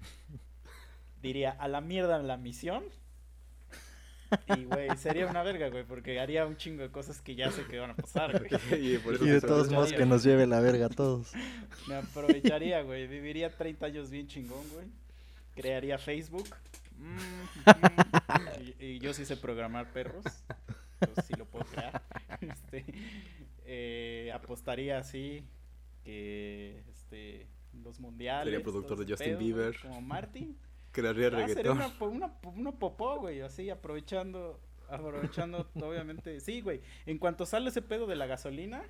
Diría, 1.22 1.52
a 1.52 1.68
la 1.68 1.82
mierda 1.82 2.18
la 2.20 2.38
misión. 2.38 2.84
Y, 4.58 4.64
güey, 4.64 4.90
sería 4.98 5.28
una 5.28 5.44
verga, 5.44 5.70
güey, 5.70 5.84
porque 5.84 6.20
haría 6.20 6.48
un 6.48 6.58
chingo 6.58 6.82
de 6.82 6.90
cosas 6.90 7.22
que 7.22 7.36
ya 7.36 7.52
sé 7.52 7.66
que 7.66 7.78
van 7.78 7.92
a 7.92 7.96
pasar, 7.96 8.32
güey. 8.40 8.50
y 8.82 8.96
Y 8.96 9.30
de 9.30 9.40
se 9.40 9.48
todos 9.48 9.70
modos 9.70 9.94
que 9.94 10.06
nos 10.06 10.24
lleve 10.24 10.48
la 10.48 10.60
verga 10.60 10.88
a 10.88 10.90
todos. 10.90 11.32
Me 11.88 11.96
aprovecharía, 11.96 12.82
güey. 12.82 13.08
Viviría 13.08 13.56
30 13.56 13.86
años 13.86 14.10
bien 14.10 14.28
chingón, 14.28 14.68
güey. 14.74 14.88
Crearía 15.56 16.00
Facebook. 16.00 16.48
Mm, 16.98 17.16
mm. 17.16 18.74
y, 18.80 18.86
y 18.86 19.00
yo 19.00 19.14
sí 19.14 19.26
sé 19.26 19.38
programar 19.38 19.92
perros. 19.92 20.24
Yo 21.02 21.22
sí 21.24 21.34
lo 21.38 21.46
puedo 21.46 21.66
crear. 21.66 22.02
Este, 22.44 22.84
eh, 23.66 24.32
apostaría 24.34 24.98
así 24.98 25.46
que 26.04 26.84
este, 26.90 27.48
los 27.84 28.00
mundiales. 28.02 28.52
Sería 28.52 28.64
productor 28.64 28.98
de 29.06 29.10
Justin 29.12 29.38
Bieber. 29.38 29.78
Como 29.82 30.02
Martin. 30.02 30.58
Crearía 30.92 31.28
Ah, 31.28 31.32
sería 31.32 31.48
reggaetón. 31.48 31.78
una, 31.78 31.90
po- 31.98 32.06
una, 32.08 32.34
una 32.44 32.72
popó, 32.74 33.20
güey, 33.20 33.40
así 33.42 33.70
aprovechando, 33.70 34.60
aprovechando, 34.90 35.70
obviamente. 35.76 36.40
Sí, 36.42 36.60
güey, 36.62 36.82
en 37.06 37.18
cuanto 37.18 37.46
sale 37.46 37.70
ese 37.70 37.82
pedo 37.82 38.06
de 38.08 38.16
la 38.18 38.26
gasolina, 38.26 38.84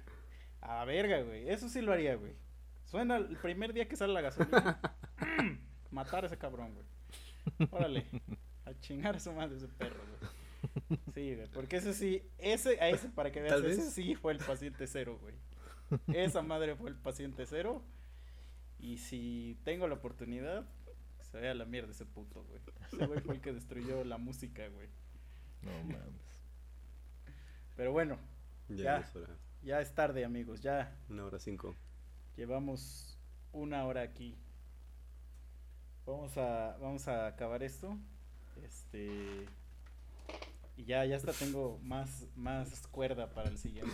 a 0.62 0.84
verga, 0.86 1.22
güey, 1.22 1.48
eso 1.50 1.70
sí 1.70 1.82
lo 1.82 1.94
haría, 1.94 2.16
güey. 2.16 2.34
Suena 2.86 3.18
el 3.18 3.38
primer 3.38 3.72
día 3.74 3.88
que 3.88 3.96
sale 3.96 4.14
la 4.14 4.22
gasolina, 4.22 4.80
matar 5.92 6.24
a 6.24 6.28
ese 6.28 6.38
cabrón, 6.38 6.74
güey. 6.74 6.86
Órale, 7.72 8.06
a 8.66 8.74
chingar 8.80 9.16
a 9.16 9.20
su 9.20 9.32
madre 9.34 9.58
ese 9.58 9.68
perro, 9.68 10.00
güey. 10.08 10.32
Sí, 11.14 11.36
güey, 11.36 11.48
porque 11.54 11.78
ese 11.78 11.94
sí, 11.94 12.24
ese, 12.38 12.80
a 12.82 12.90
ese, 12.90 13.10
para 13.10 13.32
que 13.32 13.42
veas, 13.42 13.58
ese 13.60 13.68
vez. 13.68 13.94
sí 13.94 14.16
fue 14.16 14.32
el 14.34 14.40
paciente 14.40 14.88
cero, 14.88 15.20
güey. 15.22 15.36
Esa 16.16 16.42
madre 16.42 16.76
fue 16.76 16.90
el 16.90 16.96
paciente 16.96 17.46
cero. 17.46 17.84
Y 18.80 18.98
si 18.98 19.58
tengo 19.64 19.88
la 19.88 19.96
oportunidad, 19.96 20.66
se 21.22 21.38
vaya 21.38 21.52
a 21.52 21.56
la 21.56 21.66
mierda 21.66 21.92
ese 21.92 22.06
puto, 22.06 22.44
güey. 22.46 22.62
Ese 22.92 23.06
güey 23.06 23.20
fue 23.22 23.36
el 23.36 23.42
que 23.42 23.54
destruyó 23.54 24.04
la 24.04 24.18
música, 24.18 24.68
güey. 24.70 24.88
No 25.62 25.72
mames. 25.84 26.44
Pero 27.76 27.92
bueno, 27.92 28.18
Ya, 28.70 28.76
Ya. 28.84 28.98
es 29.00 29.16
hora. 29.16 29.36
ya 29.64 29.82
es 29.82 29.94
tarde, 29.94 30.26
amigos. 30.26 30.62
Ya 30.62 30.98
Una 31.10 31.26
hora 31.26 31.40
cinco. 31.40 31.76
llevamos 32.36 33.18
una 33.52 33.86
hora 33.86 34.02
aquí. 34.02 34.38
Vamos 36.06 36.38
a, 36.38 36.78
vamos 36.82 37.08
a 37.08 37.28
acabar 37.28 37.64
esto. 37.64 37.98
Este. 38.64 39.48
Y 40.76 40.86
ya, 40.86 41.06
ya 41.06 41.16
hasta 41.16 41.34
tengo 41.34 41.80
más, 41.84 42.26
más 42.36 42.88
cuerda 42.88 43.30
para 43.30 43.50
el 43.50 43.58
siguiente. 43.58 43.94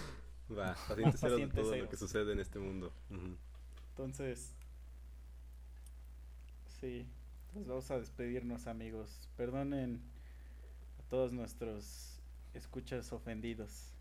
Va, 0.51 0.75
paciente 0.87 1.17
cero 1.17 1.37
de 1.37 1.47
Paciente 1.47 1.55
todo 1.55 1.71
cero. 1.71 1.83
lo 1.83 1.89
que 1.89 1.97
sucede 1.97 2.33
en 2.33 2.39
este 2.39 2.57
mundo. 2.59 2.91
Entonces, 3.91 4.53
sí, 6.79 7.05
pues 7.53 7.67
vamos 7.67 7.91
a 7.91 7.99
despedirnos 7.99 8.65
amigos. 8.67 9.29
Perdonen 9.37 10.01
a 10.99 11.09
todos 11.09 11.31
nuestros 11.33 12.19
escuchas 12.53 13.11
ofendidos, 13.13 13.91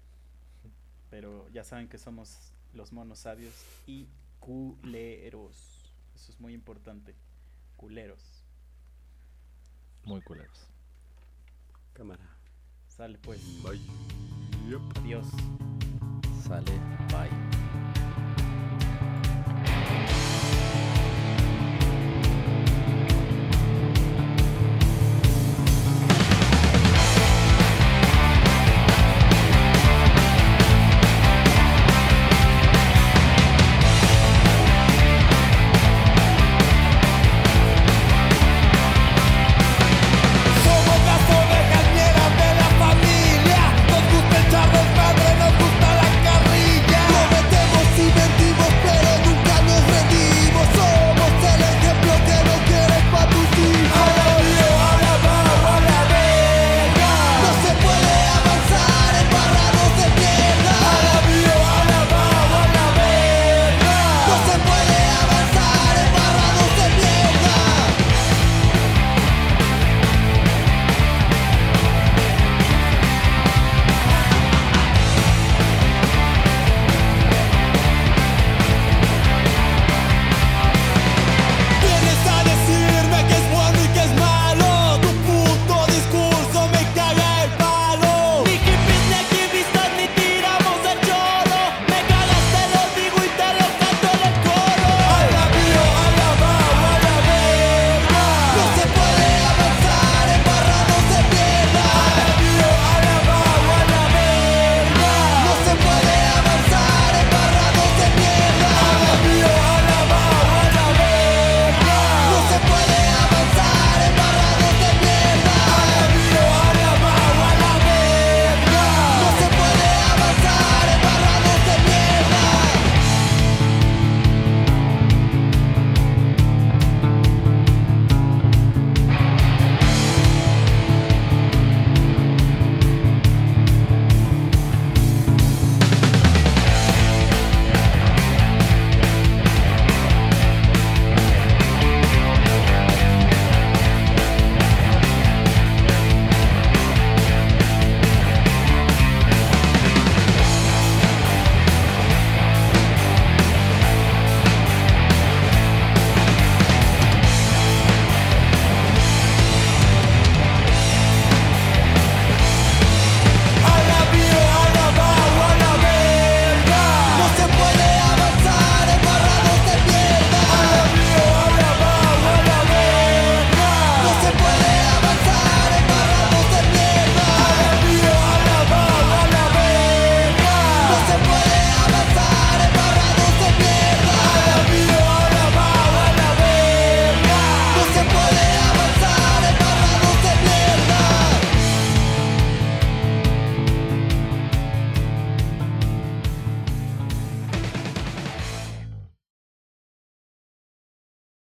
pero 1.10 1.48
ya 1.50 1.64
saben 1.64 1.88
que 1.88 1.98
somos 1.98 2.52
los 2.72 2.92
monos 2.92 3.18
sabios 3.20 3.54
y 3.86 4.08
culeros. 4.40 5.92
Eso 6.14 6.32
es 6.32 6.40
muy 6.40 6.54
importante, 6.54 7.14
culeros. 7.78 8.44
Muy 10.04 10.20
culeros. 10.20 10.68
Cámara. 11.94 12.36
Sale 12.88 13.18
pues, 13.18 13.40
Bye. 13.62 13.80
Yep. 14.68 14.80
adiós. 14.98 15.26
Sale, 16.44 16.72
bye. 17.08 17.57